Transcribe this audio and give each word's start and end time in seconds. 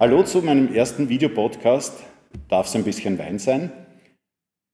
Hallo 0.00 0.22
zu 0.22 0.42
meinem 0.42 0.72
ersten 0.72 1.08
Videopodcast. 1.08 2.04
Darf 2.48 2.68
es 2.68 2.76
ein 2.76 2.84
bisschen 2.84 3.18
Wein 3.18 3.40
sein? 3.40 3.72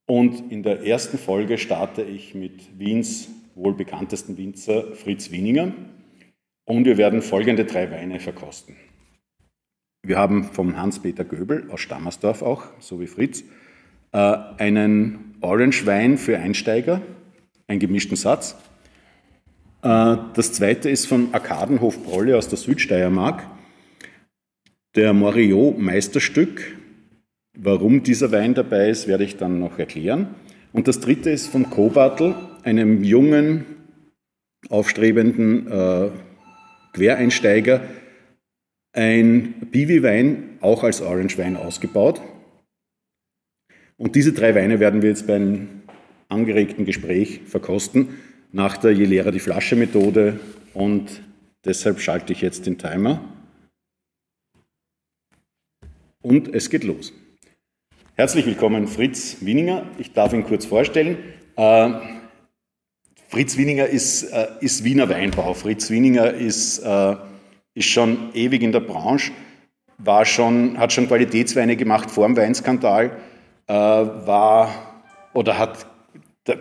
Und 0.07 0.53
in 0.53 0.63
der 0.63 0.85
ersten 0.87 1.17
Folge 1.17 1.57
starte 1.57 2.03
ich 2.03 2.35
mit 2.35 2.79
Wiens 2.79 3.29
wohl 3.55 3.73
bekanntesten 3.73 4.37
Winzer 4.37 4.93
Fritz 4.93 5.31
Wieninger. 5.31 5.73
Und 6.67 6.85
wir 6.85 6.99
werden 6.99 7.23
folgende 7.23 7.65
drei 7.65 7.91
Weine 7.91 8.21
verkosten. 8.21 8.77
Wir 10.03 10.19
haben 10.19 10.45
vom 10.45 10.77
Hans-Peter 10.77 11.25
Göbel 11.25 11.71
aus 11.71 11.81
Stammersdorf 11.81 12.43
auch, 12.43 12.65
so 12.79 13.01
wie 13.01 13.07
Fritz, 13.07 13.45
äh, 14.13 14.19
einen 14.59 15.37
Orange-Wein 15.41 16.19
für 16.19 16.39
Einsteiger, 16.39 17.01
einen 17.67 17.81
gemischten 17.81 18.17
Satz. 18.19 18.57
Äh, 19.81 20.19
das 20.35 20.53
zweite 20.53 20.91
ist 20.91 21.07
von 21.07 21.33
Arkadenhof 21.33 22.05
Brolle 22.05 22.37
aus 22.37 22.49
der 22.49 22.59
Südsteiermark, 22.59 23.54
der 24.95 25.13
Moriot 25.13 25.79
Meisterstück. 25.79 26.77
Warum 27.57 28.03
dieser 28.03 28.33
Wein 28.33 28.55
dabei 28.55 28.89
ist, 28.91 29.09
werde 29.09 29.25
ich 29.25 29.37
dann 29.37 29.59
noch 29.59 29.79
erklären. 29.79 30.35
Und 30.73 30.89
das 30.89 31.01
dritte 31.01 31.31
ist 31.31 31.49
von 31.49 31.71
Kobartl, 31.71 32.35
einem 32.63 33.05
jungen, 33.05 33.65
aufstrebenden 34.69 35.71
äh, 35.71 36.11
Quereinsteiger, 36.93 37.83
ein 38.93 39.55
Biwi-Wein, 39.71 40.59
auch 40.61 40.85
als 40.85 41.03
Orange-Wein 41.03 41.57
ausgebaut. 41.57 42.21
Und 43.97 44.17
diese 44.17 44.33
drei 44.33 44.55
Weine 44.55 44.81
werden 44.81 45.03
wir 45.03 45.11
jetzt 45.11 45.27
beim 45.27 45.83
angeregten 46.29 46.85
Gespräch 46.85 47.41
verkosten, 47.47 48.09
nach 48.53 48.77
der 48.77 48.93
Je 48.93 49.05
leerer 49.05 49.33
die 49.33 49.41
Flasche 49.41 49.77
Methode 49.77 50.39
und 50.73 51.23
deshalb 51.65 52.01
schalte 52.01 52.33
ich 52.33 52.41
jetzt 52.41 52.67
den 52.67 52.79
Timer. 52.79 53.34
Und 56.25 56.55
es 56.55 56.71
geht 56.71 56.85
los. 56.85 57.13
Herzlich 58.15 58.47
willkommen, 58.47 58.89
Fritz 58.89 59.37
Wieninger. 59.41 59.83
Ich 59.99 60.15
darf 60.15 60.33
ihn 60.33 60.45
kurz 60.45 60.65
vorstellen. 60.65 61.19
Äh, 61.55 61.91
Fritz 63.29 63.59
Wieninger 63.59 63.87
ist, 63.87 64.23
äh, 64.33 64.47
ist, 64.61 64.85
Wiener 64.85 65.11
Weinbau. 65.11 65.53
Fritz 65.53 65.91
Wieninger 65.91 66.33
ist, 66.33 66.79
äh, 66.79 67.17
ist 67.75 67.89
schon 67.89 68.31
ewig 68.33 68.63
in 68.63 68.73
der 68.73 68.81
Branche, 68.81 69.33
war 69.99 70.25
schon, 70.25 70.79
hat 70.79 70.95
schon 70.95 71.09
Qualitätsweine 71.09 71.77
gemacht 71.77 72.11
vor 72.11 72.27
dem 72.27 72.37
Weinskandal, 72.39 73.19
war 73.67 74.71
oder 75.33 75.59
hat 75.59 75.87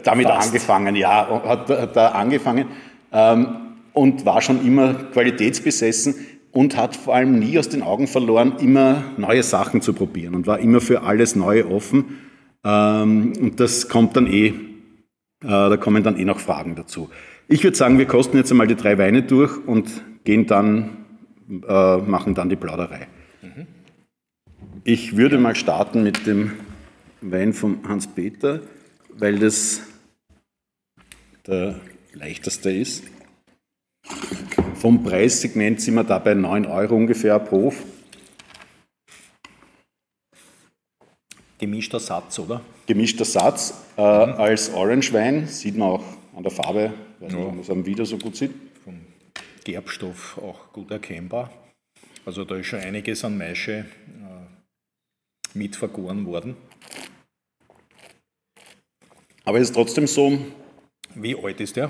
damit 0.04 0.28
Fast. 0.28 0.48
angefangen, 0.48 0.96
ja, 0.96 1.42
hat, 1.46 1.70
hat 1.70 1.96
da 1.96 2.08
angefangen 2.10 2.68
ähm, 3.12 3.76
und 3.92 4.26
war 4.26 4.42
schon 4.42 4.66
immer 4.66 4.94
qualitätsbesessen 4.94 6.16
und 6.54 6.78
hat 6.78 6.96
vor 6.96 7.16
allem 7.16 7.40
nie 7.40 7.58
aus 7.58 7.68
den 7.68 7.82
Augen 7.82 8.08
verloren, 8.08 8.54
immer 8.60 9.04
neue 9.18 9.44
Sachen 9.44 9.82
zu 9.82 9.94
probieren 9.94 10.36
und 10.36 10.48
war 10.48 10.60
immer 10.60 10.80
für 10.80 11.02
alles 11.02 11.36
Neue 11.36 11.70
offen. 11.70 12.20
Ähm, 12.64 13.34
und 13.40 13.60
das 13.60 13.90
kommt 13.90 14.16
dann 14.16 14.28
eh, 14.28 14.48
äh, 14.48 14.54
da 15.42 15.78
kommen 15.78 16.04
dann 16.04 16.18
eh 16.18 16.26
noch 16.26 16.40
Fragen 16.40 16.76
dazu. 16.76 17.10
Ich 17.48 17.64
würde 17.64 17.76
sagen, 17.76 17.98
wir 17.98 18.06
kosten 18.06 18.38
jetzt 18.38 18.52
einmal 18.52 18.68
die 18.68 18.76
drei 18.76 18.98
Weine 18.98 19.24
durch 19.24 19.58
und 19.68 19.90
gehen 20.24 20.46
dann, 20.46 21.06
äh, 21.50 21.98
machen 21.98 22.36
dann 22.36 22.50
die 22.50 22.56
Plauderei. 22.56 23.08
Mhm. 23.42 23.68
Ich 24.84 25.18
würde 25.18 25.40
mal 25.40 25.56
starten 25.56 26.04
mit 26.04 26.28
dem 26.28 26.52
Wein 27.22 27.54
von 27.54 27.80
Hans-Peter, 27.88 28.62
weil 29.10 29.40
das 29.40 29.82
der 31.48 31.80
leichteste 32.14 32.72
ist. 32.72 33.04
Vom 34.84 35.02
Preissegment 35.02 35.80
sind 35.80 35.94
wir 35.94 36.04
da 36.04 36.20
bei 36.20 36.34
9 36.34 36.66
Euro 36.66 36.98
ungefähr 36.98 37.40
pro 37.40 37.68
Hof. 37.68 37.86
Gemischter 41.58 42.02
Satz, 42.02 42.38
oder? 42.38 42.60
Gemischter 42.86 43.24
Satz 43.24 43.76
äh, 43.96 44.02
mhm. 44.02 44.34
als 44.34 44.74
Orange-Wein, 44.74 45.48
sieht 45.48 45.78
man 45.78 45.88
auch 45.88 46.04
an 46.36 46.44
der 46.44 46.52
Farbe, 46.52 46.92
weiß 47.22 47.32
ja. 47.32 47.38
nicht, 47.38 47.48
ob 47.48 47.52
man 47.54 47.62
es 47.62 47.70
am 47.70 47.86
Video 47.86 48.04
so 48.04 48.18
gut 48.18 48.36
sieht. 48.36 48.52
Vom 48.84 49.00
Gerbstoff 49.64 50.38
auch 50.40 50.74
gut 50.74 50.92
erkennbar. 50.92 51.50
Also 52.26 52.44
da 52.44 52.58
ist 52.58 52.68
schon 52.68 52.80
einiges 52.80 53.24
an 53.24 53.38
Maische 53.38 53.86
äh, 53.86 53.88
mit 55.54 55.78
vergoren 55.78 56.26
worden. 56.26 56.58
Aber 59.46 59.60
es 59.60 59.70
ist 59.70 59.76
trotzdem 59.76 60.08
so. 60.08 60.38
Wie 61.16 61.42
alt 61.42 61.62
ist 61.62 61.78
der? 61.78 61.90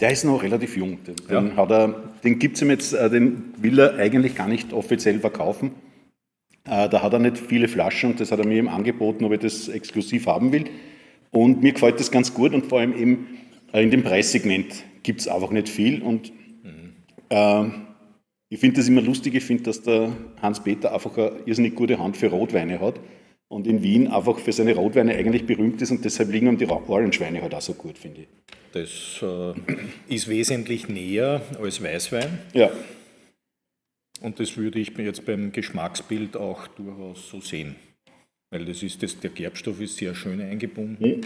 Der 0.00 0.12
ist 0.12 0.24
noch 0.24 0.42
relativ 0.42 0.76
jung. 0.76 0.98
Den, 1.04 1.52
ja. 1.56 1.94
den 2.22 2.38
gibt 2.38 2.56
es 2.56 2.62
ihm 2.62 2.70
jetzt, 2.70 2.92
äh, 2.92 3.08
den 3.08 3.54
will 3.58 3.78
er 3.78 3.96
eigentlich 3.96 4.34
gar 4.34 4.48
nicht 4.48 4.72
offiziell 4.72 5.20
verkaufen. 5.20 5.72
Äh, 6.64 6.88
da 6.88 7.02
hat 7.02 7.12
er 7.12 7.18
nicht 7.18 7.38
viele 7.38 7.68
Flaschen 7.68 8.12
und 8.12 8.20
das 8.20 8.30
hat 8.30 8.38
er 8.38 8.46
mir 8.46 8.56
eben 8.56 8.68
angeboten, 8.68 9.24
ob 9.24 9.32
ich 9.32 9.40
das 9.40 9.68
exklusiv 9.68 10.26
haben 10.26 10.52
will. 10.52 10.64
Und 11.30 11.62
mir 11.62 11.72
gefällt 11.72 11.98
das 11.98 12.10
ganz 12.10 12.34
gut 12.34 12.52
und 12.52 12.66
vor 12.66 12.80
allem 12.80 12.94
eben 12.94 13.26
äh, 13.72 13.82
in 13.82 13.90
dem 13.90 14.02
Preissegment 14.02 14.84
gibt 15.02 15.20
es 15.20 15.28
einfach 15.28 15.50
nicht 15.50 15.68
viel. 15.68 16.02
Und 16.02 16.32
mhm. 16.62 16.92
äh, 17.30 17.64
ich 18.50 18.60
finde 18.60 18.76
das 18.76 18.88
immer 18.88 19.00
lustig, 19.00 19.34
ich 19.34 19.44
finde, 19.44 19.62
dass 19.64 19.82
der 19.82 20.12
Hans-Peter 20.42 20.92
einfach 20.92 21.16
eine 21.16 21.32
irrsinnig 21.46 21.74
gute 21.74 21.98
Hand 21.98 22.16
für 22.16 22.28
Rotweine 22.28 22.80
hat 22.80 23.00
und 23.50 23.66
in 23.66 23.82
Wien 23.82 24.06
einfach 24.06 24.38
für 24.38 24.52
seine 24.52 24.74
Rotweine 24.74 25.14
eigentlich 25.14 25.44
berühmt 25.44 25.82
ist 25.82 25.90
und 25.90 26.04
deshalb 26.04 26.30
liegen 26.30 26.46
ihm 26.46 26.56
die 26.56 26.66
Orangeweine 26.66 27.42
halt 27.42 27.54
auch 27.54 27.60
so 27.60 27.74
gut, 27.74 27.98
finde 27.98 28.22
ich. 28.22 28.28
Das 28.72 29.20
äh, 29.22 30.14
ist 30.14 30.28
wesentlich 30.28 30.88
näher 30.88 31.42
als 31.60 31.82
Weißwein. 31.82 32.38
Ja. 32.54 32.70
Und 34.20 34.38
das 34.38 34.56
würde 34.56 34.78
ich 34.78 34.96
mir 34.96 35.04
jetzt 35.04 35.26
beim 35.26 35.50
Geschmacksbild 35.50 36.36
auch 36.36 36.68
durchaus 36.68 37.28
so 37.28 37.40
sehen. 37.40 37.74
Weil 38.50 38.66
das 38.66 38.84
ist 38.84 39.02
das, 39.02 39.18
der 39.18 39.30
Gerbstoff 39.30 39.80
ist 39.80 39.96
sehr 39.96 40.14
schön 40.14 40.40
eingebunden. 40.40 41.04
Mhm. 41.04 41.20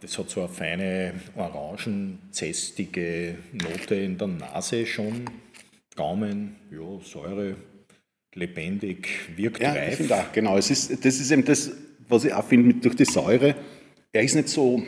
Das 0.00 0.16
hat 0.16 0.30
so 0.30 0.42
eine 0.42 0.48
feine 0.48 1.14
orangenzästige 1.34 3.38
Note 3.52 3.96
in 3.96 4.16
der 4.16 4.28
Nase 4.28 4.86
schon. 4.86 5.24
Gaumen, 5.96 6.54
ja, 6.70 7.00
Säure, 7.00 7.56
lebendig, 8.34 9.08
wirkt 9.36 9.62
ja, 9.62 9.72
reif. 9.72 10.00
Ich 10.00 10.12
auch, 10.12 10.32
genau. 10.32 10.56
Es 10.56 10.70
ist, 10.70 11.04
das 11.04 11.20
ist 11.20 11.30
eben 11.30 11.44
das, 11.44 11.70
was 12.08 12.24
ich 12.24 12.32
auch 12.32 12.46
finde, 12.46 12.74
durch 12.74 12.96
die 12.96 13.04
Säure. 13.04 13.54
Er 14.12 14.22
ist 14.22 14.34
nicht 14.34 14.48
so, 14.48 14.82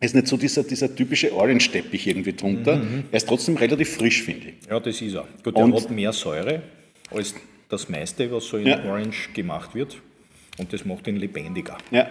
er 0.00 0.06
ist 0.06 0.14
nicht 0.14 0.26
so 0.26 0.36
dieser, 0.36 0.62
dieser 0.62 0.94
typische 0.94 1.32
Orange-Teppich 1.34 2.06
irgendwie 2.06 2.32
drunter. 2.32 2.76
Mhm. 2.76 3.04
Er 3.10 3.16
ist 3.16 3.28
trotzdem 3.28 3.56
relativ 3.56 3.90
frisch, 3.90 4.22
finde 4.22 4.48
ich. 4.48 4.68
Ja, 4.68 4.78
das 4.78 5.00
ist 5.00 5.14
er. 5.14 5.26
Gut, 5.42 5.56
er 5.56 5.72
hat 5.72 5.90
mehr 5.90 6.12
Säure 6.12 6.62
als 7.10 7.34
das 7.68 7.88
meiste, 7.88 8.30
was 8.30 8.46
so 8.46 8.56
in 8.56 8.66
ja. 8.66 8.84
Orange 8.84 9.32
gemacht 9.34 9.74
wird. 9.74 10.00
Und 10.58 10.72
das 10.72 10.84
macht 10.84 11.06
ihn 11.06 11.16
lebendiger. 11.16 11.78
Ja. 11.90 12.08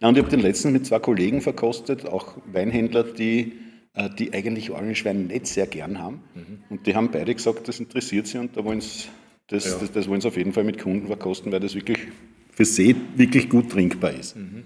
ja 0.00 0.08
und 0.08 0.16
ich 0.16 0.22
habe 0.22 0.30
den 0.30 0.40
letzten 0.40 0.72
mit 0.72 0.86
zwei 0.86 0.98
Kollegen 0.98 1.40
verkostet, 1.40 2.06
auch 2.06 2.36
Weinhändler, 2.50 3.04
die, 3.04 3.52
äh, 3.94 4.08
die 4.18 4.32
eigentlich 4.32 4.70
Orange-Wein 4.70 5.26
nicht 5.26 5.46
sehr 5.46 5.66
gern 5.66 5.98
haben. 5.98 6.22
Mhm. 6.34 6.64
Und 6.70 6.86
die 6.86 6.94
haben 6.94 7.10
beide 7.10 7.34
gesagt, 7.34 7.68
das 7.68 7.80
interessiert 7.80 8.26
sie 8.26 8.38
und 8.38 8.56
da 8.56 8.64
wollen 8.64 8.80
sie 8.80 9.08
das, 9.50 9.64
ja. 9.64 9.78
das, 9.78 9.92
das, 9.92 10.08
wollen 10.08 10.20
sie 10.20 10.28
auf 10.28 10.36
jeden 10.36 10.52
Fall 10.52 10.64
mit 10.64 10.78
Kunden 10.78 11.06
verkosten, 11.06 11.50
weil 11.52 11.60
das 11.60 11.74
wirklich 11.74 11.98
für 12.52 12.64
sie 12.64 12.94
wirklich 13.16 13.48
gut 13.48 13.70
trinkbar 13.70 14.12
ist. 14.12 14.36
Mhm. 14.36 14.62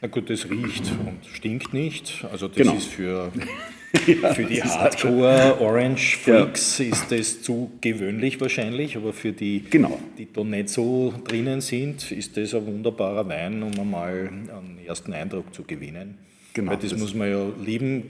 Na 0.00 0.06
gut, 0.06 0.30
das 0.30 0.48
riecht 0.48 0.92
und 1.04 1.26
stinkt 1.26 1.74
nicht. 1.74 2.24
Also 2.30 2.46
das 2.46 2.56
genau. 2.56 2.74
ist 2.74 2.86
für, 2.86 3.32
ja, 4.06 4.32
für 4.32 4.44
die 4.44 4.62
Hardcore 4.62 5.60
Orange 5.60 6.18
Freaks 6.18 6.78
ja. 6.78 6.86
ist 6.86 7.10
das 7.10 7.42
zu 7.42 7.72
gewöhnlich 7.80 8.40
wahrscheinlich, 8.40 8.96
aber 8.96 9.12
für 9.12 9.32
die, 9.32 9.64
genau. 9.68 9.98
die 10.16 10.28
da 10.32 10.44
nicht 10.44 10.68
so 10.68 11.12
drinnen 11.26 11.60
sind, 11.60 12.12
ist 12.12 12.36
das 12.36 12.54
ein 12.54 12.64
wunderbarer 12.64 13.28
Wein, 13.28 13.60
um 13.64 13.72
einmal 13.78 14.28
einen 14.28 14.78
ersten 14.86 15.12
Eindruck 15.12 15.52
zu 15.52 15.64
gewinnen. 15.64 16.14
Genau, 16.54 16.70
Weil 16.70 16.78
das, 16.78 16.90
das 16.90 17.00
muss 17.00 17.14
man 17.14 17.28
ja 17.28 17.50
lieben, 17.64 18.04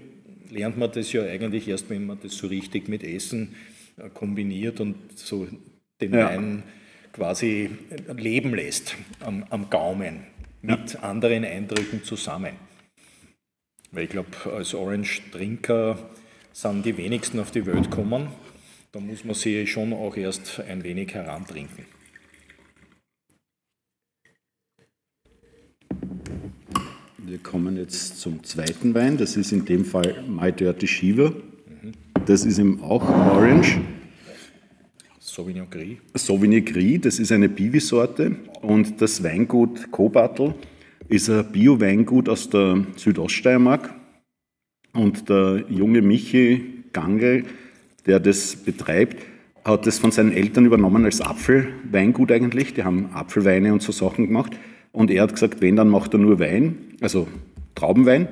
lernt 0.50 0.76
man 0.76 0.92
das 0.92 1.10
ja 1.12 1.22
eigentlich 1.22 1.68
erst, 1.68 1.88
wenn 1.88 2.06
man 2.06 2.18
das 2.22 2.36
so 2.36 2.48
richtig 2.48 2.88
mit 2.88 3.02
Essen 3.02 3.54
kombiniert 4.14 4.80
und 4.80 4.96
so 5.16 5.46
den 6.00 6.14
ja. 6.14 6.28
Wein 6.28 6.62
quasi 7.12 7.70
leben 8.16 8.54
lässt 8.54 8.96
am, 9.20 9.44
am 9.50 9.70
Gaumen 9.70 10.26
mit 10.62 10.94
ja. 10.94 11.00
anderen 11.00 11.44
Eindrücken 11.44 12.04
zusammen. 12.04 12.54
Weil 13.90 14.04
ich 14.04 14.10
glaube, 14.10 14.28
als 14.54 14.74
Orange-Trinker 14.74 15.98
sind 16.52 16.84
die 16.84 16.96
wenigsten 16.96 17.40
auf 17.40 17.50
die 17.50 17.64
Welt 17.66 17.90
gekommen. 17.90 18.28
Da 18.92 19.00
muss 19.00 19.24
man 19.24 19.34
sie 19.34 19.66
schon 19.66 19.92
auch 19.92 20.16
erst 20.16 20.60
ein 20.60 20.84
wenig 20.84 21.14
herantrinken. 21.14 21.84
Wir 27.18 27.38
kommen 27.38 27.76
jetzt 27.76 28.20
zum 28.20 28.42
zweiten 28.44 28.94
Wein. 28.94 29.18
Das 29.18 29.36
ist 29.36 29.52
in 29.52 29.64
dem 29.64 29.84
Fall 29.84 30.24
My 30.26 30.50
Dirty 30.50 30.86
Shiva. 30.86 31.32
Das 32.26 32.44
ist 32.44 32.58
eben 32.58 32.82
auch 32.82 33.06
Orange. 33.08 33.80
Sauvignon 35.38 35.70
Gris. 35.70 35.98
Sauvignon 36.14 36.64
Gris, 36.64 37.00
das 37.00 37.20
ist 37.20 37.30
eine 37.30 37.48
Biwi-Sorte. 37.48 38.34
Und 38.60 39.00
das 39.00 39.22
Weingut 39.22 39.88
Kobatl 39.92 40.52
ist 41.08 41.30
ein 41.30 41.46
Bio-Weingut 41.52 42.28
aus 42.28 42.50
der 42.50 42.84
Südoststeiermark. 42.96 43.94
Und 44.94 45.28
der 45.28 45.62
junge 45.68 46.02
Michi 46.02 46.82
Gangel, 46.92 47.44
der 48.04 48.18
das 48.18 48.56
betreibt, 48.56 49.24
hat 49.64 49.86
das 49.86 50.00
von 50.00 50.10
seinen 50.10 50.32
Eltern 50.32 50.66
übernommen 50.66 51.04
als 51.04 51.20
Apfelweingut 51.20 52.32
eigentlich. 52.32 52.74
Die 52.74 52.82
haben 52.82 53.10
Apfelweine 53.12 53.72
und 53.72 53.80
so 53.80 53.92
Sachen 53.92 54.26
gemacht. 54.26 54.56
Und 54.90 55.08
er 55.08 55.22
hat 55.22 55.34
gesagt, 55.34 55.60
wenn, 55.60 55.76
dann 55.76 55.88
macht 55.88 56.14
er 56.14 56.18
nur 56.18 56.40
Wein, 56.40 56.78
also 57.00 57.28
Traubenwein. 57.76 58.26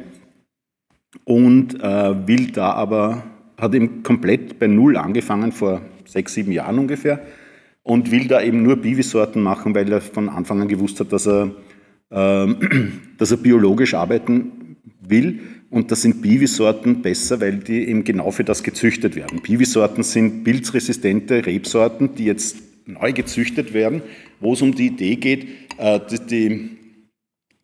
Und 1.22 1.80
äh, 1.80 2.26
will 2.26 2.50
da 2.50 2.72
aber, 2.72 3.22
hat 3.56 3.76
eben 3.76 4.02
komplett 4.02 4.58
bei 4.58 4.66
Null 4.66 4.96
angefangen, 4.96 5.52
vor 5.52 5.82
sechs, 6.06 6.34
sieben 6.34 6.52
Jahren 6.52 6.78
ungefähr. 6.78 7.20
Und 7.82 8.10
will 8.10 8.26
da 8.26 8.42
eben 8.42 8.62
nur 8.62 8.76
Biwisorten 8.76 9.42
machen, 9.42 9.74
weil 9.74 9.90
er 9.92 10.00
von 10.00 10.28
Anfang 10.28 10.60
an 10.60 10.68
gewusst 10.68 10.98
hat, 11.00 11.12
dass 11.12 11.26
er, 11.26 11.54
äh, 12.10 12.54
dass 13.18 13.30
er 13.30 13.36
biologisch 13.36 13.94
arbeiten 13.94 14.76
will. 15.00 15.40
Und 15.70 15.90
da 15.90 15.96
sind 15.96 16.22
Biwisorten 16.22 17.02
besser, 17.02 17.40
weil 17.40 17.58
die 17.58 17.88
eben 17.88 18.04
genau 18.04 18.30
für 18.30 18.44
das 18.44 18.62
gezüchtet 18.62 19.16
werden. 19.16 19.40
Biwisorten 19.40 20.02
sind 20.02 20.44
pilzresistente 20.44 21.44
Rebsorten, 21.44 22.14
die 22.14 22.24
jetzt 22.24 22.56
neu 22.86 23.12
gezüchtet 23.12 23.74
werden, 23.74 24.02
wo 24.40 24.52
es 24.52 24.62
um 24.62 24.74
die 24.74 24.86
Idee 24.86 25.16
geht, 25.16 25.46
äh, 25.78 26.00
die, 26.28 26.70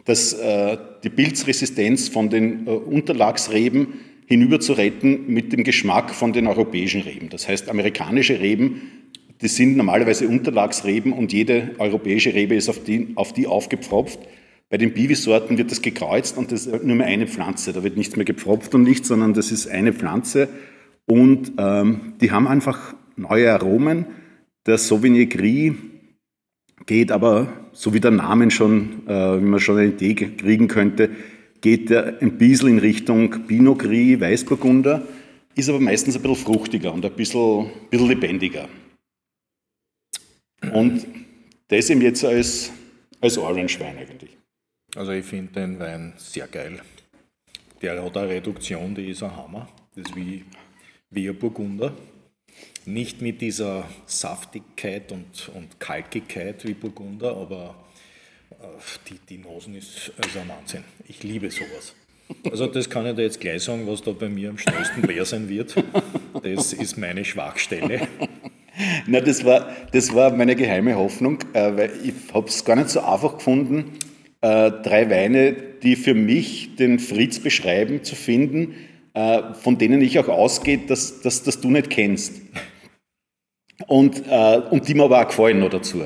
dass 0.04 0.32
äh, 0.32 0.76
die 1.04 1.10
Pilzresistenz 1.10 2.08
von 2.08 2.28
den 2.28 2.66
äh, 2.66 2.70
Unterlagsreben 2.70 3.88
hinüber 4.32 4.60
zu 4.60 4.72
retten 4.72 5.26
mit 5.26 5.52
dem 5.52 5.62
Geschmack 5.62 6.14
von 6.14 6.32
den 6.32 6.46
europäischen 6.46 7.02
Reben. 7.02 7.28
Das 7.28 7.48
heißt, 7.48 7.68
amerikanische 7.68 8.40
Reben, 8.40 8.80
die 9.42 9.48
sind 9.48 9.76
normalerweise 9.76 10.26
Unterlagsreben 10.26 11.12
und 11.12 11.32
jede 11.32 11.72
europäische 11.78 12.32
Rebe 12.32 12.54
ist 12.54 12.68
auf 12.68 12.82
die, 12.82 13.08
auf 13.14 13.32
die 13.32 13.46
aufgepfropft. 13.46 14.20
Bei 14.70 14.78
den 14.78 14.94
Biwisorten 14.94 15.58
wird 15.58 15.70
das 15.70 15.82
gekreuzt 15.82 16.38
und 16.38 16.50
das 16.50 16.66
ist 16.66 16.84
nur 16.84 16.96
mehr 16.96 17.06
eine 17.06 17.26
Pflanze. 17.26 17.74
Da 17.74 17.84
wird 17.84 17.98
nichts 17.98 18.16
mehr 18.16 18.24
gepfropft 18.24 18.74
und 18.74 18.84
nichts, 18.84 19.08
sondern 19.08 19.34
das 19.34 19.52
ist 19.52 19.68
eine 19.68 19.92
Pflanze. 19.92 20.48
Und 21.04 21.52
ähm, 21.58 22.14
die 22.22 22.30
haben 22.30 22.48
einfach 22.48 22.94
neue 23.16 23.52
Aromen. 23.52 24.06
Der 24.64 24.78
Sauvignon 24.78 25.28
Gris 25.28 25.74
geht 26.86 27.12
aber, 27.12 27.52
so 27.72 27.92
wie 27.92 28.00
der 28.00 28.12
Name 28.12 28.50
schon, 28.50 29.06
äh, 29.06 29.40
wie 29.42 29.44
man 29.44 29.60
schon 29.60 29.76
eine 29.76 29.88
Idee 29.88 30.14
kriegen 30.14 30.68
könnte, 30.68 31.10
geht 31.62 31.88
der 31.88 32.20
ein 32.20 32.36
bisschen 32.36 32.68
in 32.68 32.78
Richtung 32.78 33.46
Pinot 33.46 33.78
Gris, 33.78 34.20
Weißburgunder, 34.20 35.06
ist 35.54 35.68
aber 35.68 35.80
meistens 35.80 36.16
ein 36.16 36.22
bisschen 36.22 36.44
fruchtiger 36.44 36.92
und 36.92 37.04
ein 37.04 37.12
bisschen, 37.12 37.70
bisschen 37.88 38.08
lebendiger. 38.08 38.68
Und 40.74 41.06
das 41.68 41.88
eben 41.88 42.02
jetzt 42.02 42.24
als, 42.24 42.70
als 43.20 43.38
Orange 43.38 43.80
Wein 43.80 43.96
eigentlich. 43.96 44.36
Also 44.94 45.12
ich 45.12 45.24
finde 45.24 45.52
den 45.52 45.78
Wein 45.78 46.12
sehr 46.16 46.46
geil. 46.48 46.80
Der 47.80 48.02
hat 48.02 48.16
eine 48.16 48.28
Reduktion, 48.28 48.94
die 48.94 49.10
ist 49.10 49.22
ein 49.22 49.34
Hammer. 49.34 49.68
Das 49.94 50.06
ist 50.06 50.16
wie, 50.16 50.44
wie 51.10 51.28
ein 51.28 51.38
Burgunder. 51.38 51.94
Nicht 52.84 53.22
mit 53.22 53.40
dieser 53.40 53.88
Saftigkeit 54.06 55.10
und, 55.12 55.50
und 55.54 55.80
Kalkigkeit 55.80 56.64
wie 56.66 56.74
Burgunder, 56.74 57.36
aber 57.36 57.74
die, 59.08 59.18
die 59.28 59.38
Nosen 59.38 59.74
ist 59.74 60.12
also 60.22 60.40
ein 60.40 60.48
Wahnsinn. 60.48 60.84
Ich 61.08 61.22
liebe 61.22 61.50
sowas. 61.50 61.94
Also 62.50 62.66
das 62.66 62.88
kann 62.88 63.06
ich 63.06 63.14
dir 63.14 63.22
jetzt 63.22 63.40
gleich 63.40 63.62
sagen, 63.62 63.86
was 63.86 64.02
da 64.02 64.12
bei 64.12 64.28
mir 64.28 64.50
am 64.50 64.58
schnellsten 64.58 65.02
leer 65.02 65.24
sein 65.24 65.48
wird. 65.48 65.74
Das 66.42 66.72
ist 66.72 66.96
meine 66.96 67.24
Schwachstelle. 67.24 68.08
Na, 69.06 69.20
das 69.20 69.44
war, 69.44 69.70
das 69.92 70.14
war 70.14 70.34
meine 70.34 70.56
geheime 70.56 70.96
Hoffnung, 70.96 71.38
äh, 71.52 71.76
weil 71.76 71.92
ich 72.02 72.14
habe 72.32 72.48
es 72.48 72.64
gar 72.64 72.76
nicht 72.76 72.88
so 72.88 73.00
einfach 73.00 73.36
gefunden, 73.36 73.92
äh, 74.40 74.70
drei 74.70 75.10
Weine, 75.10 75.54
die 75.82 75.94
für 75.94 76.14
mich 76.14 76.76
den 76.76 76.98
Fritz 76.98 77.38
beschreiben, 77.38 78.02
zu 78.02 78.16
finden, 78.16 78.74
äh, 79.14 79.54
von 79.54 79.78
denen 79.78 80.00
ich 80.00 80.18
auch 80.18 80.28
ausgehe, 80.28 80.78
dass, 80.78 81.20
dass, 81.20 81.42
dass 81.42 81.60
du 81.60 81.70
nicht 81.70 81.90
kennst. 81.90 82.40
Und, 83.86 84.22
äh, 84.28 84.60
und 84.70 84.88
die 84.88 84.94
mir 84.94 85.04
aber 85.04 85.22
auch 85.22 85.28
gefallen 85.28 85.60
noch 85.60 85.70
dazu. 85.70 86.02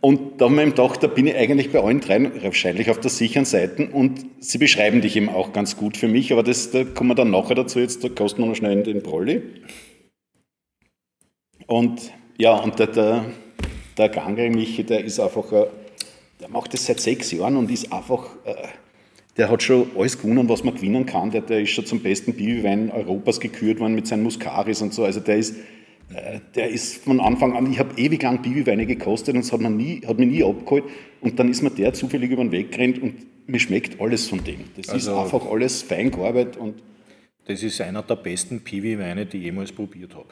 Und 0.00 0.40
da 0.40 0.46
haben 0.46 0.54
wir 0.56 0.62
eben 0.62 0.70
gedacht, 0.74 1.02
da 1.02 1.08
bin 1.08 1.26
ich 1.26 1.36
eigentlich 1.36 1.72
bei 1.72 1.80
allen 1.80 2.00
dreien 2.00 2.30
wahrscheinlich 2.42 2.90
auf 2.90 3.00
der 3.00 3.10
sicheren 3.10 3.44
Seite 3.44 3.88
und 3.88 4.24
sie 4.38 4.58
beschreiben 4.58 5.00
dich 5.00 5.16
eben 5.16 5.28
auch 5.28 5.52
ganz 5.52 5.76
gut 5.76 5.96
für 5.96 6.06
mich, 6.06 6.32
aber 6.32 6.44
das, 6.44 6.70
da 6.70 6.84
kommen 6.84 7.10
wir 7.10 7.14
dann 7.16 7.32
nachher 7.32 7.56
dazu, 7.56 7.80
jetzt 7.80 8.04
da 8.04 8.08
kosten 8.08 8.42
wir 8.42 8.46
noch 8.46 8.54
schnell 8.54 8.80
den 8.84 9.02
Brolli. 9.02 9.42
Und 11.66 12.12
ja, 12.38 12.54
und 12.54 12.78
der, 12.78 12.86
der, 12.86 13.24
der 13.96 14.08
Gangel 14.08 14.50
Michi, 14.50 14.84
der 14.84 15.04
ist 15.04 15.18
einfach 15.18 15.52
ein 15.52 15.64
der 16.40 16.48
macht 16.48 16.72
das 16.72 16.86
seit 16.86 17.00
sechs 17.00 17.32
Jahren 17.32 17.56
und 17.56 17.70
ist 17.70 17.92
einfach, 17.92 18.36
äh, 18.44 18.54
der 19.36 19.50
hat 19.50 19.62
schon 19.62 19.90
alles 19.96 20.18
gewonnen, 20.18 20.48
was 20.48 20.64
man 20.64 20.74
gewinnen 20.74 21.06
kann. 21.06 21.30
Der, 21.30 21.40
der 21.40 21.60
ist 21.60 21.70
schon 21.70 21.86
zum 21.86 22.00
besten 22.00 22.34
Biwiwein 22.34 22.90
Europas 22.90 23.40
gekürt 23.40 23.80
worden 23.80 23.94
mit 23.94 24.06
seinen 24.06 24.22
Muscaris 24.22 24.82
und 24.82 24.94
so. 24.94 25.04
Also 25.04 25.20
der 25.20 25.36
ist, 25.36 25.56
äh, 25.56 25.62
der 26.54 26.70
ist 26.70 27.04
von 27.04 27.20
Anfang 27.20 27.54
an, 27.54 27.70
ich 27.70 27.78
habe 27.78 27.98
ewig 28.00 28.22
lang 28.22 28.40
Biwiweine 28.42 28.86
gekostet 28.86 29.34
und 29.34 29.40
es 29.40 29.52
hat, 29.52 29.60
nie, 29.60 30.02
hat 30.06 30.18
mich 30.18 30.28
nie 30.28 30.42
abgeholt. 30.42 30.84
Und 31.20 31.38
dann 31.38 31.50
ist 31.50 31.62
mir 31.62 31.70
der 31.70 31.92
zufällig 31.92 32.30
über 32.30 32.42
den 32.42 32.52
Weg 32.52 32.72
gerannt 32.72 33.02
und 33.02 33.14
mir 33.46 33.58
schmeckt 33.60 34.00
alles 34.00 34.28
von 34.28 34.42
dem. 34.42 34.64
Das 34.76 34.88
also, 34.88 35.12
ist 35.12 35.18
einfach 35.18 35.50
alles 35.50 35.82
fein 35.82 36.10
gearbeitet. 36.10 36.56
Und 36.56 36.82
das 37.46 37.62
ist 37.62 37.80
einer 37.80 38.02
der 38.02 38.16
besten 38.16 38.60
Piwi-Weine, 38.60 39.26
die 39.26 39.38
ich 39.38 39.44
jemals 39.44 39.72
probiert 39.72 40.14
habe. 40.14 40.28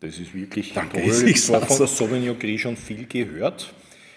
Das 0.00 0.18
ist 0.18 0.34
wirklich 0.34 0.72
Danke, 0.72 1.00
toll. 1.00 1.28
Ich 1.28 1.48
habe 1.48 1.64
von 1.64 1.78
der 1.78 1.86
Sauvignon 1.86 2.38
Gris 2.38 2.60
schon 2.60 2.76
viel 2.76 3.06
gehört. 3.06 3.72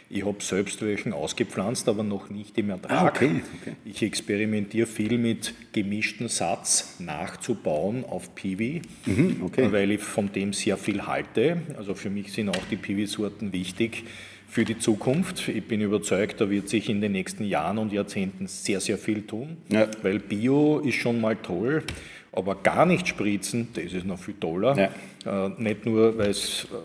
Ich 0.09 0.25
habe 0.25 0.42
selbst 0.42 0.81
welchen 0.81 1.12
ausgepflanzt, 1.12 1.89
aber 1.89 2.04
noch 2.04 2.30
nicht 2.30 2.57
im 2.57 2.69
Ertrag. 2.69 2.92
Ah, 2.92 3.07
okay, 3.07 3.42
okay. 3.62 3.75
Ich 3.83 4.01
experimentiere 4.01 4.88
viel 4.88 5.18
mit 5.18 5.54
gemischten 5.74 6.30
Satz 6.30 6.95
nachzubauen 7.00 8.06
auf 8.06 8.33
Piwi, 8.33 8.81
mhm, 9.06 9.42
okay. 9.44 9.71
weil 9.71 9.92
ich 9.92 10.01
von 10.01 10.31
dem 10.31 10.54
sehr 10.54 10.77
viel 10.77 11.06
halte. 11.06 11.62
Also 11.77 11.94
für 11.94 12.09
mich 12.09 12.31
sind 12.31 12.50
auch 12.50 12.65
die 12.71 12.77
Piwi-Sorten 12.77 13.51
wichtig 13.51 14.06
für 14.48 14.63
die 14.63 14.80
Zukunft. 14.80 15.48
Ich 15.50 15.68
bin 15.68 15.81
überzeugt, 15.81 16.39
da 16.39 16.50
wird 16.50 16.69
sich 16.69 16.89
in 16.89 17.01
den 17.01 17.12
nächsten 17.12 17.44
Jahren 17.44 17.77
und 17.77 17.92
Jahrzehnten 17.92 18.48
sehr, 18.48 18.80
sehr 18.80 18.98
viel 18.98 19.24
tun, 19.24 19.57
ja. 19.69 19.88
weil 20.01 20.19
Bio 20.19 20.80
ist 20.80 20.95
schon 20.95 21.19
mal 21.19 21.36
toll, 21.36 21.83
aber 22.31 22.56
gar 22.56 22.86
nicht 22.86 23.07
spritzen, 23.07 23.68
das 23.74 23.94
ist 23.94 24.06
noch 24.06 24.19
viel 24.19 24.36
toller. 24.36 24.92
Ja. 25.25 25.48
Äh, 25.48 25.62
nicht 25.62 25.86
nur, 25.86 26.18
weil 26.18 26.30
es 26.30 26.65
äh, 26.71 26.75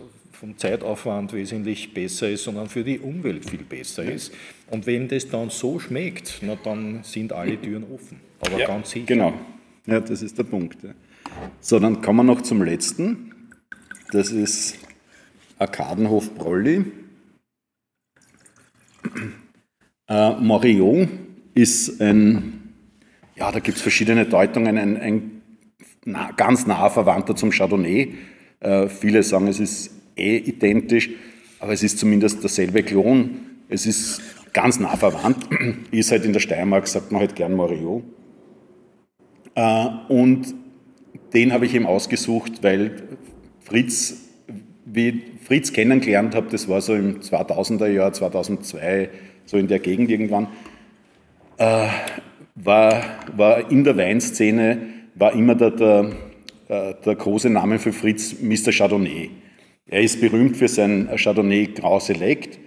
vom 0.43 0.57
Zeitaufwand 0.57 1.31
wesentlich 1.31 1.93
besser 1.93 2.29
ist, 2.29 2.43
sondern 2.43 2.67
für 2.67 2.83
die 2.83 2.99
Umwelt 2.99 3.49
viel 3.49 3.63
besser 3.63 4.03
ist. 4.03 4.33
Und 4.69 4.85
wenn 4.85 5.07
das 5.07 5.29
dann 5.29 5.49
so 5.49 5.79
schmeckt, 5.79 6.39
na, 6.41 6.57
dann 6.61 7.01
sind 7.03 7.31
alle 7.31 7.57
Türen 7.61 7.85
offen. 7.85 8.19
Aber 8.41 8.59
ja, 8.59 8.67
ganz 8.67 8.89
sicher. 8.89 9.05
Genau. 9.05 9.33
Ja, 9.85 10.01
das 10.01 10.21
ist 10.21 10.37
der 10.37 10.43
Punkt. 10.43 10.79
So, 11.61 11.79
dann 11.79 12.01
kommen 12.01 12.17
wir 12.17 12.23
noch 12.25 12.41
zum 12.41 12.61
letzten. 12.61 13.31
Das 14.11 14.33
ist 14.33 14.77
Arkadenhof 15.59 16.35
Brolli. 16.35 16.91
Äh, 20.09 20.31
Morillon 20.41 21.07
ist 21.53 22.01
ein, 22.01 22.73
ja, 23.37 23.49
da 23.49 23.59
gibt 23.59 23.77
es 23.77 23.81
verschiedene 23.81 24.25
Deutungen, 24.25 24.77
ein, 24.77 24.97
ein 24.97 25.41
na, 26.03 26.31
ganz 26.31 26.67
naher 26.67 26.89
Verwandter 26.89 27.33
zum 27.33 27.51
Chardonnay. 27.51 28.15
Äh, 28.59 28.89
viele 28.89 29.23
sagen, 29.23 29.47
es 29.47 29.61
ist 29.61 29.92
eh 30.15 30.37
identisch, 30.37 31.09
aber 31.59 31.73
es 31.73 31.83
ist 31.83 31.99
zumindest 31.99 32.43
derselbe 32.43 32.83
Klon. 32.83 33.39
Es 33.69 33.85
ist 33.85 34.21
ganz 34.53 34.79
nah 34.79 34.95
verwandt. 34.95 35.47
Ist 35.91 36.11
halt 36.11 36.25
in 36.25 36.33
der 36.33 36.39
Steiermark, 36.39 36.87
sagt 36.87 37.11
man 37.11 37.21
halt 37.21 37.35
gern 37.35 37.53
Morio. 37.53 38.03
Äh, 39.55 39.87
und 40.09 40.53
den 41.33 41.53
habe 41.53 41.65
ich 41.65 41.73
eben 41.73 41.85
ausgesucht, 41.85 42.61
weil 42.61 43.03
Fritz, 43.61 44.29
wie 44.85 45.23
Fritz 45.43 45.73
kennengelernt 45.73 46.35
habe, 46.35 46.47
das 46.49 46.67
war 46.67 46.81
so 46.81 46.93
im 46.93 47.21
2000er 47.21 47.87
Jahr, 47.87 48.13
2002, 48.13 49.09
so 49.45 49.57
in 49.57 49.67
der 49.67 49.79
Gegend 49.79 50.09
irgendwann, 50.09 50.47
äh, 51.57 51.87
war, 52.55 53.03
war 53.35 53.71
in 53.71 53.83
der 53.83 53.97
Weinszene, 53.97 54.77
war 55.15 55.33
immer 55.33 55.55
der, 55.55 55.71
der, 55.71 56.11
äh, 56.67 56.93
der 57.05 57.15
große 57.15 57.49
Name 57.49 57.79
für 57.79 57.93
Fritz 57.93 58.35
Mr. 58.41 58.71
Chardonnay. 58.71 59.29
Er 59.89 60.01
ist 60.01 60.21
berühmt 60.21 60.55
für 60.55 60.67
sein 60.67 61.09
Chardonnay 61.15 61.67
Grand 61.67 62.01
Select 62.01 62.59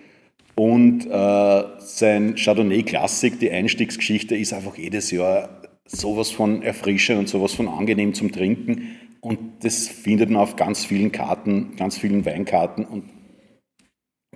und 0.55 1.07
äh, 1.07 1.65
sein 1.79 2.35
Chardonnay 2.35 2.83
Klassik, 2.83 3.39
die 3.41 3.51
Einstiegsgeschichte, 3.51 4.37
ist 4.37 4.53
einfach 4.53 4.77
jedes 4.77 5.11
Jahr 5.11 5.63
sowas 5.87 6.31
von 6.31 6.63
erfrischend 6.63 7.19
und 7.19 7.29
sowas 7.29 7.55
von 7.55 7.69
angenehm 7.69 8.13
zum 8.13 8.33
Trinken. 8.33 8.97
Und 9.21 9.39
das 9.65 9.89
findet 9.89 10.31
man 10.31 10.43
auf 10.43 10.57
ganz 10.57 10.85
vielen 10.85 11.11
Karten, 11.11 11.75
ganz 11.77 11.97
vielen 11.97 12.27
Weinkarten. 12.27 12.85
Und 12.85 13.05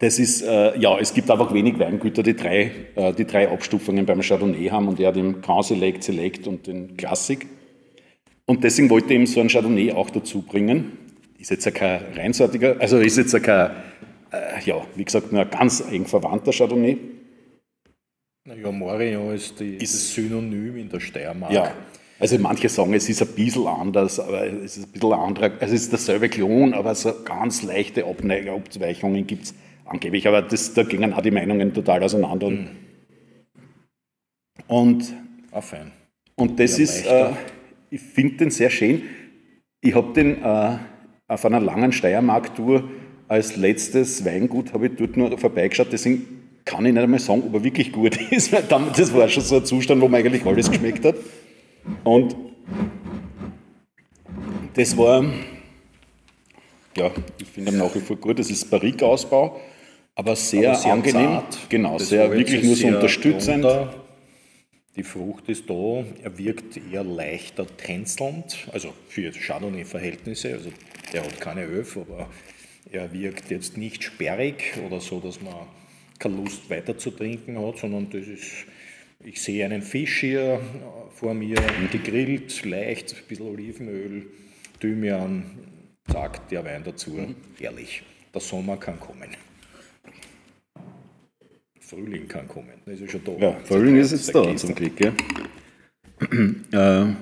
das 0.00 0.18
ist, 0.18 0.42
äh, 0.42 0.78
ja, 0.78 0.98
es 0.98 1.12
gibt 1.12 1.30
einfach 1.30 1.52
wenig 1.52 1.78
Weingüter, 1.78 2.22
die 2.22 2.34
drei, 2.34 2.70
äh, 2.96 3.12
die 3.12 3.26
drei 3.26 3.50
Abstufungen 3.50 4.06
beim 4.06 4.22
Chardonnay 4.22 4.68
haben. 4.68 4.88
Und 4.88 4.98
er 5.00 5.08
hat 5.08 5.16
den 5.16 5.42
Grand 5.42 5.66
Select, 5.66 6.02
Select 6.02 6.46
und 6.46 6.66
den 6.66 6.96
Klassik. 6.96 7.46
Und 8.46 8.64
deswegen 8.64 8.88
wollte 8.88 9.12
ich 9.12 9.20
ihm 9.20 9.26
so 9.26 9.40
ein 9.40 9.48
Chardonnay 9.48 9.92
auch 9.92 10.08
dazu 10.08 10.42
bringen 10.42 10.99
ist 11.40 11.50
jetzt 11.50 11.64
ja 11.64 11.70
kein 11.70 12.02
reinsortiger, 12.14 12.76
also 12.78 12.98
ist 12.98 13.16
jetzt 13.16 13.32
ja 13.32 13.40
kein, 13.40 13.70
äh, 14.30 14.62
ja, 14.64 14.86
wie 14.94 15.04
gesagt, 15.04 15.32
nur 15.32 15.42
ein 15.42 15.50
ganz 15.50 15.82
eng 15.90 16.06
verwandter 16.06 16.52
Chardonnay. 16.52 16.98
Naja, 18.46 18.70
Morion 18.70 19.34
ist, 19.34 19.58
die, 19.60 19.76
ist 19.76 19.94
das 19.94 20.14
Synonym 20.14 20.76
in 20.76 20.88
der 20.88 21.00
Steiermark. 21.00 21.52
Ja. 21.52 21.74
Also 22.18 22.38
manche 22.38 22.68
sagen, 22.68 22.92
es 22.92 23.08
ist 23.08 23.22
ein 23.22 23.28
bisschen 23.28 23.66
anders, 23.66 24.20
aber 24.20 24.46
es 24.46 24.76
ist 24.76 24.88
ein 24.88 24.92
bisschen 24.92 25.12
anderer, 25.12 25.52
also 25.58 25.74
es 25.74 25.82
ist 25.82 25.92
derselbe 25.92 26.28
Klon, 26.28 26.74
aber 26.74 26.94
so 26.94 27.14
ganz 27.24 27.62
leichte 27.62 28.04
Abweichungen 28.04 29.26
gibt 29.26 29.44
es 29.44 29.54
angeblich, 29.86 30.28
aber 30.28 30.42
das, 30.42 30.74
da 30.74 30.82
gingen 30.82 31.14
auch 31.14 31.22
die 31.22 31.30
Meinungen 31.30 31.72
total 31.72 32.02
auseinander. 32.02 32.50
Mhm. 32.50 32.68
Und, 34.66 35.14
ah, 35.50 35.62
fein. 35.62 35.92
und 36.36 36.60
das 36.60 36.76
ja, 36.76 36.84
ist, 36.84 37.06
äh, 37.06 37.30
ich 37.88 38.00
finde 38.00 38.36
den 38.36 38.50
sehr 38.50 38.68
schön. 38.68 39.02
Ich 39.80 39.94
habe 39.94 40.12
den 40.12 40.42
äh, 40.42 40.76
auf 41.30 41.44
einer 41.44 41.60
langen 41.60 41.92
Steiermark-Tour 41.92 42.84
als 43.28 43.56
letztes 43.56 44.24
Weingut, 44.24 44.72
habe 44.72 44.86
ich 44.86 44.92
dort 44.96 45.16
nur 45.16 45.38
vorbeigeschaut, 45.38 45.88
deswegen 45.92 46.26
kann 46.64 46.84
ich 46.84 46.92
nicht 46.92 47.02
einmal 47.02 47.20
sagen, 47.20 47.44
ob 47.46 47.54
er 47.54 47.62
wirklich 47.62 47.92
gut 47.92 48.16
ist, 48.30 48.52
weil 48.52 48.64
das 48.64 49.14
war 49.14 49.28
schon 49.28 49.44
so 49.44 49.56
ein 49.56 49.64
Zustand, 49.64 50.02
wo 50.02 50.08
mir 50.08 50.18
eigentlich 50.18 50.44
alles 50.44 50.68
geschmeckt 50.68 51.04
hat. 51.04 51.14
Und 52.02 52.34
das 54.74 54.96
war, 54.96 55.24
ja, 56.96 57.10
ich 57.40 57.48
finde 57.48 57.72
ihn 57.72 57.78
nach 57.78 57.94
wie 57.94 58.00
vor 58.00 58.16
gut, 58.16 58.40
das 58.40 58.50
ist 58.50 58.68
Barrique-Ausbau, 58.68 59.60
aber 60.16 60.34
sehr, 60.34 60.70
aber 60.70 60.78
sehr 60.78 60.92
angenehm. 60.92 61.26
Zart. 61.26 61.58
Genau, 61.68 61.96
das 61.96 62.08
sehr 62.08 62.30
wirklich 62.32 62.64
nur 62.64 62.74
so 62.74 62.88
unterstützend. 62.88 63.64
Runter. 63.64 63.94
Die 64.96 65.04
Frucht 65.04 65.48
ist 65.48 65.70
da, 65.70 66.04
er 66.24 66.36
wirkt 66.36 66.76
eher 66.92 67.04
leichter 67.04 67.64
tänzelnd, 67.76 68.68
also 68.72 68.92
für 69.08 69.30
Chardonnay-Verhältnisse, 69.30 70.52
also 70.52 70.70
der 71.12 71.24
hat 71.24 71.40
keine 71.40 71.64
Öf, 71.64 71.96
aber 71.96 72.28
er 72.90 73.12
wirkt 73.12 73.50
jetzt 73.50 73.76
nicht 73.76 74.02
sperrig 74.02 74.74
oder 74.86 75.00
so, 75.00 75.20
dass 75.20 75.40
man 75.40 75.54
keine 76.18 76.36
Lust 76.36 76.68
weiter 76.70 76.98
zu 76.98 77.10
trinken 77.10 77.58
hat, 77.58 77.78
sondern 77.78 78.10
das 78.10 78.26
ist 78.26 78.66
ich 79.22 79.42
sehe 79.42 79.64
einen 79.64 79.82
Fisch 79.82 80.20
hier 80.20 80.54
äh, 80.54 80.58
vor 81.14 81.34
mir, 81.34 81.58
gegrillt, 81.92 82.64
leicht, 82.64 83.14
ein 83.14 83.28
bisschen 83.28 83.48
Olivenöl, 83.48 84.26
Thymian, 84.80 85.44
zack, 86.10 86.48
der 86.48 86.64
Wein 86.64 86.82
dazu. 86.84 87.10
Mhm. 87.10 87.34
Herrlich. 87.58 88.02
Der 88.32 88.40
Sommer 88.40 88.76
kann 88.76 88.98
kommen. 88.98 89.28
Frühling 91.80 92.28
kann 92.28 92.46
kommen. 92.48 92.80
Das 92.86 93.00
ist 93.00 93.10
schon 93.10 93.24
da. 93.24 93.32
Ja, 93.32 93.56
Frühling 93.64 93.96
ist 93.96 94.12
jetzt 94.12 94.34
da 94.34 94.56
zum 94.56 94.74
Glück. 94.74 94.98
Ja, 95.00 95.12
äh, 97.02 97.14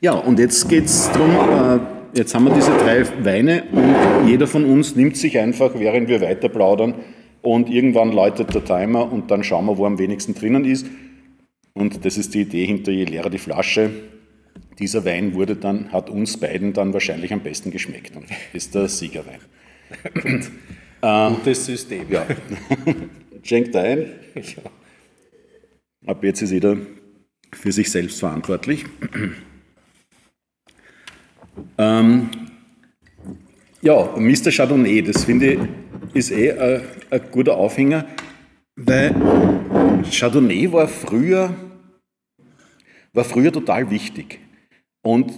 ja 0.00 0.12
und 0.12 0.38
jetzt 0.38 0.68
geht 0.68 0.84
es 0.84 1.10
darum, 1.10 1.30
äh, 1.30 1.93
jetzt 2.14 2.34
haben 2.34 2.44
wir 2.44 2.54
diese 2.54 2.72
drei 2.72 3.04
Weine 3.24 3.64
und 3.72 4.28
jeder 4.28 4.46
von 4.46 4.64
uns 4.64 4.96
nimmt 4.96 5.16
sich 5.16 5.38
einfach, 5.38 5.72
während 5.74 6.08
wir 6.08 6.20
weiter 6.20 6.48
plaudern, 6.48 6.94
und 7.42 7.68
irgendwann 7.68 8.10
läutet 8.10 8.54
der 8.54 8.64
Timer 8.64 9.12
und 9.12 9.30
dann 9.30 9.44
schauen 9.44 9.66
wir, 9.66 9.76
wo 9.76 9.84
am 9.84 9.98
wenigsten 9.98 10.34
drinnen 10.34 10.64
ist. 10.64 10.86
Und 11.74 12.04
das 12.06 12.16
ist 12.16 12.32
die 12.32 12.40
Idee 12.40 12.64
hinter 12.64 12.90
je 12.90 13.04
leerer 13.04 13.28
die 13.28 13.38
Flasche. 13.38 13.90
Dieser 14.78 15.04
Wein 15.04 15.34
wurde 15.34 15.54
dann, 15.54 15.92
hat 15.92 16.08
uns 16.08 16.38
beiden 16.38 16.72
dann 16.72 16.94
wahrscheinlich 16.94 17.34
am 17.34 17.40
besten 17.40 17.70
geschmeckt 17.70 18.16
und 18.16 18.24
ist 18.54 18.74
der 18.74 18.88
Siegerwein. 18.88 19.40
Gut. 20.14 20.50
Äh, 21.02 21.30
Gutes 21.30 21.66
System. 21.66 22.06
Ja. 22.08 22.26
Schenkt 23.42 23.76
ein. 23.76 24.06
Ja. 24.34 24.70
Ab 26.06 26.24
jetzt 26.24 26.40
ist 26.40 26.50
jeder 26.50 26.78
für 27.52 27.72
sich 27.72 27.90
selbst 27.90 28.20
verantwortlich. 28.20 28.86
Ähm, 31.78 32.30
ja, 33.82 34.14
Mr. 34.16 34.50
Chardonnay, 34.50 35.02
das 35.02 35.24
finde 35.24 35.52
ich 35.52 35.58
ist 36.14 36.30
eh 36.30 36.52
ein, 36.52 36.82
ein 37.10 37.20
guter 37.30 37.56
Aufhänger, 37.56 38.06
weil 38.76 39.14
Chardonnay 40.10 40.72
war 40.72 40.88
früher, 40.88 41.54
war 43.12 43.24
früher 43.24 43.52
total 43.52 43.90
wichtig. 43.90 44.38
Und 45.02 45.32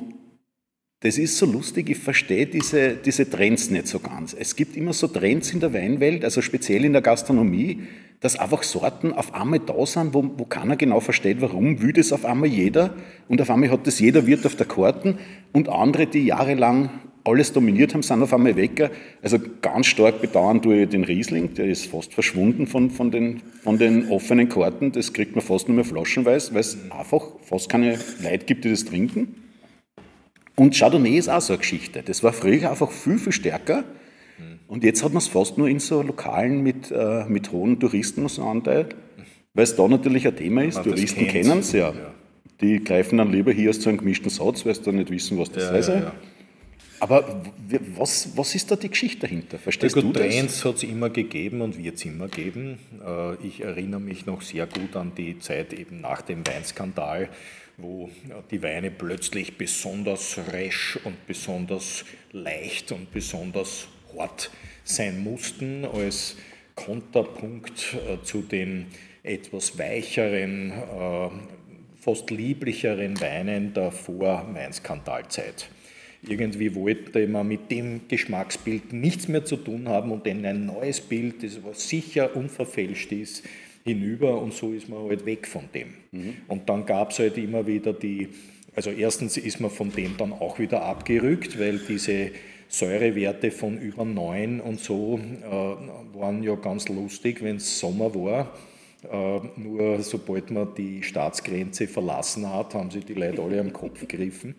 das 1.00 1.18
ist 1.18 1.36
so 1.36 1.46
lustig, 1.46 1.90
ich 1.90 1.98
verstehe 1.98 2.46
diese, 2.46 2.94
diese 2.94 3.28
Trends 3.28 3.70
nicht 3.70 3.86
so 3.86 3.98
ganz. 3.98 4.34
Es 4.38 4.56
gibt 4.56 4.76
immer 4.76 4.92
so 4.92 5.08
Trends 5.08 5.52
in 5.52 5.60
der 5.60 5.72
Weinwelt, 5.72 6.24
also 6.24 6.40
speziell 6.40 6.84
in 6.84 6.92
der 6.92 7.02
Gastronomie, 7.02 7.82
dass 8.20 8.38
einfach 8.38 8.62
Sorten 8.62 9.12
auf 9.12 9.34
einmal 9.34 9.60
da 9.60 9.84
sind, 9.86 10.14
wo, 10.14 10.24
wo 10.36 10.44
keiner 10.44 10.76
genau 10.76 11.00
versteht, 11.00 11.40
warum 11.40 11.82
will 11.82 11.92
das 11.92 12.12
auf 12.12 12.24
einmal 12.24 12.48
jeder 12.48 12.94
und 13.28 13.40
auf 13.40 13.50
einmal 13.50 13.70
hat 13.70 13.86
das 13.86 14.00
jeder 14.00 14.26
Wirt 14.26 14.46
auf 14.46 14.56
der 14.56 14.66
Karten 14.66 15.18
und 15.52 15.68
andere, 15.68 16.06
die 16.06 16.26
jahrelang 16.26 16.90
alles 17.26 17.52
dominiert 17.52 17.92
haben, 17.92 18.02
sind 18.02 18.22
auf 18.22 18.32
einmal 18.32 18.56
weg. 18.56 18.90
Also 19.22 19.38
ganz 19.60 19.86
stark 19.86 20.20
bedauern 20.20 20.62
tue 20.62 20.82
ich 20.82 20.88
den 20.88 21.04
Riesling, 21.04 21.54
der 21.54 21.66
ist 21.66 21.86
fast 21.86 22.14
verschwunden 22.14 22.66
von, 22.66 22.90
von, 22.90 23.10
den, 23.10 23.42
von 23.62 23.78
den 23.78 24.08
offenen 24.10 24.48
Karten. 24.48 24.92
Das 24.92 25.12
kriegt 25.12 25.34
man 25.34 25.44
fast 25.44 25.68
nur 25.68 25.74
mehr 25.74 25.84
flaschenweise, 25.84 26.54
weil 26.54 26.60
es 26.60 26.78
einfach 26.90 27.24
fast 27.42 27.68
keine 27.68 27.98
Leute 28.22 28.44
gibt, 28.46 28.64
die 28.64 28.70
das 28.70 28.84
trinken. 28.84 29.42
Und 30.54 30.74
Chardonnay 30.74 31.18
ist 31.18 31.28
auch 31.28 31.40
so 31.40 31.52
eine 31.52 31.58
Geschichte. 31.58 32.02
Das 32.02 32.22
war 32.22 32.32
früher 32.32 32.70
einfach 32.70 32.90
viel, 32.90 33.18
viel 33.18 33.32
stärker. 33.32 33.84
Und 34.68 34.84
jetzt 34.84 35.04
hat 35.04 35.12
man 35.12 35.18
es 35.18 35.28
fast 35.28 35.58
nur 35.58 35.68
in 35.68 35.78
so 35.78 36.02
Lokalen 36.02 36.62
mit, 36.62 36.90
äh, 36.90 37.24
mit 37.28 37.52
hohen 37.52 37.78
Touristenanteil, 37.78 38.88
weil 39.54 39.64
es 39.64 39.76
da 39.76 39.86
natürlich 39.86 40.26
ein 40.26 40.36
Thema 40.36 40.64
ist. 40.64 40.82
Touristen 40.82 41.26
kennen 41.28 41.60
es 41.60 41.72
ja. 41.72 41.90
ja. 41.90 42.14
Die 42.60 42.82
greifen 42.82 43.18
dann 43.18 43.30
lieber 43.30 43.52
hier 43.52 43.72
zu 43.72 43.88
einem 43.88 43.98
gemischten 43.98 44.30
Satz, 44.30 44.64
weil 44.64 44.74
sie 44.74 44.82
dann 44.82 44.96
nicht 44.96 45.10
wissen, 45.10 45.38
was 45.38 45.50
das 45.52 45.64
ja, 45.64 45.70
heißt. 45.70 45.88
Ja, 45.90 45.94
ja. 45.96 46.12
Aber 46.98 47.42
was, 47.94 48.36
was 48.36 48.54
ist 48.54 48.70
da 48.70 48.76
die 48.76 48.88
Geschichte 48.88 49.20
dahinter? 49.20 49.58
Verstehst 49.58 49.96
ja, 49.96 50.02
gut, 50.02 50.16
du 50.16 50.20
das? 50.20 50.34
Trends 50.34 50.64
hat 50.64 50.76
es 50.76 50.82
immer 50.82 51.10
gegeben 51.10 51.60
und 51.60 51.76
wird 51.76 51.96
es 51.96 52.04
immer 52.06 52.28
geben. 52.28 52.78
Äh, 53.04 53.46
ich 53.46 53.62
erinnere 53.62 54.00
mich 54.00 54.24
noch 54.24 54.40
sehr 54.40 54.66
gut 54.66 54.96
an 54.96 55.12
die 55.16 55.38
Zeit 55.38 55.74
eben 55.74 56.00
nach 56.00 56.22
dem 56.22 56.46
Weinskandal, 56.46 57.28
wo 57.76 58.10
die 58.50 58.62
Weine 58.62 58.90
plötzlich 58.90 59.58
besonders 59.58 60.38
resch 60.52 60.98
und 61.04 61.26
besonders 61.26 62.06
leicht 62.32 62.92
und 62.92 63.12
besonders 63.12 63.88
hart 64.18 64.50
sein 64.84 65.22
mussten 65.22 65.84
als 65.84 66.36
Konterpunkt 66.74 67.94
äh, 67.94 68.22
zu 68.22 68.42
den 68.42 68.86
etwas 69.22 69.78
weicheren, 69.78 70.70
äh, 70.70 71.28
fast 72.00 72.30
lieblicheren 72.30 73.20
Weinen 73.20 73.74
der 73.74 73.90
Vor-Weinskandalzeit. 73.90 75.68
Irgendwie 76.28 76.74
wollte 76.74 77.26
man 77.26 77.46
mit 77.46 77.70
dem 77.70 78.08
Geschmacksbild 78.08 78.92
nichts 78.92 79.28
mehr 79.28 79.44
zu 79.44 79.56
tun 79.56 79.88
haben 79.88 80.10
und 80.12 80.26
in 80.26 80.44
ein 80.44 80.66
neues 80.66 81.00
Bild, 81.00 81.42
das 81.42 81.62
was 81.64 81.88
sicher 81.88 82.34
unverfälscht 82.34 83.12
ist, 83.12 83.44
hinüber 83.84 84.40
und 84.40 84.52
so 84.52 84.72
ist 84.72 84.88
man 84.88 85.04
halt 85.08 85.24
weg 85.24 85.46
von 85.46 85.68
dem. 85.72 85.94
Mhm. 86.10 86.34
Und 86.48 86.68
dann 86.68 86.84
gab 86.86 87.12
es 87.12 87.20
halt 87.20 87.38
immer 87.38 87.66
wieder 87.66 87.92
die, 87.92 88.28
also 88.74 88.90
erstens 88.90 89.36
ist 89.36 89.60
man 89.60 89.70
von 89.70 89.92
dem 89.92 90.16
dann 90.16 90.32
auch 90.32 90.58
wieder 90.58 90.82
abgerückt, 90.82 91.58
weil 91.58 91.78
diese 91.78 92.32
Säurewerte 92.68 93.50
von 93.50 93.78
über 93.78 94.04
9 94.04 94.60
und 94.60 94.80
so 94.80 95.18
äh, 95.18 96.18
waren 96.18 96.42
ja 96.42 96.54
ganz 96.56 96.88
lustig, 96.88 97.42
wenn 97.42 97.56
es 97.56 97.78
Sommer 97.78 98.14
war. 98.14 98.52
Äh, 99.10 99.40
nur 99.56 100.02
sobald 100.02 100.50
man 100.50 100.74
die 100.74 101.02
Staatsgrenze 101.02 101.86
verlassen 101.86 102.52
hat, 102.52 102.74
haben 102.74 102.90
sich 102.90 103.04
die 103.04 103.14
Leute 103.14 103.42
alle 103.42 103.60
am 103.60 103.72
Kopf 103.72 104.00
gegriffen 104.00 104.54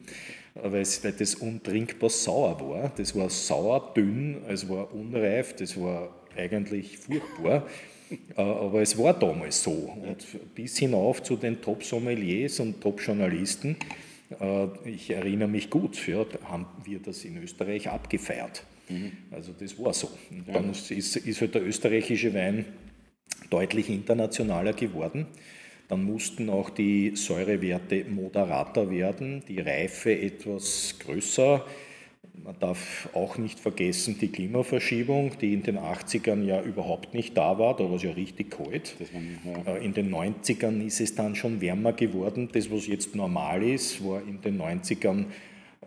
weil, 0.63 0.83
das 0.83 1.35
untrinkbar 1.35 2.09
sauer 2.09 2.59
war. 2.59 2.91
Das 2.97 3.15
war 3.15 3.29
sauer, 3.29 3.93
dünn, 3.95 4.37
es 4.47 4.67
war 4.67 4.93
unreif, 4.93 5.55
das 5.55 5.79
war 5.79 6.09
eigentlich 6.35 6.97
furchtbar. 6.97 7.67
Äh, 8.09 8.41
aber 8.41 8.81
es 8.81 8.97
war 8.97 9.13
damals 9.13 9.63
so. 9.63 9.71
Und 9.71 10.25
bis 10.55 10.77
hinauf 10.77 11.23
zu 11.23 11.35
den 11.35 11.61
Top-Sommeliers 11.61 12.59
und 12.59 12.81
Top-Journalisten, 12.81 13.71
äh, 13.71 13.75
ich 14.83 15.09
erinnere 15.09 15.47
mich 15.47 15.69
gut, 15.69 16.05
ja, 16.07 16.25
haben 16.43 16.65
wir 16.83 16.99
das 16.99 17.23
in 17.23 17.37
Österreich 17.37 17.89
abgefeiert. 17.89 18.63
Mhm. 18.89 19.11
Also 19.31 19.53
das 19.57 19.77
war 19.79 19.93
so. 19.93 20.09
Und 20.29 20.47
dann 20.47 20.71
ist, 20.71 20.91
ist 20.91 21.41
halt 21.41 21.55
der 21.55 21.65
österreichische 21.65 22.33
Wein 22.33 22.65
deutlich 23.49 23.89
internationaler 23.89 24.73
geworden. 24.73 25.27
Dann 25.87 26.03
mussten 26.03 26.49
auch 26.49 26.69
die 26.69 27.15
Säurewerte 27.15 28.05
moderater 28.05 28.89
werden, 28.89 29.43
die 29.47 29.59
Reife 29.59 30.17
etwas 30.19 30.95
größer. 30.99 31.65
Man 32.43 32.55
darf 32.59 33.09
auch 33.13 33.37
nicht 33.37 33.59
vergessen 33.59 34.17
die 34.19 34.29
Klimaverschiebung, 34.29 35.37
die 35.39 35.53
in 35.53 35.63
den 35.63 35.77
80ern 35.77 36.43
ja 36.45 36.61
überhaupt 36.61 37.13
nicht 37.13 37.35
da 37.35 37.59
war, 37.59 37.75
da 37.75 37.83
war 37.85 37.95
es 37.95 38.03
ja 38.03 38.11
richtig 38.11 38.51
kalt. 38.51 38.95
Äh, 39.65 39.85
in 39.85 39.93
den 39.93 40.13
90ern 40.13 40.85
ist 40.85 41.01
es 41.01 41.15
dann 41.15 41.35
schon 41.35 41.61
wärmer 41.61 41.93
geworden. 41.93 42.49
Das, 42.53 42.71
was 42.71 42.87
jetzt 42.87 43.15
normal 43.15 43.63
ist, 43.63 44.03
war 44.05 44.21
in 44.21 44.41
den 44.41 44.61
90ern 44.61 45.25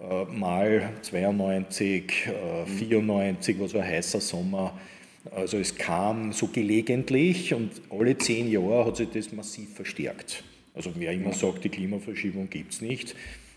äh, 0.01 0.25
mal 0.25 0.91
92, 1.03 2.29
94, 2.67 3.57
äh, 3.57 3.61
was 3.61 3.75
war 3.75 3.83
heißer 3.85 4.21
Sommer, 4.21 4.79
also 5.31 5.59
es 5.59 5.75
kam 5.75 6.33
so 6.33 6.49
gelegentlich 6.49 7.53
und 7.53 7.71
alle 7.91 8.17
zehn 8.17 8.51
Jahre 8.51 8.87
hat 8.87 8.97
sich 8.97 9.11
das 9.11 9.33
massiv 9.33 9.75
verstärkt. 9.75 10.43
Also 10.75 10.93
wer 10.95 11.13
immer 11.13 11.33
sagt, 11.33 11.65
die 11.65 11.69
Klimaverschiebung 11.69 12.49
gibt 12.49 12.73
es 12.73 12.81
nicht, 12.81 13.15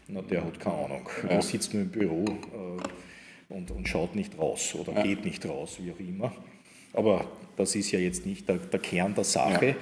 na, 0.08 0.22
der 0.22 0.44
hat 0.44 0.60
keine 0.60 0.76
Ahnung. 0.86 1.10
Der 1.30 1.42
sitzt 1.42 1.74
nur 1.74 1.84
im 1.84 1.90
Büro 1.90 2.26
äh, 2.26 3.54
und, 3.54 3.72
und, 3.72 3.88
schaut 3.88 4.16
nicht 4.16 4.38
raus 4.38 4.76
oder 4.76 5.02
geht 5.04 5.26
nicht 5.26 5.46
raus, 5.46 5.80
wie 5.82 5.92
auch 5.92 6.00
immer. 6.00 6.34
Aber 6.94 7.28
das 7.56 7.76
ist 7.76 7.92
ja 7.92 8.00
jetzt 8.00 8.26
nicht 8.26 8.48
der, 8.48 8.58
der 8.58 8.80
Kern 8.80 9.16
der 9.16 9.24
Sache. 9.24 9.76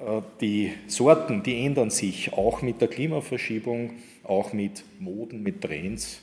Äh, 0.00 0.22
die 0.40 0.72
Sorten, 0.86 1.42
die 1.42 1.64
ändern 1.64 1.90
sich 1.90 2.32
auch 2.32 2.62
mit 2.62 2.80
der 2.80 2.88
Klimaverschiebung, 2.88 3.92
auch 4.24 4.52
mit 4.52 4.84
Moden, 4.98 5.42
mit 5.42 5.60
Trends. 5.62 6.22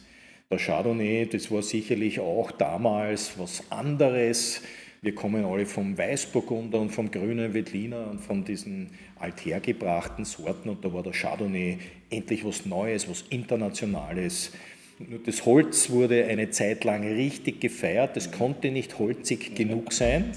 Der 0.50 0.60
Chardonnay, 0.60 1.26
das 1.26 1.50
war 1.52 1.64
sicherlich 1.64 2.20
auch 2.20 2.52
damals 2.52 3.38
was 3.38 3.64
anderes. 3.72 4.62
Wir 5.06 5.14
kommen 5.14 5.46
alle 5.46 5.68
vom 5.68 5.96
Weißburgunder 5.96 6.80
und 6.80 6.90
vom 6.90 7.12
grünen 7.12 7.54
Veltliner 7.54 8.10
und 8.10 8.22
von 8.22 8.44
diesen 8.44 8.90
althergebrachten 9.20 10.26
Sorten 10.26 10.68
und 10.68 10.84
da 10.84 10.92
war 10.92 11.04
der 11.04 11.12
Chardonnay 11.12 11.78
endlich 12.10 12.44
was 12.44 12.66
Neues, 12.66 13.08
was 13.08 13.22
Internationales. 13.30 14.52
Nur 14.98 15.20
das 15.20 15.46
Holz 15.46 15.92
wurde 15.92 16.26
eine 16.26 16.50
Zeit 16.50 16.86
lang 16.86 17.04
richtig 17.04 17.62
gefeiert, 17.62 18.18
das 18.18 18.32
konnte 18.32 18.72
nicht 18.72 18.98
holzig 18.98 19.54
genug 19.54 19.94
sein. 19.94 20.32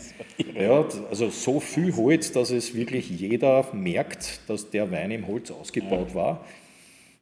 Ja, 0.55 0.87
also 1.09 1.31
so 1.31 1.61
viel 1.61 1.97
Holz, 1.97 2.33
dass 2.33 2.51
es 2.51 2.75
wirklich 2.75 3.09
jeder 3.09 3.67
merkt, 3.73 4.43
dass 4.49 4.69
der 4.69 4.91
Wein 4.91 5.13
im 5.13 5.27
Holz 5.29 5.51
ausgebaut 5.51 6.15
war. 6.15 6.45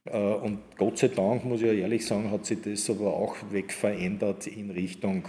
Äh, 0.07 0.19
und 0.19 0.59
Gott 0.77 0.99
sei 0.99 1.09
Dank, 1.09 1.45
muss 1.45 1.63
ich 1.63 1.69
ehrlich 1.69 2.05
sagen, 2.05 2.29
hat 2.33 2.45
sich 2.45 2.59
das 2.61 2.91
aber 2.91 3.15
auch 3.15 3.37
wegverändert 3.53 4.49
in 4.49 4.73
Richtung 4.73 5.29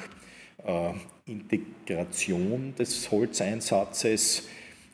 äh, 0.65 0.93
Integration 1.27 2.74
des 2.77 3.10
Holzeinsatzes 3.12 4.48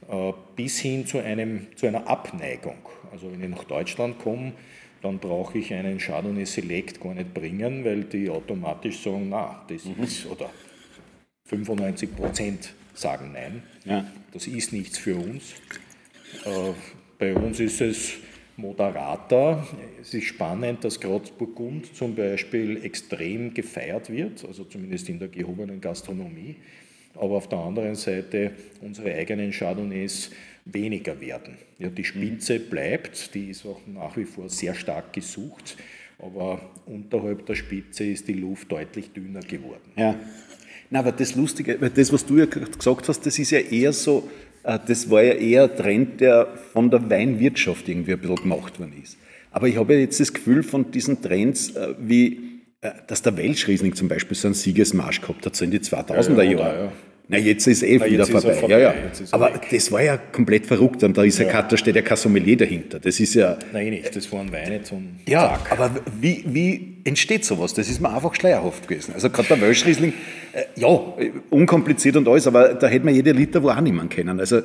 äh, 0.09 0.33
bis 0.55 0.79
hin 0.79 1.05
zu, 1.05 1.19
einem, 1.19 1.67
zu 1.75 1.87
einer 1.87 2.07
Abneigung. 2.07 2.77
Also 3.11 3.31
wenn 3.31 3.41
ich 3.43 3.49
nach 3.49 3.63
Deutschland 3.63 4.19
komme, 4.19 4.53
dann 5.01 5.19
brauche 5.19 5.57
ich 5.57 5.73
einen 5.73 5.97
Chardonnay 5.97 6.45
Select 6.45 7.01
gar 7.01 7.13
nicht 7.13 7.33
bringen, 7.33 7.83
weil 7.83 8.05
die 8.05 8.29
automatisch 8.29 9.01
sagen, 9.01 9.27
na, 9.29 9.63
das 9.67 9.85
mhm. 9.85 10.03
ist, 10.03 10.25
oder 10.25 10.49
95 11.45 12.15
Prozent 12.15 12.73
sagen 12.93 13.31
nein, 13.33 13.63
ja. 13.85 14.05
das 14.31 14.47
ist 14.47 14.71
nichts 14.71 14.97
für 14.97 15.15
uns. 15.15 15.55
bei 17.19 17.35
uns 17.35 17.59
ist 17.59 17.81
es 17.81 18.13
moderater. 18.57 19.65
Es 20.01 20.13
ist 20.13 20.25
spannend, 20.25 20.83
dass 20.83 20.99
gerade 20.99 21.29
Burgund 21.37 21.95
zum 21.95 22.15
Beispiel 22.15 22.83
extrem 22.83 23.53
gefeiert 23.53 24.09
wird, 24.09 24.45
also 24.45 24.63
zumindest 24.63 25.09
in 25.09 25.19
der 25.19 25.27
gehobenen 25.27 25.81
Gastronomie, 25.81 26.55
aber 27.15 27.35
auf 27.35 27.49
der 27.49 27.59
anderen 27.59 27.95
Seite 27.95 28.51
unsere 28.81 29.13
eigenen 29.13 29.51
Chardonnays 29.51 30.31
weniger 30.65 31.19
werden. 31.19 31.57
Ja, 31.79 31.89
die 31.89 32.03
Spitze 32.03 32.59
bleibt, 32.59 33.33
die 33.35 33.49
ist 33.49 33.65
auch 33.65 33.81
nach 33.87 34.15
wie 34.17 34.25
vor 34.25 34.49
sehr 34.49 34.73
stark 34.73 35.13
gesucht, 35.13 35.77
aber 36.19 36.61
unterhalb 36.85 37.45
der 37.45 37.55
Spitze 37.55 38.05
ist 38.05 38.27
die 38.27 38.33
Luft 38.33 38.71
deutlich 38.71 39.11
dünner 39.11 39.41
geworden. 39.41 39.91
Ja. 39.95 40.19
Na, 40.89 40.99
aber 40.99 41.11
das 41.11 41.35
Lustige, 41.35 41.77
das, 41.77 42.13
was 42.13 42.25
du 42.25 42.37
ja 42.37 42.45
gesagt 42.45 43.09
hast, 43.09 43.25
das 43.25 43.39
ist 43.39 43.51
ja 43.51 43.59
eher 43.59 43.93
so 43.93 44.29
das 44.63 45.09
war 45.09 45.21
ja 45.21 45.33
eher 45.33 45.63
ein 45.63 45.75
Trend, 45.75 46.21
der 46.21 46.47
von 46.71 46.89
der 46.89 47.09
Weinwirtschaft 47.09 47.87
irgendwie 47.89 48.13
ein 48.13 48.19
bisschen 48.19 48.37
gemacht 48.37 48.79
worden 48.79 48.93
ist. 49.01 49.17
Aber 49.51 49.67
ich 49.67 49.77
habe 49.77 49.93
ja 49.93 49.99
jetzt 49.99 50.19
das 50.19 50.33
Gefühl 50.33 50.63
von 50.63 50.91
diesen 50.91 51.21
Trends, 51.21 51.75
äh, 51.75 51.93
wie 51.99 52.53
äh, 52.81 52.91
dass 53.07 53.21
der 53.21 53.37
Welschriesling 53.37 53.95
zum 53.95 54.07
Beispiel 54.07 54.35
so 54.35 54.47
einen 54.47 54.55
Siegesmarsch 54.55 55.21
gehabt 55.21 55.45
hat, 55.45 55.55
so 55.55 55.63
in 55.63 55.71
die 55.71 55.79
2000er 55.79 56.37
ja, 56.37 56.43
ja, 56.43 56.51
Jahre. 56.51 56.83
Ja. 56.85 56.91
Na, 57.29 57.37
jetzt 57.37 57.65
ist 57.67 57.83
eh 57.83 57.97
Na, 57.99 58.05
wieder 58.05 58.25
vorbei. 58.25 58.53
vorbei. 58.53 58.73
Ja, 58.79 58.93
ja. 58.93 58.93
Aber 59.31 59.53
das 59.71 59.91
war 59.91 60.03
ja 60.03 60.17
komplett 60.17 60.65
verrückt. 60.65 61.03
Und 61.03 61.17
da 61.17 61.23
ist 61.23 61.39
ja, 61.39 61.47
ja. 61.47 61.61
da 61.61 61.77
steht 61.77 61.95
ja 61.95 62.01
kein 62.01 62.17
Sommelier 62.17 62.57
dahinter. 62.57 62.99
Das 62.99 63.17
ist 63.19 63.33
ja. 63.35 63.57
Nein, 63.71 63.91
nicht. 63.91 64.13
Das 64.13 64.29
waren 64.33 64.51
Weine 64.51 64.83
zum 64.83 65.15
Ja, 65.25 65.47
Tag. 65.57 65.71
aber 65.71 65.91
wie, 66.19 66.43
wie 66.45 66.97
entsteht 67.05 67.45
sowas? 67.45 67.73
Das 67.73 67.89
ist 67.89 68.01
mir 68.01 68.13
einfach 68.13 68.35
schleierhaft 68.35 68.87
gewesen. 68.89 69.13
Also 69.13 69.29
gerade 69.29 69.47
der 69.47 69.61
Welschriesling, 69.61 70.11
äh, 70.51 70.63
ja, 70.75 70.87
unkompliziert 71.49 72.17
und 72.17 72.27
alles, 72.27 72.45
aber 72.45 72.73
da 72.73 72.87
hätte 72.87 73.05
man 73.05 73.15
jede 73.15 73.31
Liter 73.31 73.63
wo 73.63 73.69
auch 73.69 73.79
niemand 73.81 74.11
kennen. 74.11 74.39
Also 74.41 74.61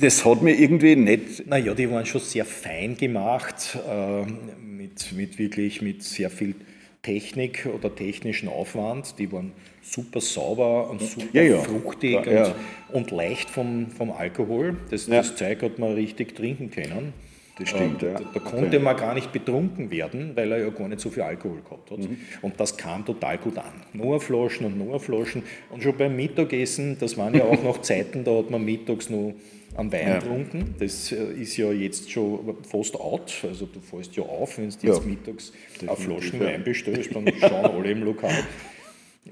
das 0.00 0.24
hat 0.24 0.40
mir 0.42 0.54
irgendwie 0.58 0.96
nicht. 0.96 1.46
Naja, 1.46 1.74
die 1.74 1.90
waren 1.90 2.06
schon 2.06 2.22
sehr 2.22 2.46
fein 2.46 2.96
gemacht, 2.96 3.78
äh, 3.88 4.22
mit, 4.64 5.12
mit 5.12 5.38
wirklich 5.38 5.82
mit 5.82 6.02
sehr 6.02 6.30
viel 6.30 6.54
Technik 7.02 7.66
oder 7.66 7.94
technischen 7.94 8.48
Aufwand. 8.48 9.18
Die 9.18 9.30
waren 9.30 9.52
super 9.84 10.20
sauber 10.20 10.90
und 10.90 11.02
super 11.02 11.26
ja, 11.32 11.42
ja. 11.42 11.58
fruchtig 11.58 12.26
ja, 12.26 12.46
und, 12.46 12.54
und, 12.94 13.10
leicht 13.10 13.50
vom, 13.50 13.90
vom 13.90 14.10
Alkohol. 14.10 14.76
Das, 14.90 15.06
das 15.06 15.36
Zeug 15.36 15.62
hat 15.62 15.78
man 15.78 15.92
richtig 15.92 16.34
trinken 16.34 16.70
können. 16.70 17.12
Das 17.58 17.68
stimmt, 17.68 18.02
ja. 18.02 18.14
Da, 18.14 18.24
da 18.34 18.40
konnte 18.40 18.66
okay. 18.66 18.78
man 18.80 18.96
gar 18.96 19.14
nicht 19.14 19.30
betrunken 19.30 19.90
werden, 19.90 20.32
weil 20.34 20.50
er 20.50 20.58
ja 20.58 20.70
gar 20.70 20.88
nicht 20.88 21.00
so 21.00 21.10
viel 21.10 21.22
Alkohol 21.22 21.62
gehabt 21.62 21.90
hat. 21.92 21.98
Mhm. 21.98 22.18
Und 22.42 22.58
das 22.58 22.76
kam 22.76 23.04
total 23.04 23.38
gut 23.38 23.56
an. 23.58 23.72
Nur 23.92 24.20
Flaschen 24.20 24.66
und 24.66 24.76
nur 24.76 24.98
Flaschen. 24.98 25.44
Und 25.70 25.82
schon 25.82 25.96
beim 25.96 26.16
Mittagessen, 26.16 26.96
das 26.98 27.16
waren 27.16 27.34
ja 27.34 27.44
auch 27.44 27.62
noch 27.62 27.80
Zeiten, 27.82 28.24
da 28.24 28.36
hat 28.38 28.50
man 28.50 28.64
mittags 28.64 29.08
nur 29.08 29.34
am 29.76 29.92
Wein 29.92 30.08
ja. 30.08 30.18
getrunken. 30.18 30.74
Das 30.80 31.12
äh, 31.12 31.32
ist 31.34 31.56
ja 31.56 31.70
jetzt 31.70 32.10
schon 32.10 32.56
fast 32.68 32.96
out. 32.96 33.32
Also 33.44 33.66
du 33.66 33.80
fällst 33.80 34.16
ja 34.16 34.24
auf, 34.24 34.58
wenn 34.58 34.70
du 34.70 34.74
jetzt 34.74 34.82
ja. 34.82 35.00
mittags 35.00 35.52
eine 35.80 35.96
Flaschen 35.96 36.40
Wein 36.40 36.64
bestellst, 36.64 37.14
dann 37.14 37.30
schauen 37.38 37.66
alle 37.66 37.90
im 37.90 38.02
Lokal. 38.02 38.32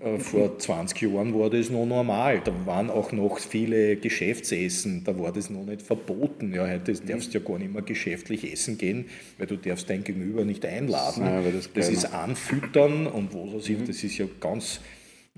Äh, 0.03 0.19
vor 0.19 0.59
20 0.59 1.01
Jahren 1.03 1.39
war 1.39 1.51
das 1.51 1.71
noch 1.71 1.87
normal. 1.87 2.41
Da 2.45 2.53
waren 2.67 2.91
auch 2.91 3.13
noch 3.13 3.39
viele 3.39 3.97
Geschäftsessen, 3.97 5.05
da 5.05 5.19
war 5.19 5.33
das 5.33 5.51
noch 5.51 5.65
nicht 5.65 5.83
verboten. 5.83 6.53
Ja, 6.55 6.69
heute 6.69 6.93
darfst 6.95 7.33
du 7.33 7.39
ja 7.39 7.45
gar 7.45 7.59
nicht 7.59 7.73
mehr 7.73 7.83
geschäftlich 7.83 8.51
essen 8.51 8.79
gehen, 8.79 9.07
weil 9.39 9.47
du 9.47 9.57
darfst 9.57 9.89
dein 9.89 10.05
Gegenüber 10.05 10.45
nicht 10.45 10.65
einladen. 10.65 11.25
Ja, 11.25 11.43
das, 11.43 11.73
das 11.73 11.89
ist 11.89 12.07
Anfüttern 12.07 13.07
und 13.07 13.33
wo 13.33 13.47
das, 13.53 13.69
mhm. 13.69 13.87
das 13.87 14.03
ist 14.03 14.19
ja 14.19 14.27
ganz, 14.41 14.81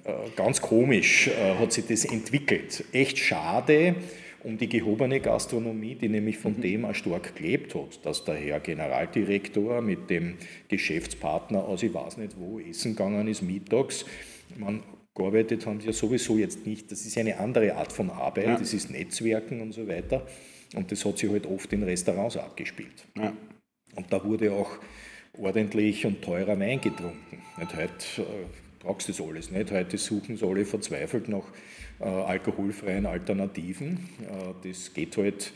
äh, 0.04 0.12
ganz 0.36 0.60
komisch, 0.60 1.28
äh, 1.28 1.54
hat 1.58 1.72
sich 1.72 1.86
das 1.86 2.04
entwickelt. 2.04 2.84
Echt 2.92 3.18
schade 3.18 3.96
um 4.42 4.58
die 4.58 4.68
gehobene 4.68 5.20
Gastronomie, 5.20 5.94
die 5.94 6.10
nämlich 6.10 6.36
von 6.36 6.58
mhm. 6.58 6.60
dem 6.60 6.84
auch 6.84 6.94
stark 6.94 7.34
gelebt 7.34 7.74
hat, 7.74 8.04
dass 8.04 8.24
der 8.24 8.34
Herr 8.34 8.60
Generaldirektor 8.60 9.80
mit 9.80 10.10
dem 10.10 10.34
Geschäftspartner 10.68 11.64
aus 11.64 11.82
ich 11.82 11.94
weiß 11.94 12.18
nicht 12.18 12.36
wo 12.38 12.60
essen 12.60 12.94
gegangen 12.94 13.26
ist 13.26 13.40
mittags 13.40 14.04
man, 14.58 14.82
gearbeitet 15.14 15.66
haben 15.66 15.80
sie 15.80 15.86
ja 15.86 15.92
sowieso 15.92 16.36
jetzt 16.38 16.66
nicht. 16.66 16.90
Das 16.90 17.04
ist 17.04 17.16
eine 17.18 17.38
andere 17.38 17.74
Art 17.74 17.92
von 17.92 18.10
Arbeit, 18.10 18.46
ja. 18.46 18.58
das 18.58 18.74
ist 18.74 18.90
Netzwerken 18.90 19.60
und 19.60 19.72
so 19.72 19.86
weiter. 19.86 20.26
Und 20.74 20.90
das 20.90 21.04
hat 21.04 21.18
sich 21.18 21.30
halt 21.30 21.46
oft 21.46 21.72
in 21.72 21.82
Restaurants 21.82 22.36
abgespielt. 22.36 23.06
Ja. 23.16 23.32
Und 23.94 24.12
da 24.12 24.24
wurde 24.24 24.52
auch 24.52 24.78
ordentlich 25.38 26.04
und 26.04 26.22
teurer 26.22 26.58
Wein 26.58 26.80
getrunken. 26.80 27.42
Und 27.56 27.76
heute 27.76 28.22
äh, 28.22 28.24
brauchst 28.80 29.08
du 29.08 29.12
das 29.12 29.20
alles 29.20 29.50
nicht. 29.50 29.70
Heute 29.70 29.98
suchen 29.98 30.36
sie 30.36 30.46
alle 30.46 30.64
verzweifelt 30.64 31.28
nach 31.28 31.44
äh, 32.00 32.04
alkoholfreien 32.04 33.06
Alternativen. 33.06 34.08
Äh, 34.22 34.68
das 34.68 34.92
geht 34.92 35.16
halt 35.16 35.52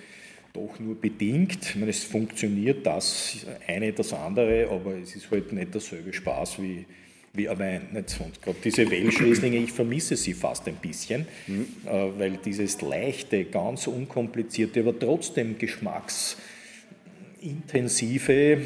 doch 0.52 0.78
nur 0.78 0.94
bedingt. 0.94 1.58
Ich 1.62 1.76
meine, 1.76 1.90
es 1.90 2.04
funktioniert 2.04 2.86
das 2.86 3.46
eine, 3.66 3.92
das 3.92 4.12
andere, 4.12 4.68
aber 4.70 4.96
es 4.96 5.14
ist 5.14 5.30
halt 5.30 5.52
nicht 5.52 5.74
derselbe 5.74 6.12
Spaß 6.12 6.62
wie 6.62 6.86
wie 7.32 7.48
ein 7.48 7.58
Wein. 7.58 7.88
Nicht? 7.92 8.20
Und 8.20 8.40
gerade 8.42 8.58
diese 8.64 8.90
Welschrieslinge, 8.90 9.58
ich 9.58 9.72
vermisse 9.72 10.16
sie 10.16 10.34
fast 10.34 10.66
ein 10.68 10.76
bisschen, 10.76 11.26
mhm. 11.46 11.66
äh, 11.86 12.18
weil 12.18 12.38
dieses 12.44 12.82
leichte, 12.82 13.44
ganz 13.44 13.86
unkomplizierte, 13.86 14.80
aber 14.80 14.98
trotzdem 14.98 15.56
geschmacksintensive, 15.58 18.32
äh, 18.32 18.58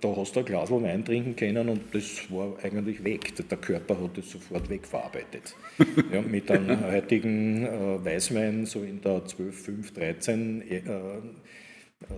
da 0.00 0.16
hast 0.16 0.36
du 0.36 0.40
ein 0.40 0.46
Glas 0.46 0.70
Wein 0.70 1.04
trinken 1.04 1.36
können 1.36 1.68
und 1.68 1.82
das 1.92 2.30
war 2.30 2.54
eigentlich 2.62 3.04
weg. 3.04 3.34
Der 3.48 3.58
Körper 3.58 4.00
hat 4.00 4.16
es 4.18 4.30
sofort 4.30 4.70
wegverarbeitet. 4.70 5.54
ja, 6.12 6.22
mit 6.22 6.50
einem 6.50 6.80
heutigen 6.90 7.66
äh, 7.66 8.04
Weißwein, 8.04 8.66
so 8.66 8.82
in 8.82 9.00
der 9.00 9.24
12, 9.24 9.64
5, 9.64 9.94
13, 9.94 10.62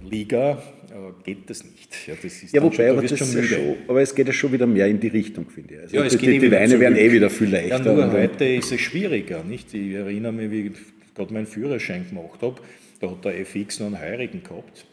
Liga 0.03 0.61
geht 1.25 1.49
das 1.49 1.63
nicht. 1.65 2.07
Ja, 2.07 2.15
das 2.21 2.43
ist 2.43 2.53
ja 2.53 2.63
wobei, 2.63 2.75
schon, 2.75 2.87
aber, 2.87 3.03
das 3.03 3.19
schon 3.19 3.45
schon, 3.45 3.77
aber 3.87 4.03
es 4.03 4.15
geht 4.15 4.27
ja 4.27 4.33
schon 4.33 4.53
wieder 4.53 4.67
mehr 4.67 4.89
in 4.89 4.99
die 4.99 5.09
Richtung, 5.09 5.49
finde 5.49 5.75
ich. 5.75 5.81
Also 5.81 5.97
ja, 5.97 6.05
es 6.05 6.13
die, 6.13 6.19
geht 6.19 6.35
die, 6.35 6.39
die 6.41 6.51
Weine 6.51 6.81
werden 6.81 6.99
eh 6.99 7.13
wieder 7.13 7.31
viel 7.31 7.49
leichter. 7.49 7.85
Ja, 7.85 8.07
nur 8.07 8.13
heute 8.13 8.45
ist 8.45 8.73
es 8.73 8.81
schwieriger. 8.81 9.45
Nicht? 9.45 9.73
Ich 9.75 9.93
erinnere 9.93 10.33
mich, 10.33 10.51
wie 10.51 10.67
ich 10.67 10.73
gerade 11.15 11.33
meinen 11.33 11.47
Führerschein 11.47 12.09
gemacht 12.09 12.43
habe, 12.43 12.61
da 13.01 13.11
hat 13.11 13.25
der 13.25 13.39
FX 13.41 13.81
noch 13.81 13.87
einen 13.87 14.01
Heurigen 14.01 14.43
gehabt. 14.43 14.85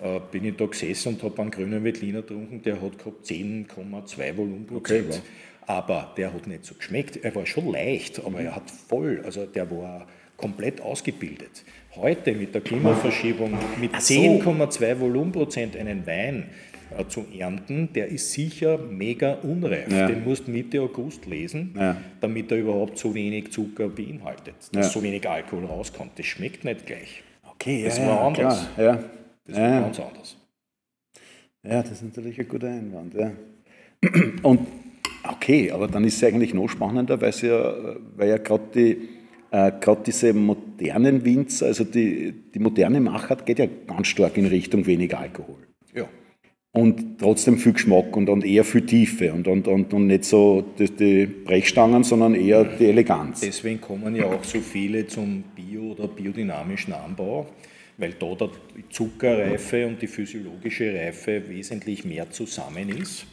Äh, 0.00 0.20
bin 0.30 0.44
ich 0.44 0.56
da 0.56 0.66
gesessen 0.66 1.14
und 1.14 1.22
habe 1.22 1.42
einen 1.42 1.50
grünen 1.50 1.82
Veltliner 1.82 2.22
getrunken, 2.22 2.62
der 2.62 2.80
hat 2.80 2.98
gehabt 2.98 3.26
10,2 3.26 4.36
Volumenprozent. 4.36 5.08
Okay, 5.08 5.20
aber 5.66 6.14
der 6.16 6.32
hat 6.32 6.46
nicht 6.46 6.64
so 6.64 6.74
geschmeckt. 6.76 7.16
Er 7.24 7.34
war 7.34 7.44
schon 7.44 7.72
leicht, 7.72 8.24
aber 8.24 8.40
er 8.40 8.54
hat 8.54 8.70
voll, 8.70 9.20
also 9.24 9.46
der 9.46 9.68
war 9.70 10.06
komplett 10.36 10.80
ausgebildet. 10.80 11.64
Heute 12.00 12.32
mit 12.32 12.54
der 12.54 12.60
Klimaverschiebung 12.60 13.58
mit 13.80 13.92
10,2 13.92 15.00
Volumenprozent 15.00 15.76
einen 15.76 16.06
Wein 16.06 16.44
äh, 16.96 17.04
zu 17.08 17.24
ernten, 17.36 17.92
der 17.92 18.06
ist 18.06 18.30
sicher 18.30 18.78
mega 18.78 19.32
unreif. 19.42 19.90
Ja. 19.90 20.06
Den 20.06 20.22
musst 20.22 20.46
du 20.46 20.52
Mitte 20.52 20.80
August 20.80 21.26
lesen, 21.26 21.74
ja. 21.76 21.96
damit 22.20 22.52
er 22.52 22.58
überhaupt 22.58 22.98
so 22.98 23.12
wenig 23.12 23.50
Zucker 23.50 23.88
beinhaltet, 23.88 24.54
dass 24.70 24.86
ja. 24.86 24.92
so 24.92 25.02
wenig 25.02 25.28
Alkohol 25.28 25.64
rauskommt. 25.64 26.12
Das 26.16 26.26
schmeckt 26.26 26.64
nicht 26.64 26.86
gleich. 26.86 27.24
Okay, 27.50 27.82
das 27.84 28.00
war 28.00 28.20
anders. 28.20 28.68
Ja. 28.76 29.02
Das 29.44 29.56
war 29.56 29.80
ganz 29.80 29.98
anders. 29.98 30.36
Ja, 31.64 31.82
das 31.82 31.90
ist 31.90 32.04
natürlich 32.04 32.38
ein 32.38 32.46
guter 32.46 32.68
Einwand. 32.68 33.14
Ja. 33.14 33.32
Und 34.42 34.68
okay, 35.28 35.72
aber 35.72 35.88
dann 35.88 36.04
ist 36.04 36.18
es 36.18 36.22
eigentlich 36.22 36.54
noch 36.54 36.68
spannender, 36.68 37.20
weil, 37.20 37.34
ja, 37.42 37.96
weil 38.14 38.28
ja 38.28 38.38
gerade 38.38 38.64
die 38.72 39.17
äh, 39.50 39.72
gerade 39.80 40.02
diese 40.04 40.32
modernen 40.32 41.24
Winzer, 41.24 41.66
also 41.66 41.84
die, 41.84 42.32
die 42.54 42.58
moderne 42.58 43.00
Machart 43.00 43.46
geht 43.46 43.58
ja 43.58 43.66
ganz 43.86 44.08
stark 44.08 44.36
in 44.36 44.46
Richtung 44.46 44.86
weniger 44.86 45.20
Alkohol. 45.20 45.56
Ja. 45.94 46.08
Und 46.72 47.18
trotzdem 47.18 47.58
viel 47.58 47.72
Geschmack 47.72 48.14
und, 48.16 48.28
und 48.28 48.44
eher 48.44 48.64
viel 48.64 48.84
Tiefe 48.84 49.32
und, 49.32 49.48
und, 49.48 49.66
und, 49.66 49.92
und 49.94 50.06
nicht 50.06 50.24
so 50.24 50.64
die, 50.78 50.90
die 50.90 51.26
Brechstangen, 51.26 52.04
sondern 52.04 52.34
eher 52.34 52.64
die 52.64 52.86
Eleganz. 52.86 53.40
Deswegen 53.40 53.80
kommen 53.80 54.14
ja 54.14 54.26
auch 54.26 54.44
so 54.44 54.60
viele 54.60 55.06
zum 55.06 55.44
Bio- 55.56 55.92
oder 55.92 56.08
biodynamischen 56.08 56.92
Anbau, 56.92 57.46
weil 57.96 58.12
da 58.12 58.50
die 58.76 58.88
Zuckerreife 58.90 59.86
und 59.86 60.00
die 60.02 60.06
physiologische 60.06 60.94
Reife 60.94 61.42
wesentlich 61.48 62.04
mehr 62.04 62.30
zusammen 62.30 62.90
ist 62.90 63.26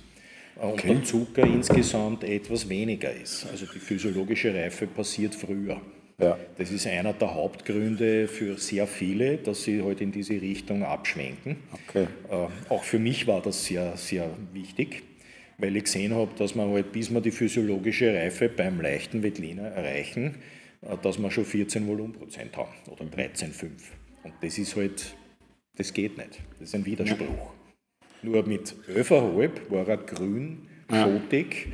okay. 0.56 0.89
und 0.89 0.97
der 0.99 1.04
Zucker 1.04 1.43
insgesamt 1.43 2.23
etwas 2.23 2.67
weniger 2.69 3.12
ist. 3.12 3.47
Also 3.51 3.65
die 3.65 3.80
physiologische 3.80 4.54
Reife 4.54 4.88
passiert 4.88 5.36
früher. 5.36 5.82
Ja. 6.17 6.38
Das 6.58 6.71
ist 6.71 6.88
einer 6.88 7.13
der 7.13 7.34
Hauptgründe 7.34 8.28
für 8.28 8.58
sehr 8.58 8.88
viele, 8.88 9.38
dass 9.38 9.63
sie 9.63 9.80
heute 9.80 9.88
halt 9.88 10.01
in 10.01 10.12
diese 10.13 10.41
Richtung 10.41 10.84
abschwenken. 10.84 11.58
Okay. 11.89 12.08
Äh, 12.30 12.47
auch 12.69 12.84
für 12.84 12.99
mich 12.99 13.28
war 13.28 13.41
das 13.41 13.65
sehr, 13.65 13.97
sehr 13.97 14.30
wichtig, 14.54 15.04
weil 15.58 15.75
ich 15.75 15.84
gesehen 15.84 16.15
habe, 16.15 16.32
dass 16.38 16.56
man 16.56 16.71
halt, 16.71 16.93
bis 16.93 17.12
wir 17.12 17.19
die 17.19 17.32
physiologische 17.32 18.13
Reife 18.13 18.47
beim 18.47 18.80
leichten 18.80 19.23
Veltliner 19.23 19.67
erreichen, 19.67 20.36
äh, 20.82 20.95
dass 21.01 21.19
wir 21.19 21.30
schon 21.32 21.45
14 21.45 21.86
Volumenprozent 21.86 22.56
haben 22.56 22.73
oder 22.89 23.04
13,5. 23.04 23.71
Und 24.23 24.34
das 24.41 24.58
ist 24.58 24.75
halt, 24.78 25.15
das 25.75 25.91
geht 25.91 26.17
nicht. 26.17 26.39
Das 26.60 26.69
ist 26.69 26.75
ein 26.75 26.86
Widerspruch. 26.86 27.28
Ja. 27.28 27.54
Nur 28.23 28.47
mit 28.47 28.73
11,5 28.88 29.69
war 29.69 29.88
er 29.88 29.97
grün, 29.97 30.67
schotig, 30.89 31.67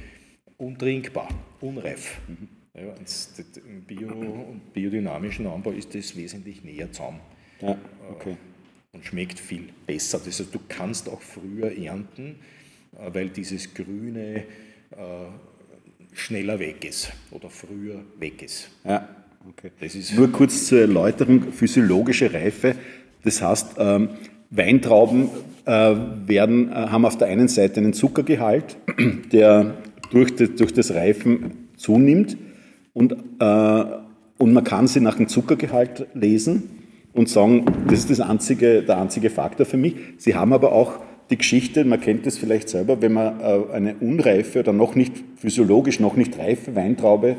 untrinkbar, 0.58 1.30
unreif. 1.62 2.20
Mhm. 2.28 2.61
Ja, 2.74 2.84
Im 2.84 3.82
Bio- 3.82 4.08
und 4.08 4.74
biodynamischen 4.74 5.46
Anbau 5.46 5.72
ist 5.72 5.94
das 5.94 6.16
wesentlich 6.16 6.64
näher 6.64 6.90
zusammen. 6.92 7.20
Ja, 7.62 7.78
okay. 8.10 8.38
Und 8.94 9.06
schmeckt 9.06 9.40
viel 9.40 9.70
besser. 9.86 10.22
Das 10.24 10.40
heißt, 10.40 10.54
du 10.56 10.60
kannst 10.70 11.10
auch 11.10 11.22
früher 11.22 11.78
ernten, 11.78 12.38
äh, 12.98 13.14
weil 13.14 13.30
dieses 13.30 13.74
Grüne 13.74 14.44
äh, 14.92 14.96
schneller 16.14 16.60
weg 16.60 16.86
ist 16.86 17.12
oder 17.32 17.50
früher 17.50 18.04
weg 18.20 18.42
ist. 18.42 18.70
Ja, 18.86 19.08
okay. 19.50 19.72
Das 19.80 19.94
ist 19.94 20.14
Nur 20.14 20.32
kurz 20.32 20.68
zur 20.68 20.80
Erläuterung, 20.80 21.52
physiologische 21.52 22.34
Reife. 22.34 22.76
Das 23.24 23.42
heißt, 23.42 23.76
ähm, 23.80 24.10
Weintrauben 24.50 25.30
äh, 25.66 25.96
werden, 26.26 26.72
äh, 26.72 26.76
haben 26.76 27.06
auf 27.06 27.18
der 27.18 27.28
einen 27.28 27.50
Seite 27.50 27.82
einen 27.82 27.94
Zuckergehalt, 27.94 28.78
der 29.32 29.76
durch 30.10 30.34
das, 30.36 30.56
durch 30.56 30.74
das 30.74 30.94
Reifen 30.94 31.70
zunimmt 31.76 32.38
und, 32.94 33.14
äh, 33.40 33.84
und 34.38 34.54
man 34.54 34.64
kann 34.64 34.88
sie 34.88 35.02
nach 35.02 35.18
dem 35.18 35.28
Zuckergehalt 35.28 36.08
lesen 36.14 36.64
und 37.14 37.30
sagen, 37.30 37.66
das 37.88 38.00
ist 38.00 38.10
das 38.10 38.20
einzige, 38.20 38.84
der 38.84 39.00
einzige 39.00 39.30
Faktor 39.30 39.66
für 39.66 39.78
mich. 39.78 39.96
Sie 40.18 40.36
haben 40.36 40.54
aber 40.54 40.72
auch 40.72 41.00
die 41.30 41.38
Geschichte, 41.38 41.86
man 41.86 42.02
kennt 42.02 42.26
das 42.26 42.38
vielleicht 42.38 42.70
selber, 42.70 43.02
wenn 43.02 43.14
man 43.14 43.40
äh, 43.40 43.74
eine 43.74 43.96
unreife 43.96 44.60
oder 44.60 44.74
noch 44.74 44.96
nicht 44.96 45.14
physiologisch 45.38 46.00
noch 46.00 46.16
nicht 46.16 46.38
reife 46.38 46.76
Weintraube 46.76 47.38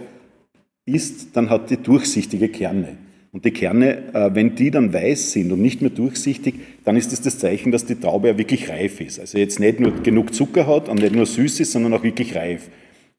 isst, 0.86 1.36
dann 1.36 1.50
hat 1.50 1.70
die 1.70 1.76
durchsichtige 1.76 2.48
Kerne. 2.48 2.96
Und 3.32 3.44
die 3.44 3.50
Kerne, 3.50 4.14
äh, 4.14 4.30
wenn 4.34 4.54
die 4.54 4.70
dann 4.70 4.92
weiß 4.92 5.32
sind 5.32 5.52
und 5.52 5.62
nicht 5.62 5.80
mehr 5.80 5.90
durchsichtig, 5.90 6.54
dann 6.84 6.96
ist 6.96 7.12
das 7.12 7.22
das 7.22 7.38
Zeichen, 7.38 7.72
dass 7.72 7.86
die 7.86 7.94
Traube 7.94 8.28
ja 8.28 8.38
wirklich 8.38 8.68
reif 8.68 9.00
ist. 9.00 9.20
Also 9.20 9.38
jetzt 9.38 9.60
nicht 9.60 9.80
nur 9.80 9.92
genug 10.02 10.34
Zucker 10.34 10.66
hat 10.66 10.88
und 10.88 11.00
nicht 11.00 11.14
nur 11.14 11.26
süß 11.26 11.60
ist, 11.60 11.72
sondern 11.72 11.94
auch 11.94 12.02
wirklich 12.02 12.34
reif. 12.34 12.68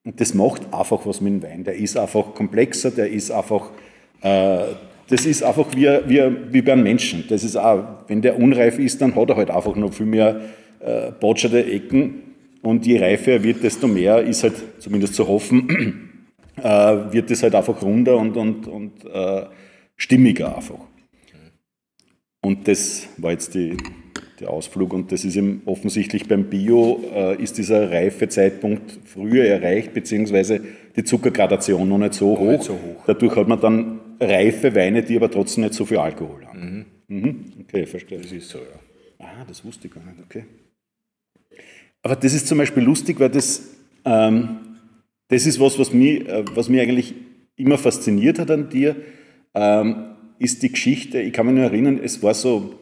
Und 0.05 0.19
das 0.19 0.33
macht 0.33 0.73
einfach 0.73 1.05
was 1.05 1.21
mit 1.21 1.33
dem 1.33 1.43
Wein. 1.43 1.63
Der 1.63 1.75
ist 1.75 1.97
einfach 1.97 2.33
komplexer, 2.33 2.91
der 2.91 3.09
ist 3.09 3.31
einfach, 3.31 3.71
äh, 4.21 4.63
das 5.07 5.25
ist 5.25 5.43
einfach 5.43 5.67
wie, 5.75 5.87
wie, 6.07 6.21
wie 6.51 6.61
bei 6.61 6.73
einem 6.73 6.83
Menschen. 6.83 7.25
Das 7.29 7.43
ist 7.43 7.55
auch, 7.55 7.83
wenn 8.07 8.21
der 8.21 8.37
unreif 8.37 8.79
ist, 8.79 9.01
dann 9.01 9.15
hat 9.15 9.29
er 9.29 9.37
halt 9.37 9.49
einfach 9.49 9.75
noch 9.75 9.93
viel 9.93 10.05
mehr 10.05 10.41
äh, 10.79 11.11
botscherte 11.11 11.65
Ecken. 11.65 12.21
Und 12.61 12.85
je 12.85 12.99
reifer 12.99 13.33
er 13.33 13.43
wird, 13.43 13.63
desto 13.63 13.87
mehr 13.87 14.21
ist 14.21 14.43
halt, 14.43 14.55
zumindest 14.79 15.15
zu 15.15 15.27
hoffen, 15.27 16.09
äh, 16.57 16.63
wird 17.11 17.31
es 17.31 17.43
halt 17.43 17.55
einfach 17.55 17.81
runder 17.81 18.17
und, 18.17 18.35
und, 18.35 18.67
und 18.67 19.05
äh, 19.05 19.43
stimmiger 19.95 20.55
einfach. 20.55 20.79
Und 22.41 22.67
das 22.67 23.07
war 23.17 23.31
jetzt 23.31 23.55
die, 23.55 23.77
der 24.43 24.51
Ausflug. 24.51 24.93
Und 24.93 25.11
das 25.11 25.25
ist 25.25 25.35
eben 25.35 25.61
offensichtlich 25.65 26.27
beim 26.27 26.45
Bio, 26.45 27.03
äh, 27.13 27.41
ist 27.41 27.57
dieser 27.57 27.91
Reifezeitpunkt 27.91 28.99
früher 29.05 29.45
erreicht, 29.45 29.93
beziehungsweise 29.93 30.61
die 30.95 31.03
Zuckergradation 31.03 31.89
noch 31.89 31.97
nicht 31.97 32.13
so, 32.13 32.37
hoch. 32.37 32.51
Nicht 32.51 32.63
so 32.63 32.73
hoch. 32.73 33.03
Dadurch 33.07 33.35
hat 33.35 33.47
man 33.47 33.59
dann 33.59 33.99
reife 34.19 34.75
Weine, 34.75 35.03
die 35.03 35.15
aber 35.15 35.29
trotzdem 35.29 35.63
nicht 35.63 35.73
so 35.73 35.85
viel 35.85 35.97
Alkohol 35.97 36.45
haben. 36.45 36.87
Mhm. 37.07 37.17
Mhm. 37.17 37.45
Okay, 37.61 37.85
verstehe. 37.85 38.19
Das 38.19 38.31
ist 38.31 38.49
so, 38.49 38.59
ja. 38.59 39.25
Ah, 39.25 39.45
das 39.47 39.63
wusste 39.63 39.87
ich 39.87 39.93
gar 39.93 40.03
nicht, 40.05 40.19
okay. 40.23 40.45
Aber 42.01 42.15
das 42.15 42.33
ist 42.33 42.47
zum 42.47 42.57
Beispiel 42.57 42.83
lustig, 42.83 43.19
weil 43.19 43.29
das, 43.29 43.69
ähm, 44.05 44.57
das 45.29 45.45
ist 45.45 45.59
was, 45.59 45.79
was 45.79 45.93
mich, 45.93 46.27
äh, 46.27 46.43
was 46.53 46.69
mich 46.69 46.81
eigentlich 46.81 47.13
immer 47.55 47.77
fasziniert 47.77 48.39
hat 48.39 48.51
an 48.51 48.69
dir, 48.69 48.95
ähm, 49.53 50.15
ist 50.39 50.61
die 50.63 50.71
Geschichte, 50.71 51.21
ich 51.21 51.31
kann 51.31 51.45
mich 51.45 51.55
nur 51.55 51.63
erinnern, 51.63 51.99
es 52.03 52.21
war 52.21 52.33
so, 52.33 52.79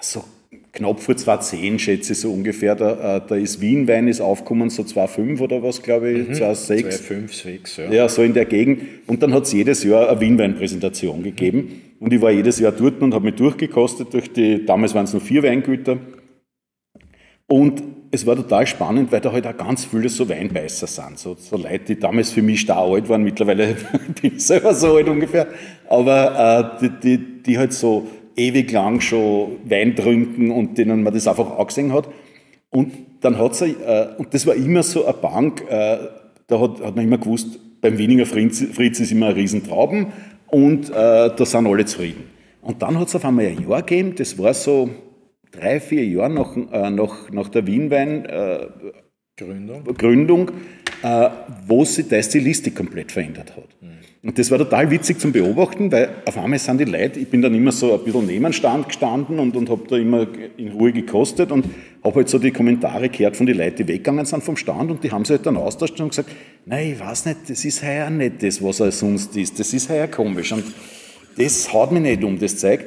so 0.00 0.24
knapp 0.72 1.00
vor 1.00 1.16
2010, 1.16 1.78
schätze 1.78 2.12
ich 2.12 2.20
so 2.20 2.32
ungefähr. 2.32 2.74
Da, 2.74 3.16
äh, 3.16 3.20
da 3.26 3.36
ist 3.36 3.60
Wienwein 3.60 4.08
ist 4.08 4.20
aufgekommen, 4.20 4.70
so 4.70 4.82
2,5 4.82 5.40
oder 5.40 5.62
was, 5.62 5.82
glaube 5.82 6.10
ich, 6.10 6.28
mhm, 6.28 6.34
2,6. 6.34 7.00
2,5, 7.08 7.42
6, 7.42 7.76
ja. 7.76 7.90
Ja, 7.90 8.08
so 8.08 8.22
in 8.22 8.34
der 8.34 8.44
Gegend. 8.44 8.82
Und 9.06 9.22
dann 9.22 9.34
hat 9.34 9.44
es 9.44 9.52
jedes 9.52 9.84
Jahr 9.84 10.08
eine 10.08 10.20
Wienweinpräsentation 10.20 11.22
gegeben. 11.22 11.58
Mhm. 11.58 12.04
Und 12.04 12.12
ich 12.12 12.20
war 12.20 12.30
jedes 12.30 12.58
Jahr 12.58 12.72
dort 12.72 13.00
und 13.02 13.14
habe 13.14 13.24
mich 13.24 13.34
durchgekostet 13.34 14.12
durch 14.12 14.32
die, 14.32 14.64
damals 14.64 14.94
waren 14.94 15.04
es 15.04 15.14
noch 15.14 15.22
vier 15.22 15.42
Weingüter. 15.42 15.98
Und 17.46 17.82
es 18.10 18.26
war 18.26 18.36
total 18.36 18.66
spannend, 18.66 19.12
weil 19.12 19.20
da 19.20 19.32
halt 19.32 19.46
auch 19.46 19.56
ganz 19.56 19.84
viele 19.84 20.08
so 20.08 20.28
Weinbeißer 20.28 20.86
sind. 20.86 21.18
So, 21.18 21.34
so 21.34 21.56
Leute, 21.56 21.94
die 21.94 21.98
damals 21.98 22.30
für 22.30 22.42
mich 22.42 22.64
da 22.64 22.80
alt 22.80 23.08
waren, 23.08 23.22
mittlerweile 23.22 23.76
bin 24.22 24.36
ich 24.36 24.46
selber 24.46 24.74
so 24.74 24.96
alt 24.96 25.08
ungefähr. 25.08 25.46
Aber 25.88 26.78
äh, 26.80 26.88
die, 26.88 27.00
die, 27.16 27.42
die 27.42 27.58
halt 27.58 27.72
so 27.72 28.06
ewig 28.38 28.72
lang 28.72 29.00
schon 29.00 29.58
Wein 29.64 29.96
trinken 29.96 30.50
und 30.50 30.78
denen 30.78 31.02
man 31.02 31.12
das 31.12 31.26
einfach 31.26 31.58
angesehen 31.58 31.92
hat. 31.92 32.08
Und 32.70 32.92
dann 33.20 33.38
hat 33.38 33.54
sie, 33.54 33.72
äh, 33.72 34.08
und 34.16 34.32
das 34.32 34.46
war 34.46 34.54
immer 34.54 34.82
so 34.82 35.04
eine 35.04 35.14
Bank, 35.14 35.64
äh, 35.68 35.98
da 36.46 36.60
hat, 36.60 36.80
hat 36.82 36.96
man 36.96 37.04
immer 37.04 37.18
gewusst, 37.18 37.58
beim 37.80 37.98
Wieninger 37.98 38.26
Fritz, 38.26 38.64
Fritz 38.72 39.00
ist 39.00 39.12
immer 39.12 39.28
ein 39.28 39.34
Riesentrauben 39.34 40.08
und 40.48 40.90
äh, 40.90 40.92
da 40.92 41.44
sind 41.44 41.66
alle 41.66 41.84
zufrieden. 41.84 42.24
Und 42.62 42.82
dann 42.82 42.98
hat 42.98 43.08
es 43.08 43.14
auf 43.14 43.24
einmal 43.24 43.46
ein 43.46 43.68
Jahr 43.68 43.82
gegeben, 43.82 44.14
das 44.16 44.38
war 44.38 44.54
so 44.54 44.90
drei, 45.52 45.80
vier 45.80 46.04
Jahre 46.04 46.30
nach, 46.30 46.56
äh, 46.56 46.90
nach, 46.90 47.30
nach 47.30 47.48
der 47.48 47.66
Wienwein 47.66 48.26
äh, 48.26 48.66
Gründung, 49.36 49.84
Gründung 49.96 50.50
wo 51.66 51.84
sich 51.84 52.08
die 52.08 52.22
Stilistik 52.22 52.74
komplett 52.74 53.12
verändert 53.12 53.56
hat. 53.56 53.68
Mhm. 53.80 53.98
Und 54.20 54.36
das 54.36 54.50
war 54.50 54.58
total 54.58 54.90
witzig 54.90 55.20
zum 55.20 55.30
Beobachten, 55.30 55.92
weil 55.92 56.10
auf 56.24 56.36
einmal 56.36 56.58
sind 56.58 56.78
die 56.78 56.84
Leute, 56.84 57.20
ich 57.20 57.28
bin 57.28 57.40
dann 57.40 57.54
immer 57.54 57.70
so 57.70 57.94
ein 57.94 58.02
bisschen 58.02 58.26
neben 58.26 58.42
dem 58.42 58.52
Stand 58.52 58.88
gestanden 58.88 59.38
und, 59.38 59.56
und 59.56 59.70
habe 59.70 59.82
da 59.88 59.96
immer 59.96 60.26
in 60.56 60.72
Ruhe 60.72 60.92
gekostet 60.92 61.52
und 61.52 61.66
habe 62.02 62.16
halt 62.16 62.28
so 62.28 62.38
die 62.40 62.50
Kommentare 62.50 63.08
gehört 63.10 63.36
von 63.36 63.46
den 63.46 63.56
Leuten, 63.56 63.76
die 63.76 63.88
weggegangen 63.88 64.26
sind 64.26 64.42
vom 64.42 64.56
Stand 64.56 64.90
und 64.90 65.04
die 65.04 65.12
haben 65.12 65.24
sich 65.24 65.36
halt 65.36 65.46
dann 65.46 65.56
austauscht 65.56 66.00
und 66.00 66.08
gesagt, 66.08 66.30
nein, 66.66 66.92
ich 66.92 67.00
weiß 67.00 67.26
nicht, 67.26 67.48
das 67.48 67.64
ist 67.64 67.82
heuer 67.84 68.10
nicht 68.10 68.42
das, 68.42 68.60
was 68.60 68.80
er 68.80 68.90
sonst 68.90 69.36
ist, 69.36 69.58
das 69.60 69.72
ist 69.72 69.88
heuer 69.88 70.08
komisch 70.08 70.52
und 70.52 70.64
das 71.36 71.72
haut 71.72 71.92
mich 71.92 72.02
nicht 72.02 72.24
um, 72.24 72.38
das 72.38 72.58
Zeug. 72.58 72.84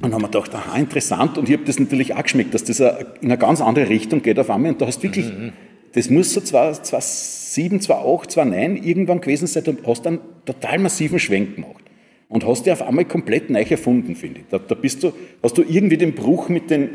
Und 0.00 0.14
haben 0.14 0.22
wir 0.22 0.28
gedacht, 0.28 0.54
aha, 0.54 0.78
interessant 0.78 1.36
und 1.36 1.48
ich 1.48 1.56
habe 1.56 1.64
das 1.66 1.78
natürlich 1.78 2.14
auch 2.14 2.22
geschmeckt, 2.22 2.54
dass 2.54 2.64
das 2.64 2.80
in 2.80 2.86
eine 3.22 3.36
ganz 3.36 3.60
andere 3.60 3.88
Richtung 3.88 4.22
geht 4.22 4.38
auf 4.38 4.48
einmal 4.48 4.72
und 4.72 4.80
da 4.80 4.86
hast 4.86 5.00
du 5.00 5.02
wirklich, 5.02 5.26
mhm. 5.26 5.52
Das 5.92 6.10
muss 6.10 6.32
so 6.32 6.40
zwei, 6.40 6.72
zwei 6.72 7.00
7, 7.00 7.80
2, 7.80 7.94
8, 7.94 8.30
2, 8.30 8.44
9 8.44 8.76
irgendwann 8.76 9.20
gewesen 9.20 9.46
sein 9.46 9.64
und 9.66 9.86
hast 9.86 10.06
dann 10.06 10.20
total 10.44 10.78
massiven 10.78 11.18
Schwenk 11.18 11.56
gemacht. 11.56 11.84
Und 12.28 12.46
hast 12.46 12.64
dich 12.64 12.72
auf 12.72 12.82
einmal 12.82 13.06
komplett 13.06 13.50
neu 13.50 13.62
erfunden, 13.62 14.14
finde 14.14 14.40
ich. 14.40 14.46
Da, 14.48 14.58
da, 14.58 14.76
bist 14.76 15.02
du, 15.02 15.12
hast 15.42 15.58
du 15.58 15.62
irgendwie 15.62 15.96
den 15.96 16.14
Bruch 16.14 16.48
mit, 16.48 16.70
den, 16.70 16.90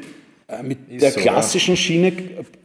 äh, 0.48 0.64
mit 0.64 1.02
der 1.02 1.12
so, 1.12 1.20
klassischen 1.20 1.72
ja. 1.72 1.76
Schiene 1.76 2.14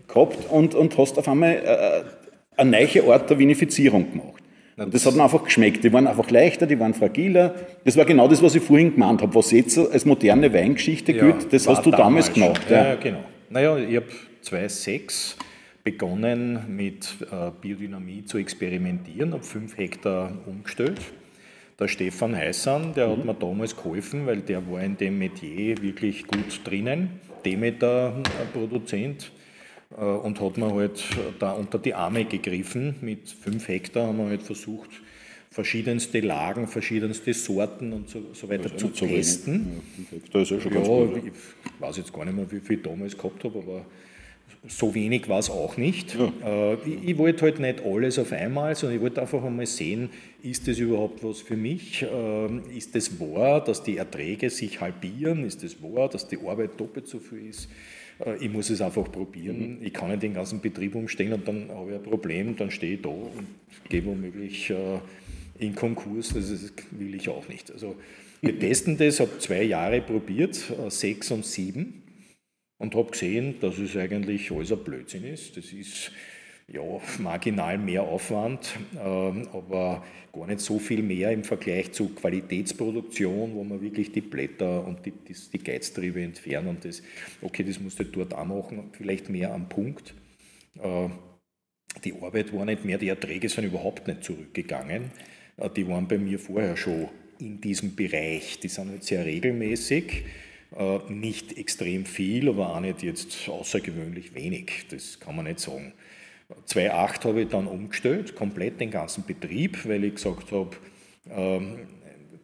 gehabt 0.06 0.48
und, 0.50 0.76
und 0.76 0.96
hast 0.96 1.18
auf 1.18 1.26
einmal 1.26 1.54
äh, 1.54 2.60
eine 2.60 2.70
neue 2.70 3.12
Art 3.12 3.28
der 3.28 3.38
Vinifizierung 3.40 4.12
gemacht. 4.12 4.40
Und 4.76 4.94
das 4.94 5.04
hat 5.04 5.14
mir 5.16 5.24
einfach 5.24 5.44
geschmeckt. 5.44 5.82
Die 5.82 5.92
waren 5.92 6.06
einfach 6.06 6.30
leichter, 6.30 6.66
die 6.66 6.78
waren 6.78 6.94
fragiler. 6.94 7.54
Das 7.84 7.96
war 7.96 8.04
genau 8.04 8.28
das, 8.28 8.40
was 8.40 8.54
ich 8.54 8.62
vorhin 8.62 8.92
gemeint 8.92 9.20
habe, 9.20 9.34
was 9.34 9.50
jetzt 9.50 9.76
als 9.76 10.06
moderne 10.06 10.54
Weingeschichte 10.54 11.12
ja, 11.12 11.24
gilt. 11.24 11.52
Das 11.52 11.66
hast 11.68 11.84
du 11.84 11.90
damals, 11.90 12.28
damals 12.28 12.32
gemacht. 12.32 12.70
Ja, 12.70 12.88
ja, 12.90 12.94
genau. 12.94 13.24
Naja, 13.50 13.76
ich 13.76 13.96
habe 13.96 14.06
2006 14.42 15.36
begonnen 15.90 16.76
mit 16.76 17.16
äh, 17.32 17.50
Biodynamie 17.60 18.24
zu 18.24 18.38
experimentieren, 18.38 19.32
habe 19.32 19.42
fünf 19.42 19.76
Hektar 19.76 20.32
umgestellt. 20.46 21.00
Der 21.78 21.88
Stefan 21.88 22.36
Heißan, 22.36 22.94
der 22.94 23.08
mhm. 23.08 23.12
hat 23.12 23.24
mir 23.24 23.34
damals 23.34 23.74
geholfen, 23.74 24.26
weil 24.26 24.40
der 24.40 24.70
war 24.70 24.82
in 24.82 24.96
dem 24.96 25.18
Metier 25.18 25.80
wirklich 25.82 26.26
gut 26.26 26.60
drinnen, 26.64 27.20
Demeter-Produzent 27.44 29.32
äh, 29.96 30.04
und 30.04 30.40
hat 30.40 30.58
mir 30.58 30.72
halt 30.72 31.02
da 31.38 31.52
unter 31.52 31.78
die 31.78 31.94
Arme 31.94 32.24
gegriffen. 32.24 32.94
Mit 33.00 33.28
fünf 33.28 33.66
Hektar 33.66 34.06
haben 34.06 34.18
wir 34.18 34.26
halt 34.26 34.42
versucht, 34.42 34.90
verschiedenste 35.50 36.20
Lagen, 36.20 36.68
verschiedenste 36.68 37.34
Sorten 37.34 37.92
und 37.92 38.08
so, 38.08 38.22
so 38.32 38.48
weiter 38.48 38.76
zu 38.76 38.88
testen. 38.88 39.82
Ja, 40.12 40.18
da 40.32 40.42
ist 40.42 40.50
ja 40.52 40.60
schon 40.60 40.72
ja, 40.72 40.80
gut, 40.80 41.22
ich 41.24 41.80
weiß 41.80 41.96
jetzt 41.96 42.12
gar 42.12 42.24
nicht 42.24 42.36
mehr, 42.36 42.50
wie 42.52 42.60
viel 42.60 42.76
ich 42.76 42.82
damals 42.82 43.16
gehabt 43.16 43.42
habe, 43.42 43.58
aber 43.58 43.86
so 44.68 44.94
wenig 44.94 45.28
war 45.28 45.38
es 45.38 45.48
auch 45.48 45.76
nicht. 45.76 46.14
Ja. 46.14 46.72
Äh, 46.72 46.74
ich, 47.04 47.16
wollte 47.16 47.42
halt 47.42 47.60
nicht 47.60 47.82
alles 47.84 48.18
auf 48.18 48.32
einmal, 48.32 48.74
sondern 48.74 48.96
ich 48.96 49.02
wollte 49.02 49.20
einfach 49.20 49.42
einmal 49.42 49.66
sehen, 49.66 50.10
ist 50.42 50.68
das 50.68 50.78
überhaupt 50.78 51.24
was 51.24 51.40
für 51.40 51.56
mich? 51.56 52.04
Ähm, 52.10 52.62
ist 52.76 52.94
es 52.94 53.18
wahr, 53.18 53.64
dass 53.64 53.82
die 53.82 53.96
Erträge 53.96 54.50
sich 54.50 54.80
halbieren? 54.80 55.44
Ist 55.44 55.64
es 55.64 55.82
wahr, 55.82 56.08
dass 56.08 56.28
die 56.28 56.38
Arbeit 56.38 56.78
doppelt 56.78 57.06
so 57.06 57.18
viel 57.18 57.48
ist? 57.48 57.68
Äh, 58.24 58.36
ich 58.44 58.52
muss 58.52 58.68
es 58.68 58.82
einfach 58.82 59.10
probieren. 59.10 59.78
Mhm. 59.78 59.86
Ich 59.86 59.94
kann 59.94 60.10
nicht 60.10 60.22
den 60.22 60.34
ganzen 60.34 60.60
Betrieb 60.60 60.94
umstellen 60.94 61.32
und 61.32 61.48
dann 61.48 61.70
habe 61.70 61.90
ich 61.90 61.96
ein 61.96 62.02
Problem, 62.02 62.56
dann 62.56 62.70
stehe 62.70 62.94
ich 62.94 63.02
da 63.02 63.08
und 63.08 63.46
gehe 63.88 64.04
womöglich 64.04 64.70
äh, 64.70 64.98
in 65.58 65.74
Konkurs. 65.74 66.34
Das 66.34 66.50
will 66.90 67.14
ich 67.14 67.30
auch 67.30 67.48
nicht. 67.48 67.70
Also 67.70 67.96
wir 68.42 68.58
testen 68.58 68.96
das, 68.98 69.20
habe 69.20 69.38
zwei 69.38 69.62
Jahre 69.62 70.02
probiert, 70.02 70.58
sechs 70.88 71.30
und 71.30 71.46
sieben 71.46 71.99
und 72.80 72.94
habe 72.96 73.10
gesehen, 73.12 73.60
dass 73.60 73.78
es 73.78 73.96
eigentlich 73.96 74.50
alles 74.50 74.72
ein 74.72 74.82
Blödsinn 74.82 75.24
ist. 75.24 75.56
Das 75.56 75.66
ist 75.66 76.10
ja, 76.66 76.80
marginal 77.18 77.78
mehr 77.78 78.02
Aufwand, 78.02 78.74
ähm, 78.94 79.46
aber 79.52 80.04
gar 80.32 80.46
nicht 80.46 80.60
so 80.60 80.78
viel 80.78 81.02
mehr 81.02 81.30
im 81.30 81.44
Vergleich 81.44 81.92
zu 81.92 82.08
Qualitätsproduktion, 82.08 83.54
wo 83.54 83.64
man 83.64 83.80
wirklich 83.82 84.12
die 84.12 84.22
Blätter 84.22 84.86
und 84.86 85.04
die, 85.04 85.10
die, 85.10 85.34
die 85.52 85.58
Geiztriebe 85.58 86.22
entfernen 86.22 86.68
und 86.68 86.84
das, 86.84 87.02
okay, 87.42 87.64
das 87.64 87.78
musst 87.80 87.98
du 87.98 88.04
dort 88.04 88.34
auch 88.34 88.44
machen, 88.44 88.90
vielleicht 88.92 89.28
mehr 89.28 89.52
am 89.52 89.68
Punkt. 89.68 90.14
Äh, 90.82 91.08
die 92.04 92.14
Arbeit 92.14 92.52
war 92.54 92.64
nicht 92.64 92.84
mehr, 92.84 92.98
die 92.98 93.08
Erträge 93.08 93.48
sind 93.48 93.64
überhaupt 93.64 94.06
nicht 94.06 94.24
zurückgegangen. 94.24 95.10
Äh, 95.58 95.68
die 95.76 95.86
waren 95.86 96.08
bei 96.08 96.18
mir 96.18 96.38
vorher 96.38 96.76
schon 96.76 97.08
in 97.40 97.60
diesem 97.60 97.94
Bereich. 97.94 98.58
Die 98.60 98.68
sind 98.68 98.94
jetzt 98.94 99.08
sehr 99.08 99.26
regelmäßig. 99.26 100.24
Äh, 100.76 100.98
nicht 101.08 101.58
extrem 101.58 102.04
viel, 102.04 102.48
aber 102.48 102.74
auch 102.74 102.80
nicht 102.80 103.02
jetzt 103.02 103.48
außergewöhnlich 103.48 104.34
wenig. 104.34 104.86
Das 104.90 105.18
kann 105.18 105.36
man 105.36 105.46
nicht 105.46 105.60
sagen. 105.60 105.92
2008 106.66 107.24
habe 107.24 107.42
ich 107.42 107.48
dann 107.48 107.66
umgestellt, 107.66 108.34
komplett 108.34 108.80
den 108.80 108.90
ganzen 108.90 109.24
Betrieb, 109.24 109.86
weil 109.86 110.04
ich 110.04 110.14
gesagt 110.14 110.52
habe, 110.52 110.76
ähm, 111.28 111.78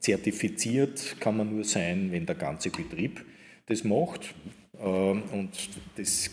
zertifiziert 0.01 1.17
kann 1.21 1.37
man 1.37 1.55
nur 1.55 1.65
sein, 1.65 2.13
wenn 2.13 2.27
der 2.27 2.37
ganze 2.37 2.71
Betrieb 2.71 3.25
das 3.67 3.85
macht. 3.85 4.35
Ähm, 4.81 5.23
und 5.33 5.51
das 5.97 6.31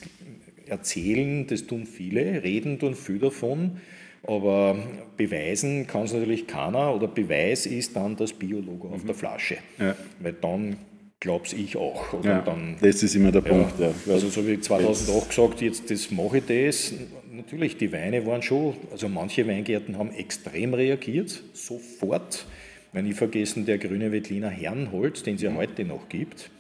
Erzählen, 0.66 1.46
das 1.48 1.66
tun 1.66 1.86
viele, 1.86 2.44
reden 2.44 2.80
tun 2.80 2.96
viele 2.96 3.20
davon, 3.20 3.82
aber 4.24 4.78
beweisen 5.18 5.86
kann 5.88 6.04
es 6.04 6.14
natürlich 6.14 6.48
keiner 6.48 6.96
oder 6.96 7.08
Beweis 7.08 7.66
ist 7.66 7.96
dann 7.96 8.16
das 8.16 8.32
Biologo 8.34 8.88
mhm. 8.88 8.94
auf 8.94 9.06
der 9.06 9.16
Flasche. 9.16 9.58
Ja. 9.78 9.96
Weil 10.20 10.34
dann 10.34 10.78
glaube 11.24 11.46
ich 11.56 11.78
auch. 11.78 12.12
Oder 12.12 12.30
ja, 12.30 12.42
dann, 12.42 12.76
das 12.82 13.02
ist 13.02 13.16
immer 13.16 13.32
der 13.32 13.40
Punkt. 13.40 13.80
Ja, 13.80 13.92
also 14.12 14.28
so 14.28 14.46
wie 14.46 14.60
2008 14.60 15.30
gesagt, 15.30 15.62
jetzt 15.62 15.90
das 15.90 16.12
mache 16.12 16.40
ich 16.40 16.46
das. 16.46 16.94
Natürlich, 17.32 17.78
die 17.78 17.94
Weine 17.94 18.26
waren 18.26 18.42
schon, 18.42 18.76
also 18.92 19.08
manche 19.08 19.48
Weingärten 19.48 19.98
haben 19.98 20.12
extrem 20.12 20.74
reagiert, 20.74 21.42
sofort. 21.54 22.46
Wenn 22.92 23.08
ich 23.08 23.16
vergessen, 23.16 23.66
der 23.66 23.78
grüne 23.78 24.12
Wettliner 24.12 24.50
Herrenholz, 24.50 25.24
den 25.24 25.36
es 25.36 25.42
ja 25.42 25.50
mhm. 25.50 25.58
heute 25.58 25.86
noch 25.86 26.10
gibt, 26.10 26.52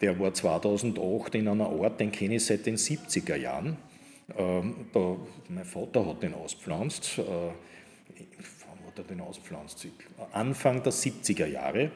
der 0.00 0.18
war 0.20 0.32
2008 0.32 1.34
in 1.34 1.48
einer 1.48 1.68
Art, 1.68 1.98
den 1.98 2.12
kenne 2.12 2.36
ich 2.36 2.46
seit 2.46 2.66
den 2.66 2.76
70er 2.76 3.34
Jahren. 3.34 3.76
Ähm, 4.38 4.86
da, 4.92 5.16
mein 5.48 5.64
Vater 5.64 6.06
hat 6.06 6.22
den 6.22 6.34
auspflanzt. 6.34 7.18
Äh, 7.18 7.22
wann 7.22 8.86
hat 8.86 8.96
er 8.96 9.04
den 9.04 9.20
auspflanzt? 9.20 9.88
Anfang 10.32 10.84
der 10.84 10.92
70er 10.92 11.46
Jahre. 11.46 11.90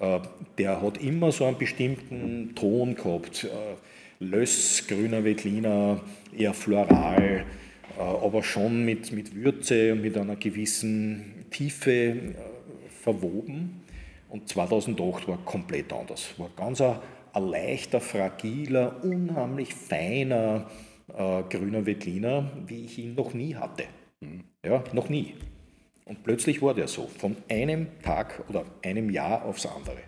Äh, 0.00 0.20
der 0.58 0.82
hat 0.82 0.98
immer 0.98 1.32
so 1.32 1.44
einen 1.44 1.58
bestimmten 1.58 2.54
Ton 2.54 2.94
gehabt. 2.94 3.44
Äh, 3.44 3.76
Löss, 4.24 4.86
grüner 4.86 5.24
Veltliner, 5.24 6.00
eher 6.36 6.54
floral, 6.54 7.44
äh, 7.98 8.00
aber 8.00 8.42
schon 8.42 8.84
mit, 8.84 9.12
mit 9.12 9.34
Würze 9.34 9.92
und 9.92 10.02
mit 10.02 10.16
einer 10.16 10.36
gewissen 10.36 11.46
Tiefe 11.50 12.34
verwoben. 13.02 13.82
Und 14.28 14.48
2008 14.48 15.28
war 15.28 15.38
komplett 15.44 15.92
anders. 15.92 16.34
War 16.38 16.50
ganz 16.56 16.80
ein, 16.80 16.96
ein 17.32 17.48
leichter, 17.48 18.00
fragiler, 18.00 19.02
unheimlich 19.04 19.74
feiner 19.74 20.70
grüner 21.06 21.84
Veltliner, 21.84 22.50
wie 22.66 22.86
ich 22.86 22.98
ihn 22.98 23.14
noch 23.14 23.34
nie 23.34 23.54
hatte. 23.54 23.84
Ja, 24.64 24.82
noch 24.94 25.10
nie. 25.10 25.34
Und 26.04 26.22
plötzlich 26.22 26.60
war 26.60 26.74
der 26.74 26.88
so, 26.88 27.06
von 27.18 27.36
einem 27.48 27.86
Tag 28.02 28.44
oder 28.48 28.64
einem 28.82 29.10
Jahr 29.10 29.44
aufs 29.44 29.66
andere. 29.66 30.02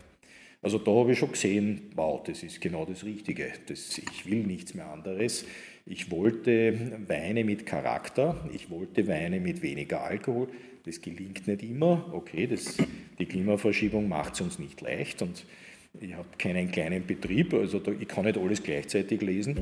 Also 0.62 0.78
da 0.78 0.90
habe 0.90 1.12
ich 1.12 1.18
schon 1.18 1.32
gesehen, 1.32 1.90
wow, 1.94 2.22
das 2.24 2.42
ist 2.42 2.61
genau 2.61 2.85
das 2.85 3.04
Richtige. 3.04 3.52
Das, 3.66 3.98
ich 3.98 4.26
will 4.26 4.42
nichts 4.44 4.74
mehr 4.74 4.90
anderes. 4.90 5.44
Ich 5.87 6.11
wollte 6.11 6.98
Weine 7.06 7.44
mit 7.44 7.64
Charakter, 7.64 8.44
ich 8.52 8.68
wollte 8.70 9.06
Weine 9.06 9.38
mit 9.38 9.62
weniger 9.62 10.02
Alkohol. 10.02 10.48
Das 10.85 11.00
gelingt 11.00 11.46
nicht 11.46 11.62
immer. 11.62 12.11
Okay, 12.12 12.46
das, 12.46 12.76
die 13.18 13.26
Klimaverschiebung 13.26 14.09
macht 14.09 14.35
es 14.35 14.40
uns 14.40 14.59
nicht 14.59 14.80
leicht 14.80 15.22
und 15.22 15.44
ich 16.00 16.14
habe 16.14 16.28
keinen 16.38 16.70
kleinen 16.70 17.06
Betrieb, 17.06 17.54
also 17.54 17.78
da, 17.78 17.92
ich 17.92 18.09
kann 18.09 18.24
nicht 18.24 18.37
alles 18.37 18.62
gleichzeitig 18.62 19.22
lesen. 19.22 19.56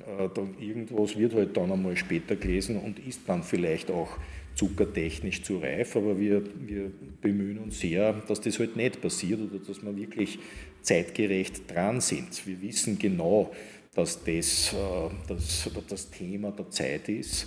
Äh, 0.00 0.28
da, 0.34 0.46
irgendwas 0.60 1.16
wird 1.16 1.34
halt 1.34 1.56
dann 1.56 1.70
einmal 1.70 1.96
später 1.96 2.36
gelesen 2.36 2.78
und 2.78 2.98
ist 2.98 3.20
dann 3.26 3.42
vielleicht 3.42 3.90
auch 3.90 4.16
zuckertechnisch 4.58 5.42
zu 5.42 5.58
reif, 5.58 5.94
aber 5.94 6.18
wir, 6.18 6.42
wir 6.66 6.90
bemühen 7.20 7.58
uns 7.58 7.78
sehr, 7.78 8.12
dass 8.26 8.40
das 8.40 8.58
halt 8.58 8.74
nicht 8.74 9.00
passiert 9.00 9.40
oder 9.40 9.58
dass 9.64 9.82
wir 9.82 9.96
wirklich 9.96 10.38
zeitgerecht 10.82 11.72
dran 11.72 12.00
sind. 12.00 12.44
Wir 12.44 12.60
wissen 12.60 12.98
genau, 12.98 13.54
dass 13.94 14.24
das 14.24 14.72
äh, 14.72 14.76
das, 15.28 15.70
das 15.88 16.10
Thema 16.10 16.50
der 16.50 16.70
Zeit 16.70 17.08
ist 17.08 17.46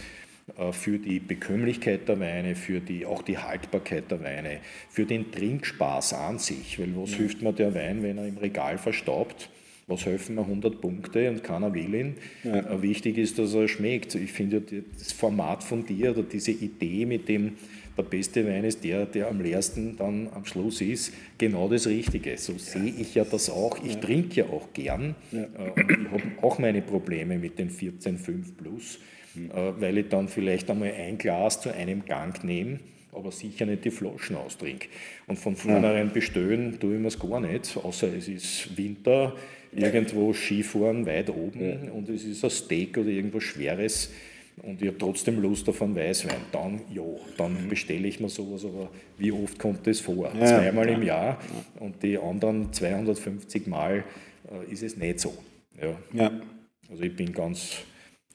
äh, 0.58 0.72
für 0.72 1.00
die 1.00 1.20
Bekömmlichkeit 1.20 2.08
der 2.08 2.20
Weine, 2.22 2.56
für 2.56 2.80
die, 2.80 3.06
auch 3.06 3.24
die 3.24 3.38
Haltbarkeit 3.38 4.10
der 4.10 4.24
Weine, 4.24 4.60
für 4.90 5.06
den 5.06 5.34
Trinkspaß 5.34 6.14
an 6.14 6.40
sich. 6.40 6.80
Weil 6.80 6.96
was 6.96 7.12
ja. 7.12 7.18
hilft 7.18 7.42
mir 7.42 7.52
der 7.52 7.76
Wein, 7.76 8.04
wenn 8.04 8.20
er 8.20 8.28
im 8.28 8.38
Regal 8.38 8.78
verstaubt? 8.78 9.50
Was 9.92 10.06
helfen 10.06 10.36
mir 10.36 10.42
100 10.42 10.82
Punkte 10.82 11.30
und 11.30 11.44
keiner 11.44 11.74
will 11.74 11.94
ihn. 11.94 12.16
Ja. 12.44 12.58
Äh, 12.58 12.82
wichtig 12.82 13.18
ist, 13.18 13.38
dass 13.38 13.54
er 13.54 13.68
schmeckt. 13.68 14.16
Ich 14.16 14.32
finde 14.32 14.62
das 14.98 15.12
Format 15.12 15.64
von 15.64 15.86
dir 15.86 16.12
oder 16.12 16.24
diese 16.24 16.52
Idee, 16.52 17.06
mit 17.06 17.28
dem 17.28 17.54
der 17.98 18.04
beste 18.04 18.48
Wein 18.48 18.64
ist 18.64 18.84
der, 18.84 19.06
der 19.06 19.28
am 19.28 19.42
leersten 19.42 19.98
dann 19.98 20.30
am 20.34 20.46
Schluss 20.46 20.82
ist, 20.82 21.14
genau 21.38 21.68
das 21.68 21.88
Richtige. 21.88 22.38
So 22.38 22.58
sehe 22.58 22.94
ich 22.98 23.14
ja 23.16 23.26
das 23.26 23.50
auch. 23.50 23.78
Ich 23.84 23.96
ja. 23.96 24.00
trinke 24.00 24.42
ja 24.42 24.46
auch 24.46 24.74
gern 24.74 25.16
ja. 25.32 25.42
Äh, 25.42 25.82
und 25.82 25.92
ich 25.92 26.10
habe 26.10 26.24
auch 26.42 26.58
meine 26.58 26.82
Probleme 26.82 27.38
mit 27.38 27.60
den 27.60 27.70
14,5 27.70 28.56
plus, 28.58 29.00
mhm. 29.36 29.50
weil 29.80 29.98
ich 29.98 30.08
dann 30.10 30.30
vielleicht 30.30 30.72
einmal 30.72 30.94
ein 30.94 31.18
Glas 31.18 31.62
zu 31.62 31.74
einem 31.74 32.06
Gang 32.06 32.44
nehme 32.44 32.80
aber 33.14 33.32
sicher 33.32 33.66
nicht 33.66 33.86
die 33.86 33.92
Flaschen 33.92 34.36
austrinke. 34.38 34.88
Und 35.28 35.38
von 35.38 35.56
vornherein 35.56 36.12
bestellen 36.12 36.80
tue 36.80 36.96
ich 36.96 37.02
mir 37.02 37.10
es 37.10 37.20
gar 37.20 37.40
nicht, 37.40 37.78
außer 37.78 38.08
es 38.16 38.28
ist 38.28 38.78
Winter, 38.78 39.36
irgendwo 39.74 40.34
Skifahren 40.34 41.06
weit 41.06 41.30
oben 41.30 41.86
ja. 41.86 41.92
und 41.92 42.10
es 42.10 42.26
ist 42.26 42.44
ein 42.44 42.50
Steak 42.50 42.98
oder 42.98 43.10
irgendwas 43.10 43.44
Schweres 43.44 44.12
und 44.64 44.82
ich 44.82 44.88
habe 44.88 44.98
trotzdem 44.98 45.42
Lust 45.42 45.68
auf 45.70 45.82
einen 45.82 45.96
Weißwein, 45.96 46.42
dann 46.52 46.82
ja, 46.94 47.04
dann 47.38 47.66
mhm. 47.66 47.70
bestelle 47.70 48.08
ich 48.08 48.20
mir 48.20 48.30
sowas, 48.30 48.66
aber 48.66 48.90
wie 49.18 49.32
oft 49.32 49.58
kommt 49.58 49.88
das 49.88 50.00
vor? 50.00 50.32
Ja, 50.36 50.46
Zweimal 50.46 50.90
im 50.90 51.04
Jahr 51.04 51.40
und 51.80 52.04
die 52.04 52.18
anderen 52.18 52.72
250 52.72 53.68
Mal 53.68 54.04
äh, 54.52 54.72
ist 54.72 54.84
es 54.84 54.98
nicht 54.98 55.20
so. 55.20 55.34
Ja. 55.82 55.98
ja. 56.14 56.32
Also 56.90 57.04
ich 57.04 57.16
bin 57.16 57.32
ganz 57.32 57.78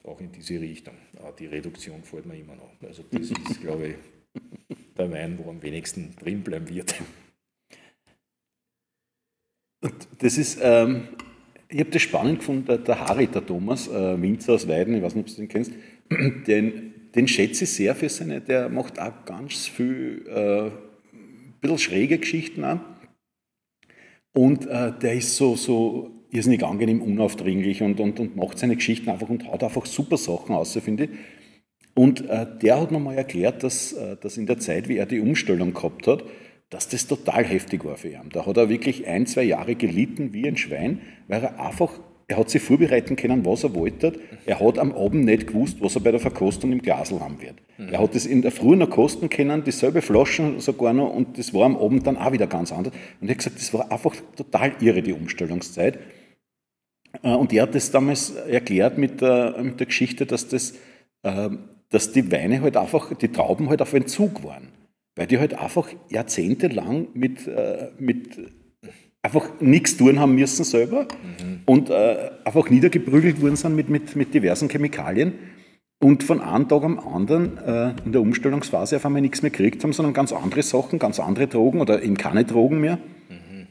auch 0.07 0.21
in 0.21 0.33
diese 0.33 0.61
Richtung. 0.61 0.95
Ah, 1.19 1.33
die 1.39 1.47
Reduktion 1.47 2.03
fällt 2.03 2.27
mir 2.27 2.37
immer 2.37 2.55
noch. 2.55 2.71
Also 2.83 3.05
das 3.11 3.23
ist, 3.23 3.61
glaube 3.61 3.89
ich, 3.89 3.95
der 4.97 5.11
Wein, 5.11 5.39
wo 5.39 5.51
am 5.51 5.63
wenigsten 5.63 6.15
drin 6.17 6.43
bleiben 6.43 6.69
wird. 6.69 6.95
Das 10.19 10.39
ist, 10.39 10.59
ähm, 10.63 11.09
ich 11.69 11.81
habe 11.81 11.91
das 11.91 12.03
spannend 12.03 12.39
gefunden, 12.39 12.85
der, 12.85 13.01
Harry, 13.01 13.27
der 13.27 13.45
Thomas, 13.45 13.89
äh, 13.89 14.21
Winzer 14.21 14.55
aus 14.55 14.69
Weiden, 14.69 14.95
ich 14.95 15.03
weiß 15.03 15.15
nicht, 15.15 15.29
ob 15.29 15.35
du 15.35 15.41
den 15.43 15.49
kennst, 15.49 15.73
den, 16.47 16.95
den 17.15 17.29
schätze 17.29 17.65
ich 17.65 17.71
sehr 17.71 17.95
für 17.95 18.09
seine, 18.09 18.41
der 18.41 18.69
macht 18.69 19.01
auch 19.01 19.25
ganz 19.25 19.67
viel, 19.67 20.25
äh, 20.29 20.67
ein 20.67 21.61
bisschen 21.61 21.79
schräge 21.79 22.19
Geschichten 22.19 22.65
an. 22.65 22.81
Und 24.33 24.67
äh, 24.67 24.93
der 25.01 25.15
ist 25.15 25.37
so, 25.37 25.57
so 25.57 26.11
irrsinnig 26.31 26.63
angenehm, 26.63 27.01
unaufdringlich 27.01 27.83
und, 27.83 27.99
und, 28.01 28.21
und 28.21 28.37
macht 28.37 28.59
seine 28.59 28.77
Geschichten 28.77 29.09
einfach 29.09 29.29
und 29.29 29.47
haut 29.47 29.63
einfach 29.63 29.87
super 29.87 30.19
Sachen 30.19 30.55
aus, 30.55 30.77
finde 30.77 31.05
ich. 31.05 31.11
Und 31.95 32.29
äh, 32.29 32.47
der 32.63 32.81
hat 32.81 32.91
mir 32.91 33.01
mal 33.01 33.17
erklärt, 33.17 33.63
dass, 33.63 33.95
äh, 33.95 34.17
dass 34.21 34.37
in 34.37 34.47
der 34.47 34.59
Zeit, 34.59 34.89
wie 34.89 34.99
er 34.99 35.07
die 35.07 35.21
Umstellung 35.21 35.73
gehabt 35.73 36.07
hat, 36.07 36.25
dass 36.71 36.89
das 36.89 37.07
total 37.07 37.45
heftig 37.45 37.85
war 37.85 37.97
für 37.97 38.09
ihn. 38.09 38.31
Da 38.33 38.45
hat 38.47 38.57
er 38.57 38.69
wirklich 38.69 39.07
ein, 39.07 39.27
zwei 39.27 39.45
Jahre 39.45 39.75
gelitten 39.77 40.33
wie 40.33 40.49
ein 40.49 40.57
Schwein, 40.57 41.01
weil 41.29 41.43
er 41.43 41.61
einfach 41.61 42.01
er 42.29 42.39
hat 42.39 42.51
sich 42.51 42.61
vorbereiten 42.61 43.15
können, 43.15 43.45
was 43.45 43.63
er 43.63 43.75
wollte. 43.75 44.13
Er 44.47 44.59
hat 44.59 44.79
am 44.79 44.93
Abend 44.93 45.27
nicht 45.27 45.47
gewusst, 45.47 45.77
was 45.81 45.95
er 45.95 46.01
bei 46.01 46.11
der 46.11 46.19
Verkostung 46.19 46.73
im 46.73 46.83
Glasl 46.83 47.21
haben 47.21 47.41
wird. 47.41 47.55
Mhm. 47.79 47.91
Er 47.91 48.01
hat 48.01 48.17
das 48.17 48.27
in 48.27 48.43
der 48.43 48.51
Früh 48.51 48.75
noch 48.75 48.91
kosten 48.91 49.29
können, 49.29 49.63
dieselbe 49.63 50.03
Flaschen 50.03 50.59
sogar 50.59 50.93
noch, 50.93 51.15
und 51.15 51.39
das 51.39 51.55
war 51.55 51.67
am 51.67 51.77
Abend 51.77 52.05
dann 52.05 52.17
auch 52.17 52.33
wieder 52.33 52.49
ganz 52.49 52.73
anders. 52.73 52.93
Und 53.21 53.29
er 53.29 53.31
hat 53.31 53.39
gesagt, 53.39 53.61
das 53.61 53.73
war 53.73 53.93
einfach 53.93 54.17
total 54.35 54.73
irre, 54.81 55.03
die 55.03 55.13
Umstellungszeit. 55.13 56.01
Äh, 57.23 57.29
und 57.29 57.53
er 57.53 57.63
hat 57.63 57.77
das 57.77 57.93
damals 57.93 58.31
erklärt 58.31 58.99
mit 58.99 59.21
der, 59.21 59.63
mit 59.63 59.79
der 59.79 59.87
Geschichte, 59.87 60.27
dass, 60.27 60.49
das, 60.49 60.75
äh, 61.23 61.51
dass 61.91 62.11
die 62.11 62.33
Weine 62.33 62.61
halt 62.61 62.77
einfach, 62.77 63.15
die 63.15 63.29
Trauben 63.29 63.69
halt 63.69 63.83
auf 63.83 63.93
Entzug 63.93 64.43
waren. 64.43 64.73
Weil 65.17 65.27
die 65.27 65.39
halt 65.39 65.55
einfach 65.55 65.89
jahrzehntelang 66.09 67.09
mit, 67.15 67.49
äh, 67.49 67.89
mit 67.99 68.39
einfach 69.23 69.49
nichts 69.61 69.97
tun 69.97 70.21
haben 70.21 70.35
müssen 70.35 70.65
selber 70.65 71.09
mhm. 71.23 71.61
und 71.67 71.91
äh, 71.91 72.31
einfach 72.45 72.71
niedergeprügelt 72.71 73.41
worden 73.43 73.57
sind 73.57 73.75
mit, 73.75 73.89
mit, 73.89 74.15
mit 74.15 74.35
diversen 74.35 74.69
Chemikalien 74.69 75.33
und 75.99 76.23
von 76.23 76.41
einem 76.41 76.69
Tag 76.69 76.85
am 76.85 76.99
anderen 76.99 77.59
äh, 77.59 77.95
in 78.05 78.13
der 78.13 78.21
Umstellungsphase 78.21 78.97
auf 78.97 79.07
einmal 79.07 79.23
nichts 79.23 79.43
mehr 79.43 79.51
gekriegt 79.51 79.83
haben, 79.83 79.93
sondern 79.93 80.15
ganz 80.15 80.33
andere 80.33 80.63
Sachen, 80.63 80.99
ganz 80.99 81.19
andere 81.19 81.49
Drogen 81.49 81.81
oder 81.81 82.03
eben 82.03 82.17
keine 82.17 82.45
Drogen 82.45 82.81
mehr. 82.81 82.99
Mhm. 83.29 83.67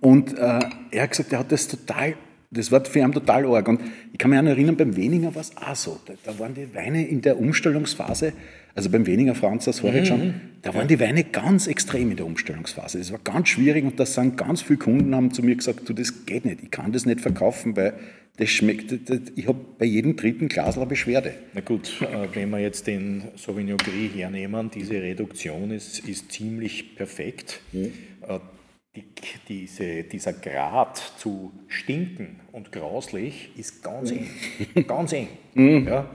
Und 0.00 0.38
äh, 0.38 0.60
er 0.90 1.02
hat 1.02 1.10
gesagt, 1.10 1.32
er 1.32 1.40
hat 1.40 1.50
das 1.50 1.68
total 1.68 2.14
das 2.54 2.70
war 2.70 2.84
für 2.84 2.98
ihn 2.98 3.12
total 3.12 3.46
arg. 3.46 3.66
Und 3.66 3.80
ich 4.12 4.18
kann 4.18 4.30
mich 4.30 4.38
auch 4.38 4.44
erinnern, 4.44 4.76
beim 4.76 4.94
Weniger 4.94 5.34
war 5.34 5.40
es 5.40 5.56
auch 5.56 5.74
so. 5.74 5.98
Da, 6.04 6.12
da, 6.22 6.38
waren 6.38 6.54
die 6.54 6.74
Weine 6.74 7.06
in 7.06 7.22
der 7.22 7.38
Umstellungsphase, 7.38 8.34
also 8.74 8.90
beim 8.90 9.06
Weniger 9.06 9.34
Franz, 9.34 9.64
das 9.64 9.82
war 9.82 9.92
mhm. 9.92 10.04
schon, 10.04 10.34
da 10.62 10.74
waren 10.74 10.88
die 10.88 11.00
Weine 11.00 11.24
ganz 11.24 11.66
extrem 11.66 12.10
in 12.10 12.16
der 12.16 12.26
Umstellungsphase. 12.26 12.98
Das 12.98 13.12
war 13.12 13.20
ganz 13.22 13.48
schwierig 13.48 13.84
und 13.84 13.98
da 13.98 14.06
sind 14.06 14.36
ganz 14.36 14.62
viele 14.62 14.78
Kunden 14.78 15.14
haben 15.14 15.32
zu 15.32 15.42
mir 15.42 15.56
gesagt, 15.56 15.88
du, 15.88 15.92
das 15.92 16.26
geht 16.26 16.44
nicht, 16.44 16.62
ich 16.62 16.70
kann 16.70 16.92
das 16.92 17.06
nicht 17.06 17.20
verkaufen, 17.20 17.76
weil 17.76 17.94
das 18.36 18.48
schmeckt, 18.48 19.10
das, 19.10 19.20
ich 19.36 19.46
habe 19.46 19.58
bei 19.78 19.84
jedem 19.84 20.16
dritten 20.16 20.48
Glas 20.48 20.76
eine 20.76 20.86
Beschwerde. 20.86 21.34
Na 21.52 21.60
gut, 21.60 22.00
äh, 22.00 22.28
wenn 22.34 22.50
wir 22.50 22.60
jetzt 22.60 22.86
den 22.86 23.24
Sauvignon 23.36 23.76
Gris 23.76 24.14
hernehmen, 24.14 24.70
diese 24.70 24.94
Reduktion 24.94 25.70
ist, 25.70 26.00
ist 26.08 26.32
ziemlich 26.32 26.96
perfekt. 26.96 27.60
Mhm 27.72 27.92
die, 28.94 29.04
diese, 29.48 30.04
dieser 30.04 30.32
Grad 30.34 30.98
zu 31.16 31.52
stinken 31.68 32.40
und 32.52 32.72
grauslich 32.72 33.50
ist 33.56 33.82
ganz 33.82 34.10
eng. 34.10 34.28
ganz 34.86 35.12
eng. 35.12 35.28
Mhm. 35.54 35.86
Ja, 35.86 36.10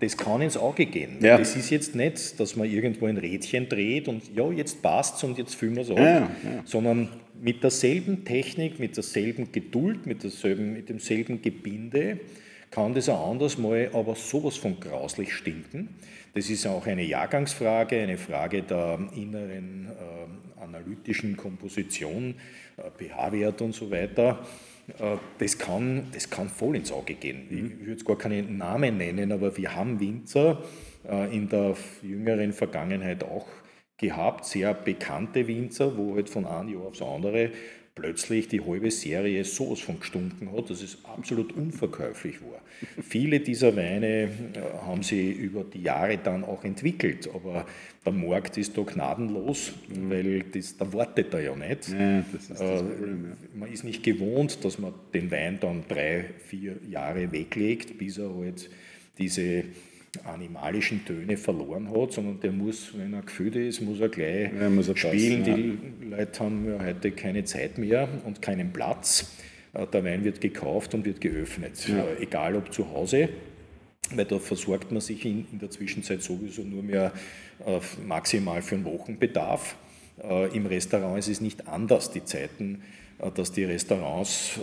das 0.00 0.16
kann 0.16 0.42
ins 0.42 0.56
Auge 0.56 0.86
gehen. 0.86 1.18
Ja. 1.20 1.38
Das 1.38 1.56
ist 1.56 1.70
jetzt 1.70 1.94
nicht, 1.94 2.38
dass 2.38 2.56
man 2.56 2.70
irgendwo 2.70 3.06
ein 3.06 3.16
Rädchen 3.16 3.68
dreht 3.68 4.08
und 4.08 4.34
ja, 4.34 4.50
jetzt 4.50 4.82
passt 4.82 5.16
es 5.16 5.24
und 5.24 5.38
jetzt 5.38 5.54
füllen 5.54 5.76
wir 5.76 5.82
es 5.82 5.90
ab, 5.90 5.98
ja, 5.98 6.30
sondern 6.64 7.08
mit 7.40 7.62
derselben 7.62 8.24
Technik, 8.24 8.78
mit 8.78 8.96
derselben 8.96 9.52
Geduld, 9.52 10.06
mit, 10.06 10.22
derselben, 10.22 10.72
mit 10.72 10.88
demselben 10.88 11.42
Gebinde 11.42 12.20
kann 12.70 12.94
das 12.94 13.08
auch 13.08 13.30
anders 13.30 13.58
mal 13.58 13.90
aber 13.92 14.14
sowas 14.14 14.56
von 14.56 14.78
grauslich 14.80 15.32
stinken. 15.32 15.88
Das 16.34 16.50
ist 16.50 16.66
auch 16.66 16.86
eine 16.86 17.04
Jahrgangsfrage, 17.04 17.98
eine 17.98 18.18
Frage 18.18 18.62
der 18.62 18.98
inneren 19.14 19.86
äh, 19.86 20.62
analytischen 20.62 21.36
Komposition, 21.36 22.34
äh, 22.76 22.90
pH-Wert 22.90 23.62
und 23.62 23.74
so 23.74 23.90
weiter. 23.90 24.44
Äh, 24.98 25.16
das, 25.38 25.58
kann, 25.58 26.08
das 26.12 26.30
kann 26.30 26.48
voll 26.48 26.76
ins 26.76 26.92
Auge 26.92 27.14
gehen. 27.14 27.46
Ich, 27.50 27.62
mhm. 27.62 27.80
würde 27.80 27.90
jetzt 27.92 28.04
gar 28.04 28.16
keinen 28.18 28.56
Namen 28.56 28.96
nennen, 28.98 29.32
aber 29.32 29.56
wir 29.56 29.74
haben 29.74 30.00
Winzer 30.00 30.62
äh, 31.08 31.34
in 31.34 31.48
der 31.48 31.74
jüngeren 32.02 32.52
Vergangenheit 32.52 33.24
auch 33.24 33.46
gehabt, 33.98 34.44
sehr 34.44 34.74
bekannte 34.74 35.46
Winzer, 35.46 35.96
wo 35.96 36.14
halt 36.14 36.28
von 36.28 36.46
einem 36.46 36.68
Jahr 36.68 36.86
aufs 36.86 37.02
andere 37.02 37.50
plötzlich 37.96 38.46
die 38.46 38.60
halbe 38.60 38.90
Serie 38.90 39.42
sowas 39.42 39.80
von 39.80 39.98
gestunken 39.98 40.52
hat, 40.52 40.68
dass 40.68 40.82
es 40.82 40.98
absolut 41.04 41.52
unverkäuflich 41.54 42.42
war. 42.42 42.60
Viele 43.02 43.40
dieser 43.40 43.74
Weine 43.74 44.06
äh, 44.06 44.28
haben 44.84 45.02
sie 45.02 45.32
über 45.32 45.64
die 45.64 45.82
Jahre 45.82 46.18
dann 46.18 46.44
auch 46.44 46.62
entwickelt, 46.62 47.28
aber 47.34 47.64
der 48.04 48.12
Markt 48.12 48.58
ist 48.58 48.76
da 48.76 48.82
gnadenlos, 48.82 49.72
mhm. 49.88 50.10
weil 50.10 50.42
das, 50.42 50.76
da 50.76 50.92
wartet 50.92 51.32
er 51.32 51.40
ja 51.40 51.56
nicht. 51.56 51.88
Ja, 51.88 52.18
ist 52.18 52.50
äh, 52.50 52.82
Problem, 52.82 53.28
ja. 53.30 53.58
Man 53.58 53.72
ist 53.72 53.82
nicht 53.82 54.02
gewohnt, 54.02 54.62
dass 54.62 54.78
man 54.78 54.92
den 55.14 55.30
Wein 55.30 55.58
dann 55.58 55.84
drei, 55.88 56.26
vier 56.46 56.76
Jahre 56.90 57.32
weglegt, 57.32 57.96
bis 57.96 58.18
er 58.18 58.36
halt 58.36 58.68
diese 59.16 59.64
animalischen 60.24 61.04
Töne 61.04 61.36
verloren 61.36 61.90
hat, 61.90 62.12
sondern 62.12 62.40
der 62.40 62.52
muss, 62.52 62.96
wenn 62.96 63.12
er 63.14 63.22
gefüllt 63.22 63.56
ist, 63.56 63.80
muss 63.80 64.00
er 64.00 64.08
gleich 64.08 64.50
ja, 64.52 64.70
muss 64.70 64.88
er 64.88 64.96
spielen. 64.96 65.42
Passen, 65.42 65.82
Die 66.00 66.06
Leute 66.06 66.40
haben 66.40 66.68
ja 66.68 66.84
heute 66.84 67.10
keine 67.12 67.44
Zeit 67.44 67.78
mehr 67.78 68.08
und 68.24 68.40
keinen 68.42 68.72
Platz. 68.72 69.30
Äh, 69.76 69.86
der 69.86 70.04
Wein 70.04 70.24
wird 70.24 70.40
gekauft 70.40 70.94
und 70.94 71.04
wird 71.04 71.20
geöffnet, 71.20 71.86
ja. 71.88 72.04
Äh, 72.04 72.22
egal 72.22 72.56
ob 72.56 72.72
zu 72.72 72.90
Hause, 72.90 73.28
weil 74.14 74.24
da 74.24 74.38
versorgt 74.38 74.92
man 74.92 75.00
sich 75.00 75.24
in, 75.24 75.46
in 75.52 75.58
der 75.58 75.70
Zwischenzeit 75.70 76.22
sowieso 76.22 76.62
nur 76.62 76.82
mehr 76.82 77.12
äh, 77.66 77.80
maximal 78.06 78.62
für 78.62 78.76
einen 78.76 78.84
Wochenbedarf. 78.84 79.76
Im 80.54 80.64
Restaurant 80.64 81.18
ist 81.18 81.28
es 81.28 81.42
nicht 81.42 81.68
anders. 81.68 82.10
Die 82.10 82.24
Zeiten, 82.24 82.80
dass 83.34 83.52
die 83.52 83.64
Restaurants 83.64 84.58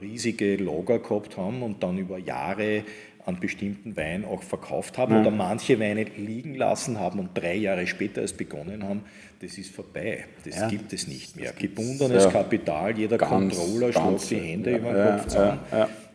riesige 0.00 0.56
Lager 0.56 0.98
gehabt 0.98 1.36
haben 1.36 1.62
und 1.62 1.82
dann 1.82 1.98
über 1.98 2.16
Jahre 2.16 2.84
an 3.28 3.38
bestimmten 3.38 3.94
Wein 3.96 4.24
auch 4.24 4.42
verkauft 4.42 4.96
haben 4.96 5.12
ja. 5.12 5.20
oder 5.20 5.30
manche 5.30 5.78
Weine 5.78 6.04
liegen 6.04 6.54
lassen 6.54 6.98
haben 6.98 7.18
und 7.18 7.36
drei 7.36 7.54
Jahre 7.54 7.86
später 7.86 8.22
es 8.22 8.32
begonnen 8.32 8.82
haben, 8.82 9.02
das 9.40 9.58
ist 9.58 9.74
vorbei. 9.74 10.24
Das 10.44 10.56
ja. 10.56 10.68
gibt 10.68 10.94
es 10.94 11.06
nicht 11.06 11.36
mehr. 11.36 11.52
Gebundenes 11.52 12.24
ja. 12.24 12.30
Kapital, 12.30 12.98
jeder 12.98 13.18
ganz, 13.18 13.54
Controller 13.54 13.92
schlägt 13.92 14.30
die 14.30 14.36
Hände 14.36 14.76
über 14.76 14.92
den 14.92 15.16
Kopf 15.18 15.26
zusammen 15.26 15.60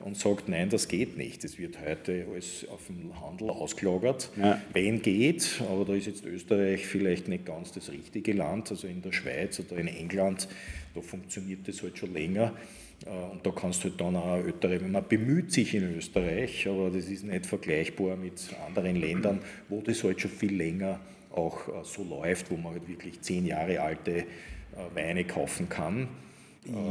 und 0.04 0.18
sagt, 0.18 0.50
nein, 0.50 0.70
das 0.70 0.90
geht 0.90 1.16
nicht. 1.16 1.46
Das 1.46 1.58
wird 1.58 1.80
heute 1.80 2.26
alles 2.30 2.68
auf 2.70 2.88
dem 2.88 3.22
Handel 3.22 3.50
ausgelagert. 3.50 4.30
Wenn 4.74 5.02
geht, 5.02 5.62
aber 5.70 5.86
da 5.86 5.94
ist 5.94 6.08
jetzt 6.08 6.26
Österreich 6.26 6.86
vielleicht 6.86 7.30
nicht 7.30 7.46
ganz 7.46 7.72
das 7.72 7.90
richtige 7.90 8.34
Land, 8.34 8.70
also 8.70 8.86
in 8.88 9.02
der 9.02 9.14
Schweiz 9.14 9.62
oder 9.62 9.80
in 9.80 9.88
England, 9.88 10.50
da 10.94 11.00
funktioniert 11.00 11.66
das 11.70 11.82
halt 11.82 11.98
schon 11.98 12.14
länger. 12.14 12.54
Äh, 13.06 13.32
und 13.32 13.46
da 13.46 13.52
kannst 13.52 13.86
du 13.86 13.90
halt 13.90 14.02
dann 14.02 14.18
auch 14.18 14.36
ältere, 14.36 14.80
man 14.80 15.08
bemüht 15.08 15.54
sich 15.54 15.74
in 15.74 15.96
Österreich, 15.96 16.68
aber 16.68 16.90
das 16.90 17.06
ist 17.06 17.24
nicht 17.24 17.46
vergleichbar 17.46 18.18
mit 18.18 18.42
anderen 18.68 18.98
Ländern, 18.98 19.40
wo 19.70 19.80
das 19.80 20.04
halt 20.04 20.20
schon 20.20 20.32
viel 20.32 20.54
länger 20.54 21.00
auch 21.32 21.70
äh, 21.70 21.84
so 21.84 22.04
läuft, 22.04 22.52
wo 22.52 22.58
man 22.58 22.74
halt 22.74 22.90
wirklich 22.90 23.22
zehn 23.22 23.46
Jahre 23.46 23.80
alte 23.80 24.18
äh, 24.18 24.26
Weine 24.94 25.24
kaufen 25.24 25.70
kann. 25.70 26.10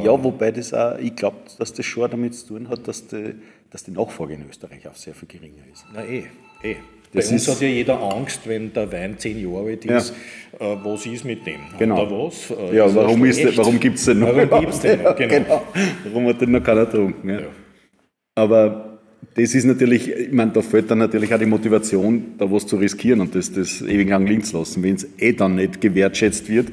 Ja, 0.02 0.22
wobei 0.22 0.50
das 0.50 0.74
auch, 0.74 0.98
ich 0.98 1.16
glaube, 1.16 1.36
dass 1.58 1.72
das 1.72 1.86
schon 1.86 2.10
damit 2.10 2.34
zu 2.34 2.48
tun 2.48 2.68
hat, 2.68 2.86
dass 2.86 3.06
die, 3.06 3.34
dass 3.70 3.84
die 3.84 3.90
Nachfrage 3.90 4.34
in 4.34 4.44
Österreich 4.48 4.86
auch 4.86 4.94
sehr 4.94 5.14
viel 5.14 5.28
geringer 5.28 5.62
ist. 5.72 5.84
Na 5.92 6.04
eh, 6.04 6.24
eh. 6.62 6.76
Das 7.12 7.28
Bei 7.28 7.34
uns 7.34 7.48
hat 7.48 7.60
ja 7.60 7.68
jeder 7.68 8.00
Angst, 8.00 8.40
wenn 8.46 8.72
der 8.72 8.90
Wein 8.90 9.18
zehn 9.18 9.38
Jahre 9.38 9.66
alt 9.66 9.84
ist, 9.84 10.14
ja. 10.58 10.72
äh, 10.72 10.78
was 10.82 11.04
ist 11.04 11.26
mit 11.26 11.46
dem? 11.46 11.60
Genau. 11.78 11.98
Hat 11.98 12.10
was? 12.10 12.50
Äh, 12.50 12.76
ja, 12.76 12.94
warum, 12.94 13.20
warum 13.20 13.78
gibt 13.78 13.98
es 13.98 14.06
den 14.06 14.20
noch? 14.20 14.34
Warum 14.34 14.60
gibt's 14.60 14.80
den 14.80 15.02
noch? 15.02 15.14
Genau. 15.16 15.34
genau. 15.34 15.62
Warum 16.04 16.26
hat 16.28 16.40
den 16.40 16.52
noch 16.52 16.64
keiner 16.64 16.86
getrunken? 16.86 17.28
Ja. 17.28 17.40
ja. 17.40 17.46
Aber 18.34 18.98
das 19.34 19.54
ist 19.54 19.64
natürlich, 19.64 20.10
ich 20.10 20.32
meine, 20.32 20.52
da 20.52 20.62
fällt 20.62 20.90
dann 20.90 20.98
natürlich 20.98 21.32
auch 21.34 21.38
die 21.38 21.46
Motivation, 21.46 22.34
da 22.38 22.50
was 22.50 22.66
zu 22.66 22.76
riskieren 22.76 23.20
und 23.20 23.34
das, 23.34 23.52
das 23.52 23.82
ewig 23.82 24.08
lang 24.08 24.42
zu 24.42 24.58
lassen. 24.58 24.82
Wenn 24.82 24.94
es 24.94 25.06
eh 25.18 25.32
dann 25.32 25.56
nicht 25.56 25.82
gewertschätzt 25.82 26.48
wird, 26.48 26.68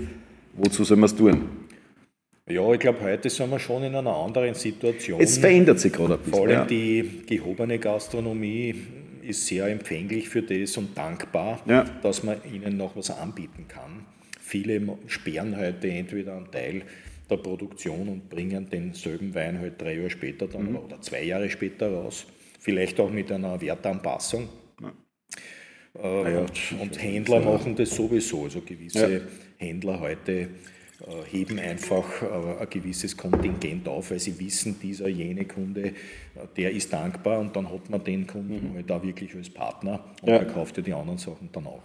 wozu 0.54 0.86
soll 0.86 0.98
man 0.98 1.06
es 1.06 1.16
tun? 1.16 1.42
Ja, 2.52 2.74
ich 2.74 2.80
glaube, 2.80 3.02
heute 3.02 3.30
sind 3.30 3.52
wir 3.52 3.60
schon 3.60 3.84
in 3.84 3.94
einer 3.94 4.16
anderen 4.16 4.56
Situation. 4.56 5.22
Es 5.22 5.38
verändert 5.38 5.80
sich 5.80 5.94
gerade 5.94 6.16
ein 6.16 6.20
bisschen. 6.20 6.34
Vor 6.34 6.48
allem 6.48 6.58
ja. 6.58 6.66
die 6.66 7.22
gehobene 7.28 7.78
Gastronomie 7.78 8.74
ist 9.22 9.46
sehr 9.46 9.68
empfänglich 9.68 10.30
für 10.30 10.42
das 10.42 10.76
und 10.78 10.98
dankbar, 10.98 11.62
ja. 11.68 11.86
dass 12.02 12.24
man 12.24 12.38
ihnen 12.52 12.76
noch 12.76 12.96
was 12.96 13.12
anbieten 13.12 13.68
kann. 13.68 14.04
Viele 14.42 14.82
sperren 15.06 15.56
heute 15.58 15.90
entweder 15.90 16.38
einen 16.38 16.50
Teil 16.50 16.82
der 17.30 17.38
Produktion 17.38 18.10
und 18.10 18.30
bringen 18.30 18.68
denselben 18.68 19.36
Wein 19.36 19.60
halt 19.60 19.80
drei 19.80 19.98
Jahre 19.98 20.10
später 20.10 20.48
dann 20.48 20.72
mhm. 20.72 20.78
oder 20.78 21.00
zwei 21.02 21.22
Jahre 21.22 21.52
später 21.52 21.92
raus. 21.92 22.26
Vielleicht 22.60 23.00
auch 23.00 23.12
mit 23.12 23.32
einer 23.32 23.62
Wertanpassung. 23.62 24.50
Ja. 24.82 24.92
Äh, 26.02 26.38
und, 26.38 26.52
und 26.82 27.04
Händler 27.04 27.42
machen 27.42 27.76
das 27.76 27.96
sowieso. 27.96 28.46
Also 28.46 28.62
gewisse 28.62 29.22
Händler 29.58 30.00
heute 30.00 30.50
heben 31.32 31.60
einfach 31.60 32.22
äh, 32.22 32.62
ein 32.62 32.70
gewisses 32.70 33.16
Kontingent 33.16 33.88
auf, 33.88 34.12
weil 34.12 34.20
sie 34.20 34.40
wissen, 34.40 34.80
dieser 34.80 35.08
jene 35.08 35.46
Kunde, 35.46 35.88
äh, 35.88 35.94
der 36.58 36.72
ist 36.72 36.92
dankbar 36.92 37.40
und 37.40 37.56
dann 37.56 37.72
hat 37.72 37.90
man 37.90 38.04
den 38.04 38.28
Kunden 38.28 38.72
mhm. 38.72 38.76
halt 38.76 38.90
da 38.90 39.02
wirklich 39.02 39.36
als 39.36 39.50
Partner 39.50 40.06
und 40.22 40.30
ja. 40.30 40.38
er 40.38 40.46
kauft 40.46 40.78
ja 40.78 40.84
die 40.84 40.94
anderen 40.94 41.18
Sachen 41.18 41.50
dann 41.52 41.68
auch. 41.68 41.84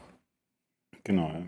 Genau. 1.04 1.28
Ja. 1.28 1.42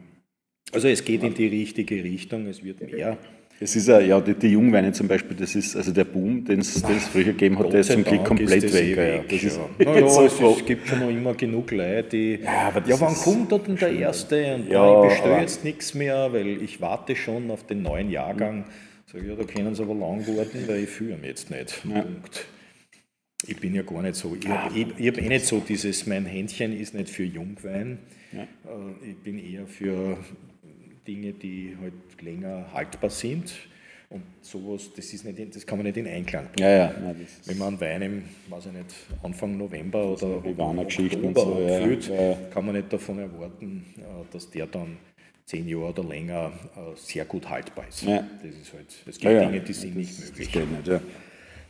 Also 0.72 0.88
es 0.88 1.04
geht 1.04 1.22
in 1.22 1.34
die 1.34 1.46
richtige 1.46 2.02
Richtung, 2.02 2.46
es 2.46 2.62
wird 2.62 2.80
mehr. 2.80 3.18
Es 3.58 3.74
ist 3.74 3.88
ja, 3.88 4.00
ja 4.00 4.20
die, 4.20 4.34
die 4.34 4.48
Jungweine 4.48 4.92
zum 4.92 5.08
Beispiel, 5.08 5.34
das 5.34 5.54
ist 5.54 5.76
also 5.76 5.90
der 5.90 6.04
Boom, 6.04 6.44
den 6.44 6.60
es 6.60 6.82
früher 7.10 7.24
gegeben 7.24 7.58
hat, 7.58 7.72
der 7.72 7.80
ist 7.80 7.90
zum 7.90 8.04
Glück 8.04 8.24
komplett 8.24 8.62
weg. 8.62 8.74
Eh 8.74 8.96
weg. 8.96 9.28
Das 9.30 9.42
ist, 9.42 9.58
ja. 9.78 9.94
ja, 9.98 10.24
es, 10.24 10.66
gibt 10.66 10.86
schon 10.86 11.00
noch 11.00 11.08
immer 11.08 11.34
genug 11.34 11.70
Leute, 11.70 12.08
die. 12.10 12.40
Ja, 12.42 12.68
aber 12.68 12.86
ja 12.86 13.00
wann 13.00 13.14
kommt 13.14 13.50
da 13.50 13.58
denn 13.58 13.76
der 13.76 13.92
Erste? 13.92 14.56
Und 14.56 14.68
ja, 14.68 15.04
ich 15.04 15.08
bestelle 15.08 15.40
jetzt 15.40 15.64
nichts 15.64 15.94
mehr, 15.94 16.32
weil 16.32 16.62
ich 16.62 16.80
warte 16.82 17.16
schon 17.16 17.50
auf 17.50 17.66
den 17.66 17.82
neuen 17.82 18.10
Jahrgang. 18.10 18.66
Sag 19.10 19.24
ja, 19.24 19.34
da 19.34 19.44
können 19.44 19.74
sie 19.74 19.82
aber 19.82 19.94
lang 19.94 20.26
warten, 20.26 20.64
weil 20.66 20.82
ich 20.82 20.90
führe 20.90 21.16
ihn 21.16 21.24
jetzt 21.24 21.50
nicht. 21.50 21.82
Ja. 21.88 22.02
Punkt. 22.02 22.46
ich 23.46 23.56
bin 23.56 23.74
ja 23.74 23.82
gar 23.82 24.02
nicht 24.02 24.16
so. 24.16 24.36
Ich 24.38 24.46
habe 24.48 24.74
hab 24.74 25.18
eh 25.18 25.28
nicht 25.28 25.46
so 25.46 25.62
dieses, 25.66 26.06
mein 26.06 26.26
Händchen 26.26 26.78
ist 26.78 26.92
nicht 26.92 27.08
für 27.08 27.24
Jungwein. 27.24 28.00
Ja. 28.32 28.42
Äh, 28.42 29.10
ich 29.10 29.16
bin 29.18 29.38
eher 29.38 29.66
für 29.66 30.18
Dinge, 31.06 31.32
die 31.32 31.76
halt 31.80 32.22
länger 32.22 32.66
haltbar 32.72 33.10
sind. 33.10 33.52
Und 34.08 34.22
sowas, 34.40 34.90
das, 34.94 35.12
ist 35.12 35.24
nicht, 35.24 35.56
das 35.56 35.66
kann 35.66 35.78
man 35.78 35.86
nicht 35.86 35.96
in 35.96 36.06
Einklang 36.06 36.46
bringen. 36.52 36.68
Ja, 36.68 36.76
ja. 36.76 36.94
Nein, 37.02 37.26
Wenn 37.44 37.58
man 37.58 37.80
Wein 37.80 38.02
im, 38.02 38.22
weiß 38.48 38.66
ich 38.66 38.72
nicht, 38.72 38.94
Anfang 39.22 39.56
November 39.56 40.12
oder 40.12 40.36
Oktober 40.36 40.84
so, 41.34 41.66
füllt, 41.82 42.08
ja. 42.08 42.36
kann 42.52 42.66
man 42.66 42.76
nicht 42.76 42.92
davon 42.92 43.18
erwarten, 43.18 43.84
äh, 43.98 44.02
dass 44.32 44.48
der 44.50 44.66
dann 44.66 44.96
zehn 45.44 45.68
Jahre 45.68 45.90
oder 45.90 46.04
länger 46.04 46.52
äh, 46.76 46.96
sehr 46.96 47.24
gut 47.24 47.48
haltbar 47.48 47.88
ist. 47.88 48.02
Ja. 48.02 48.24
Das 48.42 48.54
ist 48.54 48.72
halt, 48.72 48.86
es 49.06 49.18
gibt 49.18 49.40
Dinge, 49.40 49.60
die 49.60 49.72
sind 49.72 49.96
nicht 49.96 50.20
möglich. 50.20 50.54
Nicht, 50.54 51.00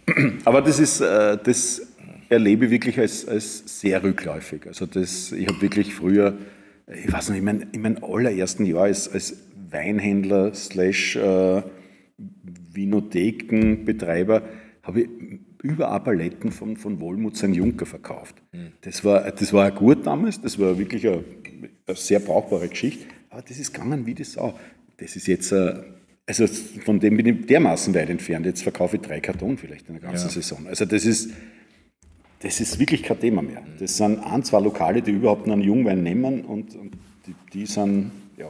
Aber 0.45 0.63
das 0.63 0.79
ist, 0.79 1.01
äh, 1.01 1.39
das 1.43 1.83
erlebe 2.29 2.67
ich 2.67 2.71
wirklich 2.71 2.99
als, 2.99 3.27
als 3.27 3.81
sehr 3.81 4.03
rückläufig. 4.03 4.67
Also 4.67 4.87
das, 4.87 5.33
ich 5.33 5.47
habe 5.47 5.61
wirklich 5.61 5.95
früher, 5.95 6.37
ich 6.87 7.13
weiß 7.13 7.31
nicht, 7.31 7.39
in 7.39 7.45
meinem 7.45 7.69
mein 7.79 8.03
allerersten 8.03 8.65
Jahr 8.65 8.85
als, 8.85 9.09
als 9.09 9.37
Weinhändler 9.71 10.55
slash 10.55 11.17
äh, 11.17 11.63
Vinothekenbetreiber 12.73 14.43
habe 14.83 15.03
ich 15.03 15.09
über 15.63 15.99
Paletten 16.01 16.53
von, 16.53 16.77
von 16.77 17.01
Wollmut 17.01 17.37
sein 17.37 17.53
Junker 17.53 17.87
verkauft. 17.87 18.37
Mhm. 18.53 18.73
Das, 18.83 19.05
war, 19.05 19.31
das 19.31 19.53
war 19.53 19.71
gut 19.73 20.07
damals, 20.07 20.41
das 20.41 20.59
war 20.59 20.79
wirklich 20.79 21.07
eine, 21.07 21.25
eine, 21.87 21.97
sehr 21.97 22.21
brauchbare 22.21 22.69
Geschichte, 22.69 23.05
aber 23.31 23.43
das 23.43 23.59
ist 23.59 23.73
gegangen 23.75 24.07
wie 24.07 24.15
die 24.15 24.25
Sau. 24.25 24.57
Das 24.99 25.17
ist 25.17 25.27
jetzt, 25.27 25.51
äh, 25.53 25.75
also 26.25 26.47
von 26.47 27.01
dem 27.01 27.17
bin 27.17 27.27
ich 27.27 27.47
dermaßen 27.47 27.95
weit 27.95 28.11
entfernt, 28.11 28.47
jetzt 28.47 28.63
verkaufe 28.63 28.97
ich 28.97 29.03
drei 29.03 29.21
Karton 29.21 29.57
vielleicht 29.57 29.89
in 29.89 29.95
der 29.95 30.03
ganzen 30.03 30.29
ja. 30.29 30.33
Saison. 30.33 30.67
Also 30.69 30.85
das 30.85 31.05
ist, 31.05 31.31
das 32.41 32.61
ist 32.61 32.79
wirklich 32.79 33.03
kein 33.03 33.21
Thema 33.21 33.43
mehr. 33.43 33.63
Das 33.79 33.97
sind 33.97 34.19
ein, 34.21 34.43
zwei 34.43 34.61
Lokale, 34.61 35.03
die 35.03 35.13
überhaupt 35.13 35.49
einen 35.49 35.63
Jungwein 35.63 36.03
nehmen 36.03 36.45
und, 36.45 36.75
und 36.77 36.93
die, 37.27 37.35
die 37.53 37.67
sind, 37.67 38.11
ja, 38.37 38.49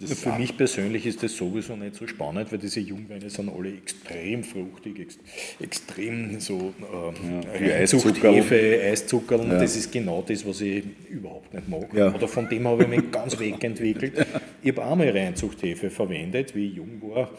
das 0.00 0.20
Für 0.20 0.38
mich 0.38 0.56
persönlich 0.56 1.06
ist 1.06 1.24
das 1.24 1.36
sowieso 1.36 1.74
nicht 1.74 1.96
so 1.96 2.06
spannend, 2.06 2.52
weil 2.52 2.58
diese 2.58 2.78
Jungweine 2.78 3.28
sind 3.30 3.48
alle 3.48 3.72
extrem 3.72 4.44
fruchtig, 4.44 5.00
ex 5.00 5.18
extrem 5.60 6.38
so 6.38 6.72
ähm, 6.80 7.40
ja, 7.60 7.74
Eiszuckerl. 7.74 8.44
Eiszuckerl. 8.52 9.48
Ja. 9.48 9.58
Das 9.58 9.74
ist 9.74 9.90
genau 9.90 10.24
das, 10.26 10.46
was 10.46 10.60
ich 10.60 10.84
überhaupt 11.10 11.52
nicht 11.52 11.68
mag. 11.68 11.92
Ja. 11.94 12.14
Oder 12.14 12.28
von 12.28 12.48
dem 12.48 12.68
habe 12.68 12.84
ich 12.84 12.88
mich 12.88 13.10
ganz 13.10 13.36
wegentwickelt. 13.40 14.24
Ich 14.62 14.70
habe 14.70 14.84
einmal 14.86 15.10
Reinzuchthefe 15.10 15.90
verwendet, 15.90 16.54
wie 16.54 16.68
ich 16.68 16.76
jung 16.76 17.02
war 17.02 17.30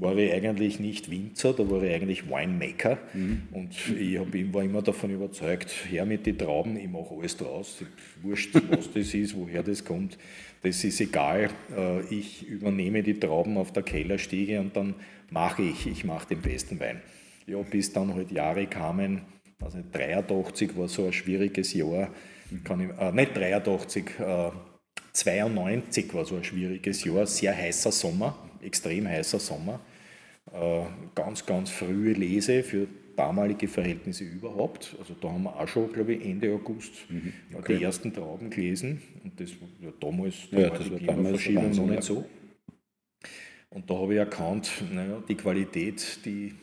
war 0.00 0.16
ich 0.16 0.32
eigentlich 0.32 0.80
nicht 0.80 1.10
Winzer, 1.10 1.52
da 1.52 1.68
war 1.70 1.82
ich 1.82 1.94
eigentlich 1.94 2.28
Winemaker. 2.28 2.98
Mhm. 3.12 3.42
Und 3.52 3.74
ich 3.98 4.18
hab, 4.18 4.32
war 4.52 4.64
immer 4.64 4.82
davon 4.82 5.10
überzeugt, 5.10 5.70
her 5.90 6.06
mit 6.06 6.24
den 6.24 6.38
Trauben, 6.38 6.76
ich 6.76 6.88
mache 6.88 7.14
alles 7.18 7.36
draus. 7.36 7.84
Wurscht, 8.22 8.54
was 8.70 8.90
das 8.92 9.12
ist, 9.14 9.36
woher 9.36 9.62
das 9.62 9.84
kommt, 9.84 10.16
das 10.62 10.82
ist 10.82 11.00
egal. 11.00 11.50
Äh, 11.76 12.02
ich 12.14 12.48
übernehme 12.48 13.02
die 13.02 13.20
Trauben 13.20 13.58
auf 13.58 13.72
der 13.72 13.82
Kellerstiege 13.82 14.58
und 14.60 14.74
dann 14.74 14.94
mache 15.30 15.62
ich, 15.62 15.86
ich 15.86 16.04
mache 16.04 16.28
den 16.28 16.40
besten 16.40 16.80
Wein. 16.80 17.02
Ja, 17.46 17.58
bis 17.58 17.92
dann 17.92 18.14
halt 18.14 18.30
Jahre 18.30 18.66
kamen, 18.66 19.22
also 19.60 19.78
83 19.92 20.76
war 20.78 20.88
so 20.88 21.06
ein 21.06 21.12
schwieriges 21.12 21.74
Jahr, 21.74 22.08
kann 22.64 22.80
ich, 22.80 22.98
äh, 22.98 23.12
nicht 23.12 23.36
83, 23.36 24.18
äh, 24.18 24.50
92 25.12 26.14
war 26.14 26.24
so 26.24 26.36
ein 26.36 26.44
schwieriges 26.44 27.04
Jahr, 27.04 27.26
sehr 27.26 27.54
heißer 27.54 27.92
Sommer, 27.92 28.38
extrem 28.62 29.06
heißer 29.06 29.38
Sommer. 29.38 29.80
Äh, 30.52 30.84
ganz, 31.14 31.46
ganz 31.46 31.70
frühe 31.70 32.12
Lese 32.12 32.62
für 32.62 32.88
damalige 33.16 33.68
Verhältnisse 33.68 34.24
überhaupt. 34.24 34.96
Also 34.98 35.14
da 35.20 35.30
haben 35.30 35.44
wir 35.44 35.54
auch 35.54 35.68
schon, 35.68 35.92
glaube 35.92 36.14
ich, 36.14 36.26
Ende 36.26 36.52
August 36.52 36.92
mhm. 37.08 37.32
okay. 37.54 37.76
die 37.76 37.84
ersten 37.84 38.12
Trauben 38.12 38.50
gelesen. 38.50 39.02
Und 39.22 39.38
das 39.38 39.50
ja, 39.80 39.92
damals, 40.00 40.34
da 40.50 40.58
ja, 40.58 40.70
war 40.70 40.78
das 40.78 40.88
die 40.88 40.96
Klimaverschiebung 40.96 41.70
noch 41.70 41.86
nicht 41.86 42.02
so. 42.02 42.24
Und 43.68 43.88
da 43.88 43.94
habe 43.94 44.14
ich 44.14 44.18
erkannt, 44.18 44.70
naja, 44.92 45.22
die 45.28 45.36
Qualität, 45.36 46.18
die, 46.24 46.54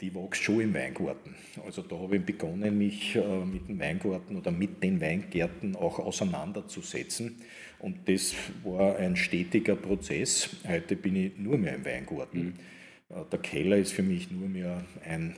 die 0.00 0.14
wächst 0.14 0.42
schon 0.42 0.60
im 0.60 0.72
Weingarten. 0.72 1.34
Also 1.66 1.82
da 1.82 1.98
habe 1.98 2.16
ich 2.16 2.24
begonnen, 2.24 2.78
mich 2.78 3.16
äh, 3.16 3.44
mit 3.44 3.68
dem 3.68 3.78
Weingarten 3.78 4.36
oder 4.36 4.50
mit 4.50 4.82
den 4.82 4.98
Weingärten 4.98 5.76
auch 5.76 5.98
auseinanderzusetzen. 5.98 7.42
Und 7.80 8.08
das 8.08 8.34
war 8.62 8.96
ein 8.96 9.16
stetiger 9.16 9.76
Prozess. 9.76 10.48
Heute 10.66 10.96
bin 10.96 11.16
ich 11.16 11.36
nur 11.36 11.58
mehr 11.58 11.74
im 11.74 11.84
Weingarten. 11.84 12.44
Mhm 12.44 12.54
der 13.22 13.38
Keller 13.38 13.76
ist 13.76 13.92
für 13.92 14.02
mich 14.02 14.30
nur 14.30 14.48
mehr 14.48 14.84
ein 15.06 15.34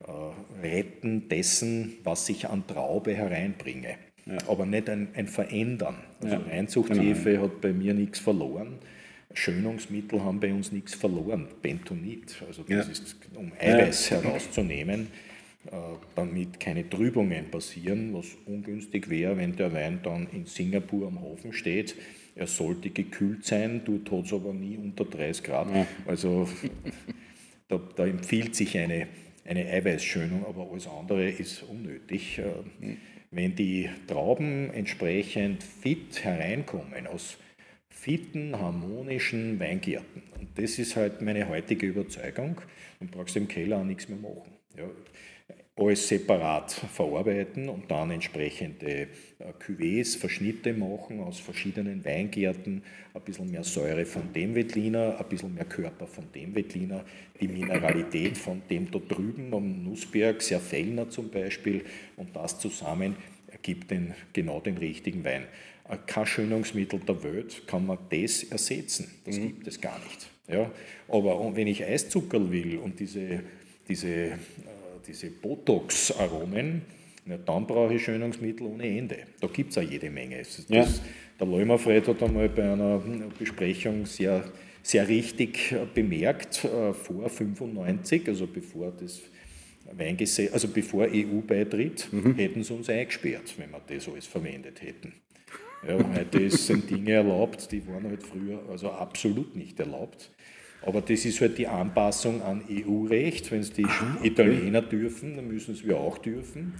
äh, 0.00 0.62
Retten 0.62 1.28
dessen, 1.28 1.94
was 2.04 2.28
ich 2.28 2.48
an 2.48 2.66
Traube 2.66 3.14
hereinbringe. 3.14 3.96
Ja. 4.26 4.38
Aber 4.48 4.66
nicht 4.66 4.88
ein, 4.88 5.08
ein 5.14 5.28
Verändern. 5.28 5.96
Also 6.20 6.36
ja. 6.36 6.44
Einzuchthefe 6.50 7.32
genau. 7.32 7.44
hat 7.44 7.60
bei 7.60 7.72
mir 7.72 7.94
nichts 7.94 8.18
verloren. 8.18 8.78
Schönungsmittel 9.34 10.22
haben 10.22 10.40
bei 10.40 10.52
uns 10.52 10.72
nichts 10.72 10.94
verloren. 10.94 11.48
Bentonit, 11.60 12.42
also 12.46 12.62
das 12.62 12.86
ja. 12.86 12.92
ist, 12.92 13.16
um 13.34 13.52
Eiweiß 13.58 14.10
herauszunehmen, 14.12 15.00
äh, 15.00 15.33
damit 16.14 16.60
keine 16.60 16.88
Trübungen 16.88 17.50
passieren, 17.50 18.12
was 18.12 18.36
ungünstig 18.46 19.08
wäre, 19.08 19.36
wenn 19.36 19.56
der 19.56 19.72
Wein 19.72 20.00
dann 20.02 20.28
in 20.32 20.46
Singapur 20.46 21.08
am 21.08 21.20
Hofen 21.20 21.52
steht 21.52 21.96
er 22.36 22.46
sollte 22.46 22.90
gekühlt 22.90 23.44
sein, 23.44 23.84
tut 23.84 24.10
es 24.12 24.32
aber 24.32 24.52
nie 24.52 24.76
unter 24.76 25.04
30 25.04 25.44
Grad. 25.44 25.74
Ja. 25.74 25.86
Also 26.06 26.48
da, 27.68 27.80
da, 27.96 28.06
empfiehlt 28.06 28.56
sich 28.56 28.76
eine, 28.76 29.06
eine 29.44 29.66
Eiweißschönung, 29.66 30.44
aber 30.46 30.68
alles 30.70 30.86
andere 30.86 31.30
ist 31.30 31.62
unnötig. 31.62 32.40
Mhm. 32.80 32.96
Wenn 33.30 33.54
die 33.54 33.88
Trauben 34.06 34.70
entsprechend 34.72 35.62
fit 35.62 36.24
hereinkommen 36.24 37.06
aus 37.06 37.36
fitten, 37.88 38.58
harmonischen 38.58 39.58
Weingärten, 39.58 40.22
und 40.38 40.48
das 40.56 40.78
ist 40.78 40.96
halt 40.96 41.22
meine 41.22 41.48
heutige 41.48 41.86
Überzeugung, 41.86 42.60
dann 42.98 43.08
brauchst 43.08 43.34
du 43.34 43.40
im 43.40 43.48
Keller 43.48 43.78
auch 43.78 43.84
nichts 43.84 44.08
mehr 44.08 44.18
machen. 44.18 44.52
Ja, 44.76 44.88
alles 45.76 46.06
separat 46.06 46.70
verarbeiten 46.70 47.68
und 47.68 47.90
dann 47.90 48.12
entsprechende 48.12 48.86
äh, 48.86 49.06
Cuvées, 49.58 50.16
Verschnitte 50.16 50.72
machen 50.72 51.20
aus 51.20 51.40
verschiedenen 51.40 52.04
Weingärten, 52.04 52.82
ein 53.12 53.22
bisschen 53.22 53.50
mehr 53.50 53.64
Säure 53.64 54.04
von 54.04 54.32
dem 54.32 54.54
Wettliner, 54.54 55.18
ein 55.18 55.28
bisschen 55.28 55.52
mehr 55.52 55.64
Körper 55.64 56.06
von 56.06 56.26
dem 56.32 56.54
Wettliner, 56.54 57.04
die 57.40 57.48
Mineralität 57.48 58.38
von 58.38 58.62
dem 58.70 58.88
da 58.90 59.00
drüben 59.00 59.52
am 59.52 59.82
Nussberg, 59.82 60.40
sehr 60.42 60.60
Fellner 60.60 61.10
zum 61.10 61.30
Beispiel, 61.30 61.84
und 62.16 62.36
das 62.36 62.60
zusammen 62.60 63.16
ergibt 63.50 63.90
den, 63.90 64.14
genau 64.32 64.60
den 64.60 64.78
richtigen 64.78 65.24
Wein. 65.24 65.44
Äh, 65.88 65.96
kein 66.06 66.26
Schönungsmittel 66.26 67.00
der 67.00 67.20
Welt 67.24 67.66
kann 67.66 67.84
man 67.84 67.98
das 68.10 68.44
ersetzen, 68.44 69.10
das 69.24 69.38
mhm. 69.38 69.48
gibt 69.48 69.66
es 69.66 69.80
gar 69.80 69.98
nicht. 70.04 70.28
Ja? 70.46 70.70
Aber 71.08 71.56
wenn 71.56 71.66
ich 71.66 71.84
Eiszucker 71.84 72.52
will 72.52 72.78
und 72.78 73.00
diese, 73.00 73.40
diese 73.88 74.08
äh, 74.08 74.36
diese 75.06 75.30
Botox-Aromen, 75.30 76.82
ja, 77.26 77.38
dann 77.38 77.66
brauche 77.66 77.94
ich 77.94 78.04
Schönungsmittel 78.04 78.66
ohne 78.66 78.86
Ende. 78.86 79.18
Da 79.40 79.46
gibt 79.46 79.70
es 79.70 79.78
auch 79.78 79.82
jede 79.82 80.10
Menge. 80.10 80.38
Das, 80.38 80.66
ja. 80.68 80.86
Der 81.38 81.46
Leumerfred 81.46 82.06
hat 82.06 82.22
einmal 82.22 82.48
bei 82.48 82.70
einer 82.70 83.02
Besprechung 83.38 84.06
sehr, 84.06 84.44
sehr 84.82 85.08
richtig 85.08 85.74
bemerkt, 85.94 86.64
äh, 86.64 86.92
vor 86.92 87.28
95, 87.28 88.28
also 88.28 88.46
bevor 88.46 88.92
das 88.92 89.20
Weingesetz, 89.92 90.52
also 90.52 90.68
bevor 90.68 91.06
EU-Beitritt, 91.10 92.12
mhm. 92.12 92.34
hätten 92.36 92.62
sie 92.62 92.72
uns 92.72 92.88
eingesperrt, 92.88 93.54
wenn 93.58 93.70
wir 93.70 93.80
das 93.86 94.08
alles 94.08 94.26
verwendet 94.26 94.82
hätten. 94.82 95.14
Ja, 95.86 95.98
heute 96.16 96.50
sind 96.50 96.88
Dinge 96.88 97.12
erlaubt, 97.12 97.70
die 97.70 97.86
waren 97.86 98.04
halt 98.04 98.22
früher 98.22 98.62
also 98.70 98.90
absolut 98.90 99.54
nicht 99.54 99.78
erlaubt. 99.78 100.30
Aber 100.86 101.00
das 101.00 101.24
ist 101.24 101.40
halt 101.40 101.56
die 101.58 101.66
Anpassung 101.66 102.42
an 102.42 102.62
EU-Recht. 102.70 103.50
Wenn 103.50 103.60
es 103.60 103.72
die 103.72 103.84
ah, 103.84 104.16
okay. 104.18 104.28
Italiener 104.28 104.82
dürfen, 104.82 105.36
dann 105.36 105.48
müssen 105.48 105.74
es 105.74 105.86
wir 105.86 105.98
auch 105.98 106.18
dürfen. 106.18 106.74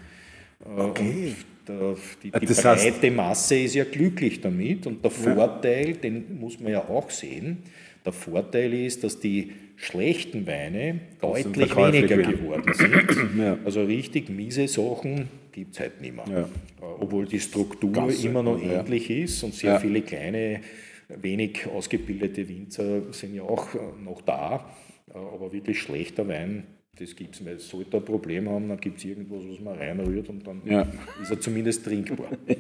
Äh, 0.64 0.80
okay. 0.80 1.34
Der, 1.66 1.96
die, 2.22 2.30
die 2.30 2.46
breite 2.46 2.70
heißt, 2.70 3.11
Masse 3.14 3.59
ist 3.59 3.74
ja 3.74 3.84
glücklich 3.84 4.40
damit. 4.40 4.86
Und 4.86 5.02
der 5.02 5.11
Vorteil, 5.11 5.94
den 5.94 6.38
muss 6.38 6.61
man 6.61 6.72
ja 6.72 6.80
auch 6.80 7.11
sehen, 7.11 7.59
der 8.05 8.12
Vorteil 8.12 8.74
ist, 8.74 9.02
dass 9.02 9.18
die 9.18 9.52
schlechten 9.76 10.46
Weine 10.46 11.00
deutlich 11.20 11.74
weniger 11.74 12.18
geworden 12.18 12.72
sind. 12.74 13.38
ja. 13.38 13.59
Also 13.64 13.84
richtig 13.84 14.28
miese 14.28 14.68
Sachen 14.68 15.28
gibt 15.52 15.74
es 15.74 15.80
halt 15.80 16.00
nicht 16.00 16.14
mehr. 16.14 16.24
Ja. 16.28 16.40
Äh, 16.40 16.46
obwohl 17.00 17.26
die 17.26 17.40
Struktur 17.40 17.92
Gasse, 17.92 18.26
immer 18.28 18.42
noch 18.42 18.62
ja. 18.62 18.80
ähnlich 18.80 19.09
ist 19.09 19.42
und 19.42 19.55
sehr 19.55 19.80
viele 19.80 20.02
kleine 20.02 20.61
wenig 21.09 21.66
ausgebildete 21.66 22.48
Winzer 22.48 23.12
sind 23.12 23.34
ja 23.34 23.42
auch 23.42 23.74
äh, 23.74 23.78
noch 24.02 24.22
da, 24.22 24.64
äh, 25.09 25.18
aber 25.18 25.52
wirklich 25.52 25.80
schlechter 25.80 26.26
Wein, 26.28 26.64
das 26.98 27.14
gibt 27.16 27.34
es. 27.34 27.44
Weil 27.44 27.59
sollte 27.59 27.98
ein 27.98 28.05
Problem 28.05 28.48
haben, 28.48 28.68
dann 28.68 28.80
gibt 28.80 28.98
es 28.98 29.05
irgendwas, 29.05 29.42
was 29.48 29.61
man 29.61 29.76
reinrührt 29.76 30.28
und 30.28 30.46
dann 30.46 30.62
ja. 30.64 30.86
ist 31.22 31.30
er 31.30 31.40
zumindest 31.40 31.84
trinkbar. 31.84 32.28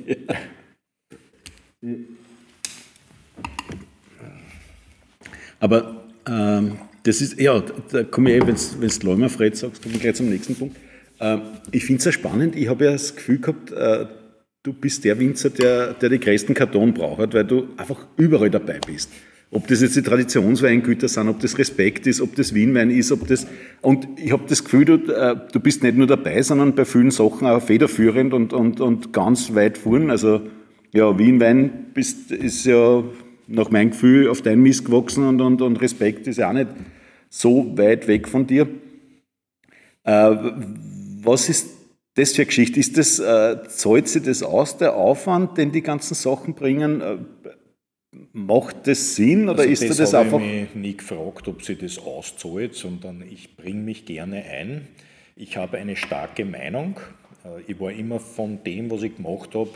Aber 5.60 6.04
ähm, 6.26 6.78
das 7.04 7.20
ist, 7.20 7.40
ja, 7.40 7.62
da 7.90 8.04
komme 8.04 8.34
ich, 8.34 8.46
wenn 8.46 8.54
du 8.54 9.06
Leumerfred 9.06 9.56
sagst, 9.56 9.82
komme 9.82 9.94
ich 9.94 10.00
gleich 10.00 10.14
zum 10.14 10.28
nächsten 10.28 10.54
Punkt. 10.54 10.76
Äh, 11.20 11.38
ich 11.70 11.84
finde 11.84 12.00
es 12.00 12.04
ja 12.04 12.12
spannend. 12.12 12.56
Ich 12.56 12.68
habe 12.68 12.84
ja 12.84 12.92
das 12.92 13.14
Gefühl 13.14 13.38
gehabt, 13.38 13.70
äh, 13.70 14.06
du 14.64 14.72
bist 14.72 15.04
der 15.04 15.18
Winzer, 15.20 15.50
der, 15.50 15.92
der 15.92 16.08
die 16.08 16.18
größten 16.18 16.54
Karton 16.54 16.94
braucht, 16.94 17.34
weil 17.34 17.44
du 17.44 17.68
einfach 17.76 18.06
überall 18.16 18.50
dabei 18.50 18.80
bist. 18.84 19.10
Ob 19.50 19.68
das 19.68 19.82
jetzt 19.82 19.94
die 19.94 20.02
Traditionsweingüter 20.02 21.06
sind, 21.06 21.28
ob 21.28 21.38
das 21.38 21.58
Respekt 21.58 22.08
ist, 22.08 22.20
ob 22.20 22.34
das 22.34 22.54
Wienwein 22.54 22.90
ist, 22.90 23.12
ob 23.12 23.28
das. 23.28 23.46
Und 23.82 24.08
ich 24.16 24.32
habe 24.32 24.44
das 24.48 24.64
Gefühl, 24.64 24.86
du, 24.86 24.94
äh, 25.12 25.36
du 25.52 25.60
bist 25.60 25.84
nicht 25.84 25.96
nur 25.96 26.08
dabei, 26.08 26.42
sondern 26.42 26.74
bei 26.74 26.84
vielen 26.84 27.12
Sachen 27.12 27.46
auch 27.46 27.62
federführend 27.62 28.32
und, 28.32 28.52
und, 28.52 28.80
und 28.80 29.12
ganz 29.12 29.54
weit 29.54 29.78
vorn. 29.78 30.10
Also, 30.10 30.40
ja, 30.92 31.16
Wienwein 31.18 31.70
bist, 31.92 32.32
ist 32.32 32.64
ja 32.64 33.04
nach 33.46 33.70
meinem 33.70 33.90
Gefühl 33.90 34.28
auf 34.28 34.42
dein 34.42 34.60
Mist 34.60 34.86
gewachsen 34.86 35.28
und, 35.28 35.40
und, 35.40 35.60
und 35.60 35.80
Respekt 35.82 36.26
ist 36.26 36.38
ja 36.38 36.48
auch 36.48 36.54
nicht 36.54 36.68
so 37.28 37.76
weit 37.76 38.08
weg 38.08 38.26
von 38.28 38.46
dir. 38.46 38.66
Äh, 40.04 40.36
was 41.22 41.48
ist 41.48 41.73
das 42.14 42.32
für 42.32 42.42
eine 42.42 42.46
Geschichte? 42.46 42.80
Ist 42.80 42.96
das, 42.96 43.18
äh, 43.18 43.68
zahlt 43.68 44.08
sich 44.08 44.22
das 44.22 44.42
aus, 44.42 44.76
der 44.76 44.94
Aufwand, 44.94 45.58
den 45.58 45.72
die 45.72 45.82
ganzen 45.82 46.14
Sachen 46.14 46.54
bringen? 46.54 47.00
Äh, 47.00 47.18
macht 48.32 48.86
das 48.86 49.16
Sinn 49.16 49.48
oder 49.48 49.60
also 49.60 49.70
ist 49.70 49.88
das, 49.88 49.96
das 49.96 50.14
einfach? 50.14 50.38
Ich 50.38 50.46
habe 50.46 50.60
mich 50.60 50.74
nie 50.74 50.96
gefragt, 50.96 51.48
ob 51.48 51.62
sie 51.62 51.76
das 51.76 51.98
auszahlt, 51.98 52.74
sondern 52.74 53.22
ich 53.22 53.56
bringe 53.56 53.82
mich 53.82 54.06
gerne 54.06 54.44
ein. 54.44 54.88
Ich 55.36 55.56
habe 55.56 55.78
eine 55.78 55.96
starke 55.96 56.44
Meinung. 56.44 57.00
Äh, 57.44 57.62
ich 57.66 57.80
war 57.80 57.92
immer 57.92 58.20
von 58.20 58.62
dem, 58.64 58.90
was 58.90 59.02
ich 59.02 59.16
gemacht 59.16 59.54
habe, 59.54 59.70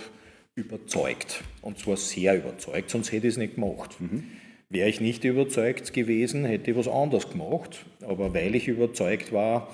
überzeugt. 0.55 1.43
Und 1.63 1.79
zwar 1.79 1.97
sehr 1.97 2.37
überzeugt, 2.37 2.91
sonst 2.91 3.13
hätte 3.13 3.27
ich 3.27 3.35
es 3.35 3.39
nicht 3.39 3.57
gemacht. 3.57 4.01
Mhm. 4.01 4.25
Wäre 4.71 4.89
ich 4.89 5.01
nicht 5.01 5.25
überzeugt 5.25 5.95
gewesen, 5.95 6.45
hätte 6.45 6.71
ich 6.71 6.77
was 6.77 6.89
anderes 6.89 7.31
gemacht. 7.31 7.87
Aber 8.03 8.35
weil 8.35 8.55
ich 8.55 8.69
überzeugt 8.69 9.33
war, 9.33 9.69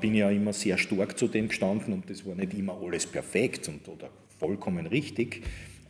bin 0.00 0.14
ich 0.14 0.20
ja 0.20 0.30
immer 0.30 0.52
sehr 0.52 0.78
stark 0.78 1.18
zu 1.18 1.28
dem 1.28 1.48
gestanden 1.48 1.92
und 1.92 2.08
das 2.08 2.24
war 2.24 2.34
nicht 2.34 2.54
immer 2.54 2.80
alles 2.82 3.06
perfekt 3.06 3.68
und, 3.68 3.86
oder 3.88 4.10
vollkommen 4.38 4.86
richtig. 4.86 5.42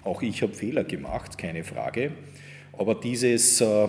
Auch 0.03 0.23
ich 0.23 0.43
habe 0.43 0.55
Fehler 0.55 0.85
gemacht, 0.85 1.39
keine 1.39 1.65
Frage. 1.65 2.13
Aber 2.73 2.95
dieses 2.95 3.61
äh, 3.61 3.89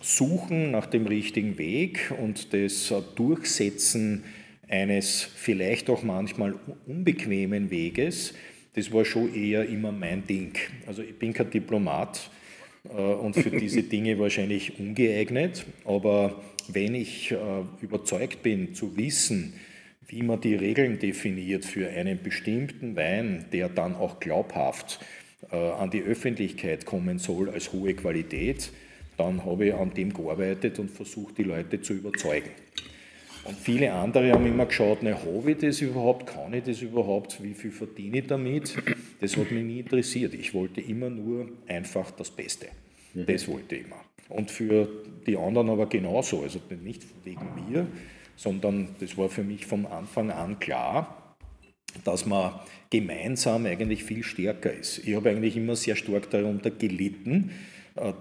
Suchen 0.00 0.70
nach 0.70 0.86
dem 0.86 1.06
richtigen 1.06 1.58
Weg 1.58 2.12
und 2.20 2.52
das 2.52 2.90
äh, 2.90 3.02
Durchsetzen 3.16 4.24
eines 4.68 5.22
vielleicht 5.22 5.90
auch 5.90 6.02
manchmal 6.02 6.54
unbequemen 6.86 7.70
Weges, 7.70 8.34
das 8.74 8.92
war 8.92 9.04
schon 9.04 9.34
eher 9.34 9.68
immer 9.68 9.92
mein 9.92 10.26
Ding. 10.26 10.52
Also 10.86 11.02
ich 11.02 11.18
bin 11.18 11.32
kein 11.32 11.50
Diplomat 11.50 12.30
und 12.84 13.34
für 13.34 13.50
diese 13.50 13.82
Dinge 13.82 14.18
wahrscheinlich 14.18 14.78
ungeeignet, 14.78 15.66
aber 15.84 16.40
wenn 16.68 16.94
ich 16.94 17.34
überzeugt 17.80 18.42
bin 18.42 18.74
zu 18.74 18.96
wissen, 18.96 19.54
wie 20.08 20.22
man 20.22 20.40
die 20.40 20.54
Regeln 20.54 20.98
definiert 20.98 21.64
für 21.64 21.88
einen 21.88 22.22
bestimmten 22.22 22.96
Wein, 22.96 23.44
der 23.52 23.68
dann 23.68 23.94
auch 23.94 24.20
glaubhaft 24.20 25.00
äh, 25.52 25.56
an 25.56 25.90
die 25.90 26.02
Öffentlichkeit 26.02 26.86
kommen 26.86 27.18
soll 27.18 27.50
als 27.50 27.72
hohe 27.72 27.94
Qualität, 27.94 28.72
dann 29.18 29.44
habe 29.44 29.66
ich 29.66 29.74
an 29.74 29.92
dem 29.92 30.14
gearbeitet 30.14 30.78
und 30.78 30.90
versucht, 30.90 31.36
die 31.38 31.42
Leute 31.42 31.82
zu 31.82 31.92
überzeugen. 31.92 32.50
Und 33.48 33.56
viele 33.56 33.92
andere 33.92 34.32
haben 34.32 34.44
immer 34.44 34.66
geschaut, 34.66 35.02
ne, 35.02 35.16
habe 35.18 35.52
ich 35.52 35.56
das 35.56 35.80
überhaupt, 35.80 36.26
kann 36.26 36.52
ich 36.52 36.64
das 36.64 36.82
überhaupt, 36.82 37.42
wie 37.42 37.54
viel 37.54 37.70
verdiene 37.70 38.18
ich 38.18 38.26
damit? 38.26 38.76
Das 39.20 39.36
hat 39.38 39.50
mich 39.50 39.64
nie 39.64 39.80
interessiert. 39.80 40.34
Ich 40.34 40.52
wollte 40.52 40.82
immer 40.82 41.08
nur 41.08 41.48
einfach 41.66 42.10
das 42.10 42.30
Beste. 42.30 42.66
Mhm. 43.14 43.26
Das 43.26 43.48
wollte 43.48 43.76
ich 43.76 43.86
immer. 43.86 44.04
Und 44.28 44.50
für 44.50 44.86
die 45.26 45.36
anderen 45.36 45.70
aber 45.70 45.86
genauso. 45.86 46.42
Also 46.42 46.60
nicht 46.82 47.02
wegen 47.24 47.46
mir, 47.70 47.86
sondern 48.36 48.88
das 49.00 49.16
war 49.16 49.30
für 49.30 49.42
mich 49.42 49.64
vom 49.64 49.86
Anfang 49.86 50.30
an 50.30 50.58
klar, 50.58 51.36
dass 52.04 52.26
man 52.26 52.52
gemeinsam 52.90 53.64
eigentlich 53.64 54.04
viel 54.04 54.22
stärker 54.22 54.72
ist. 54.72 54.98
Ich 55.06 55.16
habe 55.16 55.30
eigentlich 55.30 55.56
immer 55.56 55.74
sehr 55.74 55.96
stark 55.96 56.28
darunter 56.30 56.70
gelitten, 56.70 57.50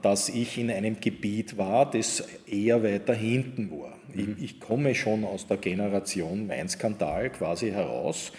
dass 0.01 0.29
ich 0.29 0.57
in 0.57 0.71
einem 0.71 0.99
Gebiet 0.99 1.57
war, 1.57 1.89
das 1.89 2.23
eher 2.47 2.83
weiter 2.83 3.13
hinten 3.13 3.71
war. 3.71 3.97
Mhm. 4.13 4.35
Ich, 4.37 4.43
ich, 4.43 4.59
komme 4.59 4.95
schon 4.95 5.23
aus 5.23 5.47
der 5.47 5.57
Generation 5.57 6.49
Weinskandal 6.49 7.29
quasi 7.29 7.71
heraus. 7.71 8.31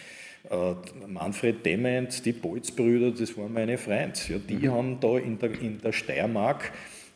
Äh, 0.51 0.75
Manfred 1.07 1.65
Dement, 1.65 2.25
die 2.25 2.33
Bolzbrüder, 2.33 3.11
das 3.11 3.37
waren 3.37 3.53
meine 3.53 3.79
Freunde. 3.79 4.19
Ja, 4.29 4.39
die 4.39 4.67
mhm. 4.67 4.73
haben 4.73 5.01
da 5.01 5.19
in 5.19 5.39
der, 5.39 5.61
in 5.61 5.81
der 5.81 5.93
Steiermark 5.93 6.73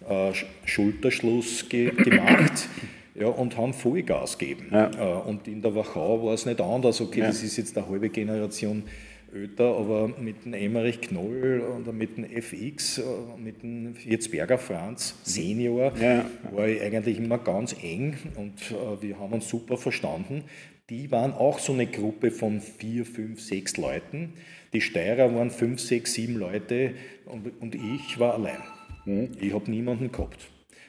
äh, 0.09 0.33
Schulterschluss 0.64 1.68
ge 1.68 1.91
gemacht 1.91 2.68
ja, 3.14 3.29
und 3.29 3.57
haben 3.57 3.73
Vollgas 3.73 4.39
gegeben. 4.39 4.66
Ja. 4.70 4.91
Äh, 4.91 5.29
und 5.29 5.49
in 5.49 5.62
der 5.62 5.75
Wachau 5.75 6.25
war 6.25 6.35
es 6.35 6.47
nicht 6.47 6.61
anders. 6.61 7.01
Okay, 7.01 7.20
ja. 7.20 7.27
das 7.27 7.43
ist 7.43 7.57
jetzt 7.57 7.77
eine 7.77 7.89
halbe 7.89 8.09
Generation 8.09 8.85
öter, 9.33 9.76
aber 9.76 10.09
mit 10.09 10.45
dem 10.45 10.55
Emmerich 10.55 11.01
Knoll 11.01 11.62
oder 11.80 11.93
mit 11.93 12.16
dem 12.16 12.24
FX, 12.24 12.99
äh, 12.99 13.03
mit 13.39 13.62
dem 13.62 13.95
Jetzberger 14.05 14.59
Franz 14.59 15.14
Senior, 15.22 15.93
ja. 16.01 16.24
war 16.51 16.68
ich 16.68 16.80
eigentlich 16.80 17.18
immer 17.18 17.39
ganz 17.39 17.74
eng 17.83 18.16
und 18.37 18.61
äh, 18.70 19.03
wir 19.03 19.18
haben 19.18 19.33
uns 19.33 19.49
super 19.49 19.76
verstanden. 19.76 20.45
Die 20.91 21.11
waren 21.11 21.33
auch 21.33 21.59
so 21.59 21.72
eine 21.72 21.87
Gruppe 21.87 22.30
von 22.30 22.61
vier, 22.61 23.07
fünf, 23.07 23.41
sechs 23.41 23.76
Leuten. 23.76 24.35
Die 24.72 24.80
Steirer 24.80 25.35
waren 25.35 25.51
fünf, 25.51 25.80
sechs, 25.80 26.14
sieben 26.14 26.37
Leute 26.37 26.95
und, 27.24 27.61
und 27.61 27.74
ich 27.74 28.18
war 28.18 28.35
allein. 28.35 28.62
Mhm. 29.05 29.30
Ich 29.41 29.53
habe 29.55 29.70
niemanden 29.70 30.12
gehabt. 30.12 30.49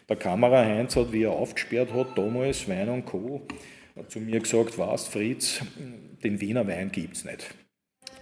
Der 0.10 0.18
Kamera 0.18 0.66
Heinz 0.66 0.96
hat, 0.96 1.14
wie 1.14 1.24
er 1.24 1.32
aufgesperrt 1.32 1.94
hat, 1.94 2.18
damals 2.18 2.68
Wein 2.68 2.90
und 2.90 3.06
Co., 3.06 3.42
zu 4.08 4.20
mir 4.20 4.40
gesagt, 4.40 4.78
was 4.78 5.08
Fritz, 5.08 5.62
den 6.24 6.42
Wiener 6.42 6.68
Wein 6.68 6.92
gibt 6.92 7.16
es 7.16 7.26
nicht. 7.26 7.54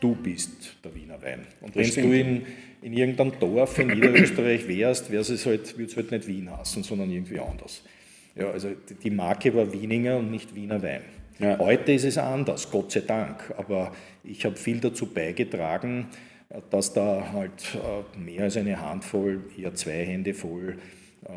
Du 0.01 0.15
bist 0.15 0.77
der 0.83 0.93
Wiener 0.93 1.21
Wein. 1.21 1.47
Und 1.61 1.75
wenn 1.75 1.89
du 1.89 2.11
in, 2.11 2.41
in 2.81 2.93
irgendeinem 2.93 3.39
Dorf 3.39 3.77
in 3.79 3.87
Niederösterreich 3.87 4.67
wärst, 4.67 5.09
halt, 5.09 5.11
würde 5.11 5.21
es 5.21 5.45
halt, 5.45 5.95
halt 5.95 6.11
nicht 6.11 6.27
Wien 6.27 6.49
heißen, 6.51 6.83
sondern 6.83 7.09
irgendwie 7.09 7.39
anders. 7.39 7.83
Ja, 8.35 8.49
also 8.49 8.69
die 9.03 9.11
Marke 9.11 9.53
war 9.53 9.71
Wieninger 9.71 10.17
und 10.17 10.31
nicht 10.31 10.55
Wiener 10.55 10.81
Wein. 10.81 11.01
Ja. 11.39 11.57
Heute 11.59 11.93
ist 11.93 12.05
es 12.05 12.17
anders, 12.17 12.69
Gott 12.69 12.91
sei 12.91 13.01
Dank. 13.01 13.53
Aber 13.57 13.93
ich 14.23 14.43
habe 14.43 14.55
viel 14.55 14.79
dazu 14.79 15.05
beigetragen, 15.05 16.07
dass 16.69 16.93
da 16.93 17.31
halt 17.31 17.75
äh, 17.75 18.19
mehr 18.19 18.45
als 18.45 18.57
eine 18.57 18.81
Handvoll, 18.81 19.41
eher 19.57 19.73
zwei 19.75 20.03
Hände 20.05 20.33
voll 20.33 20.77
äh, 21.25 21.31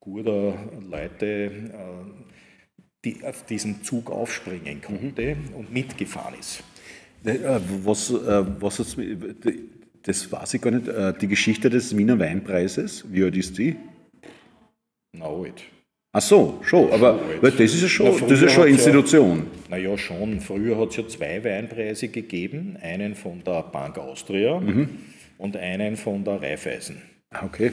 guter 0.00 0.54
Leute, 0.88 1.26
äh, 1.26 1.50
die 3.04 3.24
auf 3.24 3.44
diesen 3.46 3.82
Zug 3.84 4.10
aufspringen 4.10 4.82
konnte 4.82 5.36
mhm. 5.36 5.54
und 5.54 5.72
mitgefahren 5.72 6.34
ist. 6.38 6.62
Was, 7.84 8.12
was 8.12 8.78
hat's, 8.78 8.96
das 10.02 10.30
weiß 10.30 10.54
ich 10.54 10.60
gar 10.60 10.70
nicht, 10.70 10.86
die 11.22 11.28
Geschichte 11.28 11.70
des 11.70 11.96
Wiener 11.96 12.18
Weinpreises, 12.18 13.04
wie 13.10 13.24
alt 13.24 13.36
ist 13.36 13.56
die? 13.56 13.76
Na 15.12 15.26
alt. 15.26 15.62
Ach 16.16 16.20
so, 16.20 16.60
schon, 16.62 16.92
aber 16.92 17.18
weil 17.40 17.50
das 17.50 17.74
ist 17.74 17.82
ja 17.82 17.88
schon, 17.88 18.14
Na, 18.20 18.26
das 18.28 18.42
ist 18.42 18.52
schon 18.52 18.64
eine 18.64 18.72
Institution. 18.72 19.38
Ja, 19.38 19.44
naja, 19.76 19.98
schon. 19.98 20.40
Früher 20.40 20.78
hat 20.78 20.90
es 20.90 20.96
ja 20.96 21.08
zwei 21.08 21.42
Weinpreise 21.42 22.06
gegeben, 22.08 22.76
einen 22.80 23.16
von 23.16 23.42
der 23.42 23.62
Bank 23.62 23.98
Austria 23.98 24.60
mhm. 24.60 24.90
und 25.38 25.56
einen 25.56 25.96
von 25.96 26.22
der 26.22 26.40
Raiffeisen. 26.40 27.02
Ah, 27.30 27.44
okay. 27.46 27.72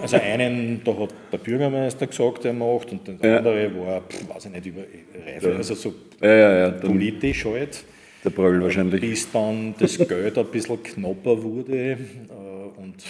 Also 0.00 0.16
einen, 0.16 0.80
da 0.84 0.96
hat 0.96 1.12
der 1.32 1.38
Bürgermeister 1.38 2.06
gesagt, 2.06 2.44
er 2.44 2.54
macht, 2.54 2.92
und 2.92 3.06
der 3.06 3.16
ja. 3.22 3.38
andere 3.38 3.70
war, 3.76 4.02
weiß 4.28 4.46
ich 4.46 4.52
nicht, 4.52 4.66
über 4.66 4.82
Reife, 5.26 5.56
also 5.56 5.74
so 5.74 5.94
ja, 6.22 6.58
ja, 6.58 6.70
politisch 6.70 7.44
halt. 7.44 7.84
Der 8.24 8.30
Bröll 8.30 8.62
wahrscheinlich. 8.62 9.00
Bis 9.00 9.30
dann 9.30 9.74
das 9.78 9.96
Geld 9.98 10.38
ein 10.38 10.46
bisschen 10.46 10.82
knapper 10.82 11.42
wurde 11.42 11.92
äh, 11.92 12.80
und 12.80 13.04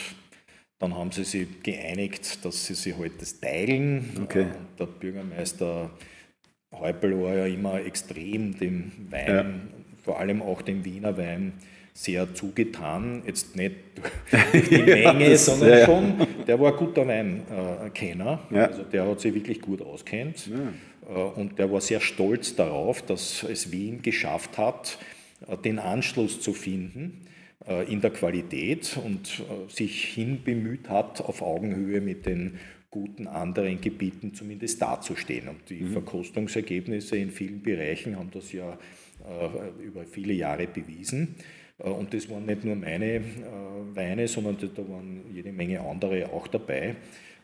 dann 0.79 0.95
haben 0.95 1.11
sie 1.11 1.25
sich 1.25 1.63
geeinigt, 1.63 2.45
dass 2.45 2.67
sie 2.67 2.75
sich 2.75 2.97
halt 2.99 3.21
das 3.21 3.41
teilen. 3.41 4.11
Okay. 4.23 4.43
Und 4.43 4.79
der 4.79 4.87
Bürgermeister 4.87 5.91
Häupl 6.73 7.23
war 7.23 7.35
ja 7.35 7.47
immer 7.47 7.81
extrem 7.81 8.59
dem 8.59 8.93
Wein, 9.11 9.69
vor 10.05 10.21
allem 10.21 10.43
auch 10.43 10.63
dem 10.63 10.85
Wiener 10.85 11.17
Wein, 11.17 11.55
sehr 11.95 12.35
zugetan, 12.35 13.23
jetzt 13.27 13.57
nicht 13.57 13.75
durch 14.53 14.69
die 14.69 14.83
Menge, 14.83 15.31
ja, 15.31 15.37
sondern 15.39 15.69
ja, 15.71 15.87
schon, 15.87 16.27
der 16.47 16.61
war 16.61 16.73
ein 16.73 16.77
guter 16.77 17.09
Weinkenner, 17.09 18.41
ja. 18.51 18.67
also 18.67 18.83
der 18.83 19.09
hat 19.09 19.21
sich 19.21 19.33
wirklich 19.33 19.63
gut 19.63 19.81
auskennt 19.81 20.49
äh, 20.49 20.96
und 21.15 21.59
der 21.59 21.71
war 21.71 21.81
sehr 21.81 22.01
stolz 22.01 22.57
darauf, 22.57 23.03
dass 23.03 23.45
es 23.45 23.71
Wien 23.71 24.03
geschafft 24.03 24.59
hat, 24.59 24.99
äh, 25.49 25.57
den 25.57 25.79
Anschluss 25.79 26.41
zu 26.41 26.53
finden 26.53 27.27
äh, 27.67 27.91
in 27.91 28.01
der 28.01 28.11
Qualität 28.11 28.99
und 29.05 29.45
sich 29.69 30.05
hinbemüht 30.05 30.89
hat, 30.89 31.21
auf 31.21 31.43
Augenhöhe 31.43 32.01
mit 32.01 32.27
den 32.27 32.59
guten 32.91 33.27
anderen 33.27 33.81
Gebieten 33.81 34.35
zumindest 34.35 34.81
dazustehen. 34.81 35.49
Und 35.49 35.69
die 35.69 35.83
mhm. 35.83 35.93
Verkostungsergebnisse 35.93 37.17
in 37.17 37.31
vielen 37.31 37.63
Bereichen 37.63 38.17
haben 38.17 38.31
das 38.31 38.53
ja 38.53 38.79
über 39.83 40.05
viele 40.05 40.35
Jahre 40.35 40.67
bewiesen. 40.67 41.37
Äh, 41.79 41.89
und 41.89 42.15
das 42.15 42.29
waren 42.31 42.47
nicht 42.47 42.65
nur 42.65 42.77
meine 42.77 43.17
äh, 43.17 43.23
Weine, 43.95 44.29
sondern 44.29 44.57
da 44.59 44.89
waren 44.89 45.25
jede 45.33 45.53
Menge 45.53 45.81
andere 45.81 46.33
auch 46.33 46.47
dabei. 46.49 46.97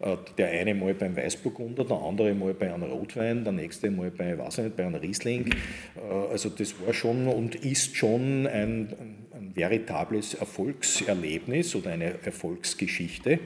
Äh, 0.02 0.16
der 0.36 0.48
eine 0.48 0.74
mal 0.74 0.94
beim 0.94 1.16
Weißburgunder, 1.16 1.84
der 1.84 1.96
andere 1.96 2.34
mal 2.34 2.54
bei 2.54 2.72
einem 2.72 2.84
Rotwein, 2.84 3.44
der 3.44 3.52
nächste 3.52 3.90
mal 3.90 4.10
bei, 4.10 4.36
weiß 4.36 4.58
ich 4.58 4.64
nicht, 4.64 4.76
bei 4.76 4.86
einem 4.86 4.96
Riesling. 4.96 5.54
Äh, 5.96 6.30
also 6.30 6.48
das 6.48 6.74
war 6.84 6.92
schon 6.92 7.26
und 7.28 7.54
ist 7.54 7.96
schon 7.96 8.46
ein, 8.46 8.88
ein 9.32 9.52
veritables 9.54 10.34
Erfolgserlebnis 10.34 11.74
oder 11.76 11.90
eine 11.90 12.14
Erfolgsgeschichte 12.24 13.38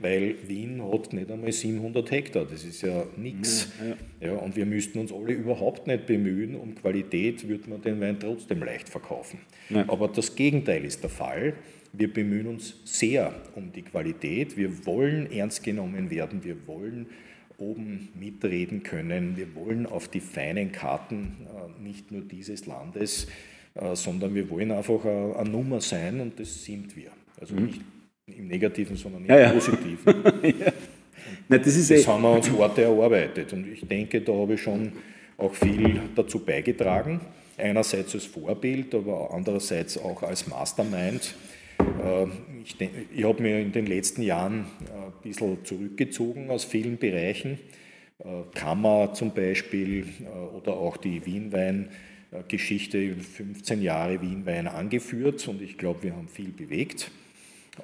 weil 0.00 0.36
Wien 0.48 0.82
hat 0.82 1.12
nicht 1.12 1.30
einmal 1.30 1.52
700 1.52 2.10
Hektar, 2.10 2.46
das 2.46 2.64
ist 2.64 2.82
ja 2.82 3.04
nichts. 3.16 3.68
Ja, 3.78 4.28
ja. 4.28 4.34
ja, 4.34 4.38
und 4.40 4.56
wir 4.56 4.64
müssten 4.64 4.98
uns 4.98 5.12
alle 5.12 5.32
überhaupt 5.32 5.86
nicht 5.86 6.06
bemühen, 6.06 6.56
um 6.56 6.74
Qualität 6.74 7.46
würde 7.46 7.68
man 7.68 7.82
den 7.82 8.00
Wein 8.00 8.18
trotzdem 8.18 8.60
leicht 8.60 8.88
verkaufen. 8.88 9.40
Ja. 9.68 9.84
Aber 9.88 10.08
das 10.08 10.34
Gegenteil 10.34 10.84
ist 10.86 11.02
der 11.02 11.10
Fall. 11.10 11.52
Wir 11.92 12.12
bemühen 12.12 12.46
uns 12.46 12.76
sehr 12.84 13.34
um 13.54 13.72
die 13.72 13.82
Qualität. 13.82 14.56
Wir 14.56 14.86
wollen 14.86 15.30
ernst 15.30 15.62
genommen 15.62 16.10
werden. 16.10 16.44
Wir 16.44 16.66
wollen 16.66 17.06
oben 17.58 18.08
mitreden 18.18 18.82
können. 18.82 19.36
Wir 19.36 19.54
wollen 19.54 19.86
auf 19.86 20.08
die 20.08 20.20
feinen 20.20 20.72
Karten 20.72 21.46
äh, 21.46 21.82
nicht 21.82 22.10
nur 22.10 22.22
dieses 22.22 22.66
Landes, 22.66 23.26
äh, 23.74 23.94
sondern 23.94 24.34
wir 24.34 24.48
wollen 24.50 24.70
einfach 24.70 25.04
eine 25.04 25.48
Nummer 25.48 25.80
sein 25.80 26.20
und 26.20 26.38
das 26.40 26.64
sind 26.64 26.96
wir. 26.96 27.10
Also 27.40 27.54
mhm. 27.54 27.66
nicht 27.66 27.80
im 28.26 28.48
Negativen, 28.48 28.96
sondern 28.96 29.24
im 29.24 29.30
ja. 29.30 29.50
Positiven. 29.50 30.14
ja. 30.42 30.72
Nein, 31.48 31.62
das, 31.62 31.74
das 31.74 31.90
eh 31.90 32.06
haben 32.06 32.22
wir 32.22 32.32
uns 32.32 32.50
Orte 32.50 32.82
erarbeitet 32.82 33.52
und 33.52 33.70
ich 33.70 33.86
denke, 33.86 34.20
da 34.20 34.32
habe 34.32 34.54
ich 34.54 34.62
schon 34.62 34.92
auch 35.36 35.54
viel 35.54 36.00
dazu 36.14 36.38
beigetragen. 36.38 37.20
Einerseits 37.56 38.14
als 38.14 38.24
Vorbild, 38.24 38.94
aber 38.94 39.30
andererseits 39.32 39.98
auch 39.98 40.22
als 40.22 40.46
Mastermind. 40.46 41.34
Äh, 41.80 42.26
ich, 42.62 42.76
ich 43.14 43.24
habe 43.24 43.42
mir 43.42 43.60
in 43.60 43.72
den 43.72 43.86
letzten 43.86 44.22
Jahren 44.22 44.66
äh, 44.86 45.06
ein 45.06 45.12
bisschen 45.22 45.64
zurückgezogen 45.64 46.50
aus 46.50 46.64
vielen 46.64 46.98
Bereichen. 46.98 47.58
Äh, 48.18 48.24
Kammer 48.54 49.12
zum 49.14 49.32
Beispiel 49.32 50.06
oder 50.56 50.74
auch 50.74 50.96
die 50.96 51.24
Wienwein-Geschichte, 51.24 53.14
15 53.14 53.82
Jahre 53.82 54.20
Wienwein 54.20 54.66
angeführt 54.68 55.46
und 55.48 55.62
ich 55.62 55.78
glaube, 55.78 56.04
wir 56.04 56.16
haben 56.16 56.28
viel 56.28 56.50
bewegt. 56.50 57.10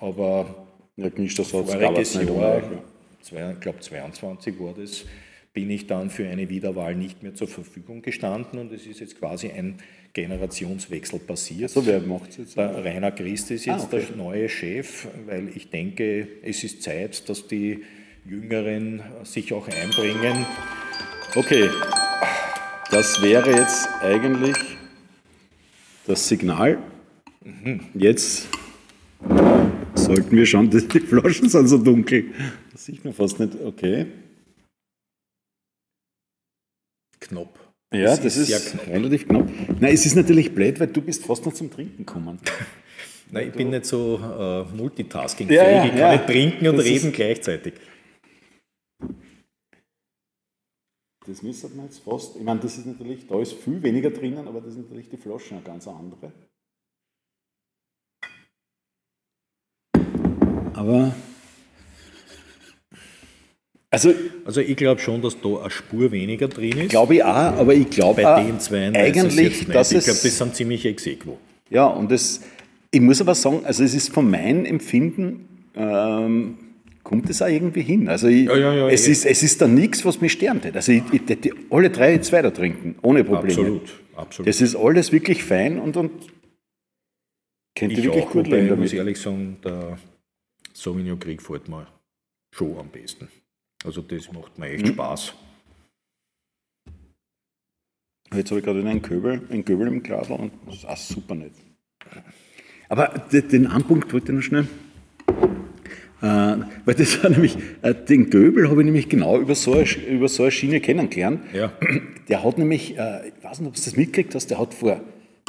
Aber 0.00 0.66
ja, 0.96 1.08
das 1.10 1.48
voriges 1.48 2.14
Jahr, 2.14 3.52
ich 3.52 3.60
glaube 3.60 3.80
22 3.80 4.60
war 4.60 4.74
das, 4.74 5.04
bin 5.52 5.70
ich 5.70 5.86
dann 5.86 6.10
für 6.10 6.28
eine 6.28 6.50
Wiederwahl 6.50 6.94
nicht 6.94 7.22
mehr 7.22 7.34
zur 7.34 7.48
Verfügung 7.48 8.02
gestanden 8.02 8.58
und 8.58 8.70
es 8.72 8.86
ist 8.86 9.00
jetzt 9.00 9.18
quasi 9.18 9.50
ein 9.50 9.78
Generationswechsel 10.16 11.18
passiert. 11.18 11.70
So, 11.70 11.84
wer 11.84 12.00
macht 12.00 12.30
es 12.30 12.36
jetzt? 12.38 12.56
Der 12.56 12.82
Rainer 12.82 13.12
Christ 13.12 13.50
ist 13.50 13.66
jetzt 13.66 13.82
ah, 13.82 13.84
okay. 13.84 14.06
der 14.08 14.16
neue 14.16 14.48
Chef, 14.48 15.08
weil 15.26 15.50
ich 15.54 15.68
denke, 15.68 16.26
es 16.42 16.64
ist 16.64 16.82
Zeit, 16.82 17.28
dass 17.28 17.46
die 17.46 17.84
Jüngeren 18.24 19.02
sich 19.24 19.52
auch 19.52 19.68
einbringen. 19.68 20.46
Okay, 21.34 21.68
das 22.90 23.20
wäre 23.20 23.50
jetzt 23.50 23.88
eigentlich 24.00 24.56
das 26.06 26.26
Signal. 26.26 26.78
Mhm. 27.44 27.80
Jetzt 27.92 28.48
sollten 29.94 30.34
wir 30.34 30.46
schauen, 30.46 30.70
die 30.94 31.00
Flaschen 31.00 31.50
sind 31.50 31.68
so 31.68 31.76
dunkel. 31.76 32.32
Das 32.72 32.86
sieht 32.86 33.04
man 33.04 33.12
fast 33.12 33.38
nicht. 33.38 33.54
Okay. 33.62 34.06
Knapp. 37.20 37.65
Ja, 37.94 38.06
das, 38.06 38.22
das 38.22 38.36
ist, 38.36 38.50
ist 38.50 38.72
knapp. 38.72 38.86
relativ 38.88 39.28
knapp. 39.28 39.48
Nein, 39.80 39.94
es 39.94 40.04
ist 40.06 40.16
natürlich 40.16 40.54
blöd, 40.54 40.80
weil 40.80 40.88
du 40.88 41.00
bist 41.00 41.24
fast 41.24 41.44
noch 41.46 41.54
zum 41.54 41.70
Trinken 41.70 42.04
gekommen. 42.04 42.38
Nein, 43.30 43.48
ich 43.48 43.54
bin 43.54 43.70
nicht 43.70 43.86
so 43.86 44.18
äh, 44.18 44.64
multitasking 44.76 45.48
ja, 45.50 45.68
ja, 45.68 45.84
Ich 45.84 45.90
kann 45.90 45.98
ja. 45.98 46.12
nicht 46.12 46.26
trinken 46.26 46.68
und 46.68 46.76
das 46.76 46.84
reden 46.84 47.12
gleichzeitig. 47.12 47.74
Das 51.26 51.42
müsste 51.42 51.68
man 51.70 51.86
jetzt 51.86 51.98
fast. 51.98 52.36
Ich 52.36 52.42
meine, 52.42 52.60
das 52.60 52.78
ist 52.78 52.86
natürlich, 52.86 53.26
da 53.26 53.40
ist 53.40 53.54
viel 53.54 53.82
weniger 53.82 54.10
drinnen, 54.10 54.46
aber 54.46 54.60
das 54.60 54.74
ist 54.74 54.78
natürlich 54.78 55.08
die 55.08 55.16
Flaschen 55.16 55.56
eine 55.56 55.66
ganz 55.66 55.88
andere. 55.88 56.32
Aber. 60.74 61.14
Also, 63.90 64.12
also 64.44 64.60
ich 64.60 64.76
glaube 64.76 65.00
schon, 65.00 65.22
dass 65.22 65.40
da 65.40 65.60
eine 65.60 65.70
Spur 65.70 66.10
weniger 66.10 66.48
drin 66.48 66.78
ist. 66.78 66.90
Glaube 66.90 67.16
ich 67.16 67.24
auch, 67.24 67.28
aber 67.28 67.74
ich 67.74 67.88
glaube 67.88 68.22
Bei 68.22 68.42
den 68.42 68.58
zwei 68.58 68.92
eigentlich, 68.92 69.66
dass 69.68 69.92
Ich 69.92 70.04
glaube, 70.04 70.18
das 70.22 70.38
sind 70.38 70.56
ziemlich 70.56 70.84
exequo. 70.84 71.38
Ja, 71.70 71.86
und 71.86 72.10
das, 72.10 72.40
ich 72.90 73.00
muss 73.00 73.20
aber 73.20 73.34
sagen, 73.34 73.64
also 73.64 73.84
es 73.84 73.94
ist 73.94 74.12
von 74.12 74.28
meinem 74.30 74.64
Empfinden, 74.64 75.68
ähm, 75.76 76.58
kommt 77.04 77.30
es 77.30 77.40
auch 77.40 77.48
irgendwie 77.48 77.82
hin. 77.82 78.08
Also 78.08 78.26
ich, 78.26 78.46
ja, 78.46 78.56
ja, 78.56 78.74
ja, 78.74 78.88
es, 78.88 79.06
ist, 79.06 79.24
es 79.24 79.42
ist 79.44 79.60
da 79.60 79.68
nichts, 79.68 80.04
was 80.04 80.20
mich 80.20 80.32
stört. 80.32 80.74
Also 80.74 80.90
ich, 80.90 81.02
ich, 81.12 81.30
ich, 81.30 81.52
alle 81.70 81.90
drei 81.90 82.12
jetzt 82.12 82.32
weiter 82.32 82.52
trinken, 82.52 82.96
ohne 83.02 83.22
Probleme. 83.22 83.52
Absolut, 83.52 84.00
absolut. 84.16 84.48
Das 84.48 84.60
ist 84.60 84.74
alles 84.74 85.12
wirklich 85.12 85.44
fein 85.44 85.78
und, 85.78 85.96
und 85.96 86.10
könnte 87.76 88.02
wirklich 88.02 88.24
auch, 88.24 88.30
gut 88.30 88.48
leben. 88.48 88.72
Ich 88.72 88.76
muss 88.76 88.92
ehrlich 88.92 89.20
sagen, 89.20 89.58
der 89.64 89.96
Sauvignon 90.72 91.20
Krieg 91.20 91.40
fällt 91.40 91.68
mir 91.68 91.86
schon 92.50 92.76
am 92.78 92.88
besten. 92.88 93.28
Also 93.86 94.02
das 94.02 94.32
macht 94.32 94.58
mir 94.58 94.68
echt 94.68 94.84
mhm. 94.84 94.92
Spaß. 94.92 95.34
Jetzt 98.34 98.50
habe 98.50 98.58
ich 98.58 98.66
gerade 98.66 98.80
einen 98.80 99.00
Köbel, 99.00 99.42
einen 99.48 99.64
Köbel 99.64 99.86
im 99.86 100.02
Glas 100.02 100.28
und 100.28 100.50
das 100.66 100.74
ist 100.76 100.84
auch 100.84 100.96
super 100.96 101.36
nett. 101.36 101.52
Aber 102.88 103.06
den 103.30 103.68
Anpunkt 103.68 104.12
wollte 104.12 104.32
ich 104.32 104.36
noch 104.36 104.42
schnell. 104.42 104.66
Äh, 106.22 106.56
weil 106.84 106.94
das 106.96 107.22
war 107.22 107.30
nämlich, 107.30 107.56
äh, 107.82 107.94
den 107.94 108.30
Göbel 108.30 108.68
habe 108.68 108.80
ich 108.80 108.86
nämlich 108.86 109.08
genau 109.08 109.38
über 109.38 109.54
so, 109.54 109.74
eine, 109.74 109.84
über 110.08 110.28
so 110.28 110.42
eine 110.42 110.52
Schiene 110.52 110.80
kennengelernt. 110.80 111.42
Ja. 111.52 111.72
Der 112.28 112.42
hat 112.42 112.58
nämlich, 112.58 112.98
äh, 112.98 113.28
ich 113.28 113.44
weiß 113.44 113.60
nicht, 113.60 113.68
ob 113.68 113.74
du 113.76 113.82
das 113.82 113.96
mitgekriegt 113.96 114.34
hast, 114.34 114.48
der 114.48 114.58
hat 114.58 114.74
vor, 114.74 115.00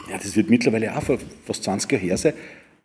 ja, 0.10 0.18
das 0.18 0.36
wird 0.36 0.50
mittlerweile 0.50 0.96
auch 0.96 1.02
vor 1.02 1.18
fast 1.46 1.64
20 1.64 1.92
Jahren 1.92 2.04
her 2.04 2.18
sein, 2.18 2.34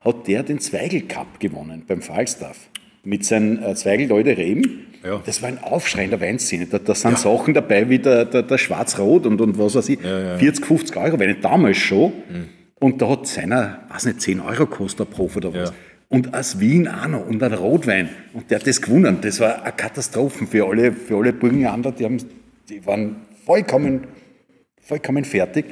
hat 0.01 0.27
der 0.27 0.43
den 0.43 0.61
Zweigel 0.61 1.03
Cup 1.03 1.41
gewonnen 1.41 1.85
beim 1.87 2.01
Falstaff 2.01 2.71
mit 3.05 3.25
seinen 3.25 3.63
äh, 3.63 3.75
Zweigel-Leute 3.75 4.39
Reben. 4.39 4.87
Ja. 5.05 5.21
Das 5.25 5.43
war 5.43 5.49
ein 5.49 5.63
Aufschrei 5.63 6.05
in 6.05 6.11
der 6.11 6.21
Weinszene. 6.21 6.67
Da, 6.67 6.79
da 6.79 6.95
sind 6.95 7.13
ja. 7.13 7.17
Sachen 7.17 7.55
dabei 7.55 7.89
wie 7.89 7.99
der, 7.99 8.25
der, 8.25 8.43
der 8.43 8.59
Schwarz-Rot 8.59 9.27
und, 9.27 9.41
und 9.41 9.59
was 9.59 9.75
weiß 9.75 9.89
ich, 9.89 10.01
ja, 10.01 10.39
40, 10.39 10.65
50 10.65 10.97
Euro, 10.97 11.19
Weine 11.19 11.35
damals 11.37 11.77
schon. 11.79 12.13
Mhm. 12.29 12.49
Und 12.77 13.01
da 13.01 13.09
hat 13.09 13.27
seiner, 13.27 13.81
weiß 13.91 14.07
nicht, 14.07 14.21
10 14.21 14.41
Euro 14.41 14.67
kostet 14.67 15.01
der 15.01 15.15
Prof 15.15 15.37
oder 15.37 15.55
was. 15.55 15.73
Und 16.09 16.35
aus 16.35 16.61
Wien 16.61 16.89
auch 16.89 17.09
noch 17.09 17.27
und 17.27 17.43
ein 17.43 17.55
Rotwein. 17.55 18.11
Und 18.35 18.51
der 18.51 18.59
hat 18.59 18.67
das 18.67 18.83
gewonnen. 18.83 19.19
Das 19.23 19.41
war 19.41 19.63
eine 19.63 19.73
Katastrophe 19.73 20.47
für 20.47 20.67
alle, 20.67 20.93
für 20.93 21.17
alle 21.17 21.33
Burgenlander. 21.33 21.93
Die, 21.93 22.05
haben, 22.05 22.19
die 22.69 22.85
waren 22.85 23.17
vollkommen, 23.47 24.07
vollkommen 24.81 25.25
fertig. 25.25 25.67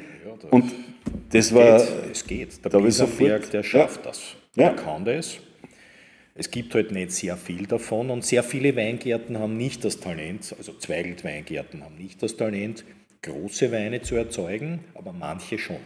und 0.50 0.72
das 1.30 1.54
war. 1.54 1.78
Geht, 1.78 1.88
es 2.12 2.26
geht. 2.26 2.64
Der 2.64 2.78
Piesenberg, 2.78 3.50
der 3.50 3.62
schafft 3.62 4.06
das. 4.06 4.20
Der 4.56 4.70
kann 4.70 5.04
das. 5.04 5.38
Es 6.34 6.50
gibt 6.50 6.74
halt 6.74 6.92
nicht 6.92 7.12
sehr 7.12 7.36
viel 7.36 7.66
davon 7.66 8.10
und 8.10 8.24
sehr 8.24 8.42
viele 8.42 8.76
Weingärten 8.76 9.38
haben 9.38 9.56
nicht 9.56 9.84
das 9.84 10.00
Talent, 10.00 10.54
also 10.56 10.72
Zweigelt-Weingärten 10.72 11.84
haben 11.84 11.96
nicht 11.96 12.22
das 12.22 12.36
Talent, 12.36 12.84
große 13.22 13.72
Weine 13.72 14.00
zu 14.02 14.16
erzeugen, 14.16 14.80
aber 14.94 15.12
manche 15.12 15.58
schon. 15.58 15.76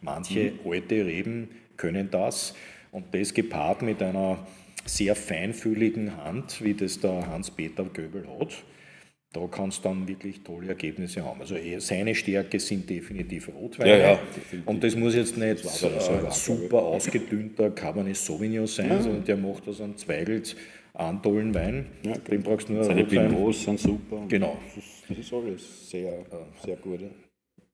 Manche 0.00 0.52
mhm. 0.52 0.70
alte 0.70 1.06
Reben 1.06 1.50
können 1.76 2.10
das 2.10 2.54
und 2.90 3.14
das 3.14 3.34
gepaart 3.34 3.82
mit 3.82 4.02
einer 4.02 4.46
sehr 4.84 5.14
feinfühligen 5.14 6.16
Hand, 6.16 6.62
wie 6.64 6.74
das 6.74 6.98
der 6.98 7.26
Hans-Peter 7.28 7.84
Göbel 7.84 8.26
hat, 8.38 8.64
da 9.32 9.48
kannst 9.50 9.78
du 9.78 9.88
dann 9.88 10.06
wirklich 10.06 10.42
tolle 10.42 10.68
Ergebnisse 10.68 11.24
haben. 11.24 11.40
Also 11.40 11.56
seine 11.78 12.14
Stärke 12.14 12.60
sind 12.60 12.88
definitiv 12.88 13.48
Rotweine. 13.48 13.90
Ja, 13.90 14.12
ja, 14.12 14.18
Und 14.66 14.84
das 14.84 14.94
muss 14.94 15.14
jetzt 15.14 15.38
nicht 15.38 15.58
so 15.60 15.86
äh, 15.86 16.30
super 16.30 16.82
ausgedünnter 16.82 17.70
Cabernet 17.70 18.16
Sauvignon 18.16 18.66
sein, 18.66 18.90
ja. 18.90 19.00
sondern 19.00 19.24
der 19.24 19.36
macht 19.38 19.66
das 19.66 19.80
an 19.80 19.96
Zweigelt 19.96 20.54
einen 20.94 21.22
tollen 21.22 21.54
Wein. 21.54 21.86
Ja, 22.02 22.12
Den 22.18 22.42
brauchst 22.42 22.68
du 22.68 22.74
nur 22.74 22.84
Seine 22.84 23.04
Pinots 23.04 23.64
sind 23.64 23.80
super. 23.80 24.22
Genau. 24.28 24.58
Das 25.08 25.18
ist 25.18 25.32
alles 25.32 25.90
sehr, 25.90 26.12
sehr 26.64 26.76
gut. 26.76 27.00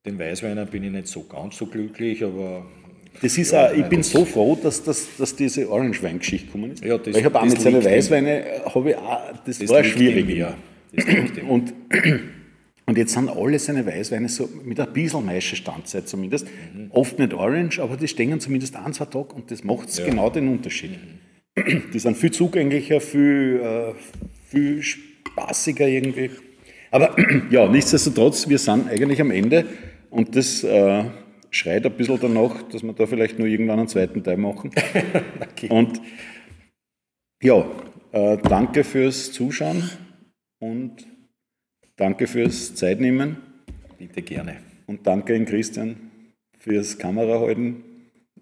Den 0.07 0.19
Weißweiner 0.19 0.65
bin 0.65 0.85
ich 0.85 0.93
nicht 0.93 1.09
so 1.09 1.25
ganz 1.25 1.57
so 1.57 1.67
glücklich, 1.67 2.23
aber 2.23 2.65
das 3.21 3.37
ist 3.37 3.51
ja, 3.51 3.67
auch, 3.67 3.73
ich 3.75 3.85
bin 3.87 4.05
so 4.05 4.25
froh, 4.25 4.57
dass, 4.63 4.83
dass, 4.85 5.17
dass 5.17 5.35
diese 5.35 5.69
Orange-Wein-Geschichte 5.69 6.47
gekommen 6.47 6.73
ist. 6.73 6.85
Ja, 6.85 6.97
das, 6.99 7.13
Weil 7.13 7.21
ich 7.21 7.25
habe 7.25 7.41
auch 7.41 7.45
mit 7.45 7.61
seinen 7.61 7.85
Weißweine, 7.85 8.45
habe 8.73 8.91
ich 8.91 8.97
auch, 8.97 9.33
das, 9.45 9.59
das 9.59 9.69
war 9.69 9.83
schwierig. 9.83 10.47
Und, 11.49 11.75
und 12.87 12.99
jetzt 12.99 13.13
sind 13.13 13.29
alle 13.29 13.59
seine 13.59 13.85
Weißweine 13.87 14.29
so 14.29 14.49
mit 14.65 14.81
ein 14.81 14.93
bisschen 14.93 15.25
meische 15.25 15.57
Standzeit 15.57 16.09
zumindest. 16.09 16.47
Mhm. 16.47 16.91
Oft 16.91 17.19
nicht 17.19 17.35
orange, 17.35 17.81
aber 17.81 17.97
die 17.97 18.09
stehen 18.09 18.41
zumindest 18.41 18.77
ein, 18.77 18.93
zwei 18.93 19.07
Tage 19.07 19.35
und 19.35 19.51
das 19.51 19.65
macht 19.65 19.97
ja. 19.99 20.07
genau 20.07 20.31
den 20.31 20.49
Unterschied. 20.49 20.93
Mhm. 21.57 21.91
Die 21.93 21.99
sind 21.99 22.17
viel 22.17 22.31
zugänglicher, 22.31 23.01
viel, 23.01 23.61
äh, 23.63 23.95
viel 24.49 24.83
spaßiger 24.83 25.87
irgendwie. 25.87 26.31
Aber 26.91 27.17
ja, 27.51 27.69
nichtsdestotrotz, 27.69 28.49
wir 28.49 28.59
sind 28.59 28.89
eigentlich 28.89 29.21
am 29.21 29.31
Ende 29.31 29.67
und 30.11 30.35
das 30.35 30.65
äh, 30.65 31.05
schreit 31.51 31.85
ein 31.85 31.93
bisschen 31.93 32.19
danach, 32.21 32.63
dass 32.63 32.83
wir 32.83 32.93
da 32.93 33.07
vielleicht 33.07 33.39
nur 33.39 33.49
irgendwann 33.49 33.81
einen 33.81 33.89
zweiten 33.89 34.23
Teil 34.23 34.37
machen. 34.37 34.71
okay. 35.41 35.69
Und 35.69 36.01
ja, 37.43 37.67
Äh, 38.11 38.39
danke 38.39 38.85
fürs 38.85 39.33
Zuschauen 39.33 39.91
und 40.59 41.07
danke 41.97 42.27
fürs 42.27 42.75
Zeitnehmen. 42.75 43.37
Bitte 43.99 44.23
gerne. 44.23 44.61
Und 44.87 45.07
danke 45.07 45.35
an 45.35 45.45
Christian 45.45 46.11
fürs 46.59 46.99
Kamerahalten 46.99 47.85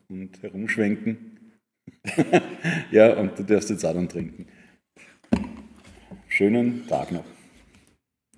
und 0.08 0.42
Herumschwenken. 0.42 1.60
ja, 2.90 3.14
und 3.14 3.38
du 3.38 3.42
darfst 3.42 3.70
jetzt 3.70 3.84
auch 3.84 3.94
dann 3.94 4.08
trinken. 4.08 4.46
Schönen 6.28 6.86
Tag 6.86 7.12
noch. 7.12 7.24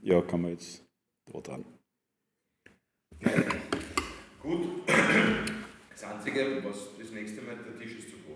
Ja, 0.03 0.23
kann 0.23 0.43
man 0.43 0.53
jetzt 0.53 0.85
da 1.33 1.41
dran. 1.41 1.65
Gut. 4.43 4.69
Das 6.01 6.13
Einzige, 6.15 6.63
was 6.63 6.97
das 6.97 7.11
nächste 7.11 7.43
Mal 7.43 7.57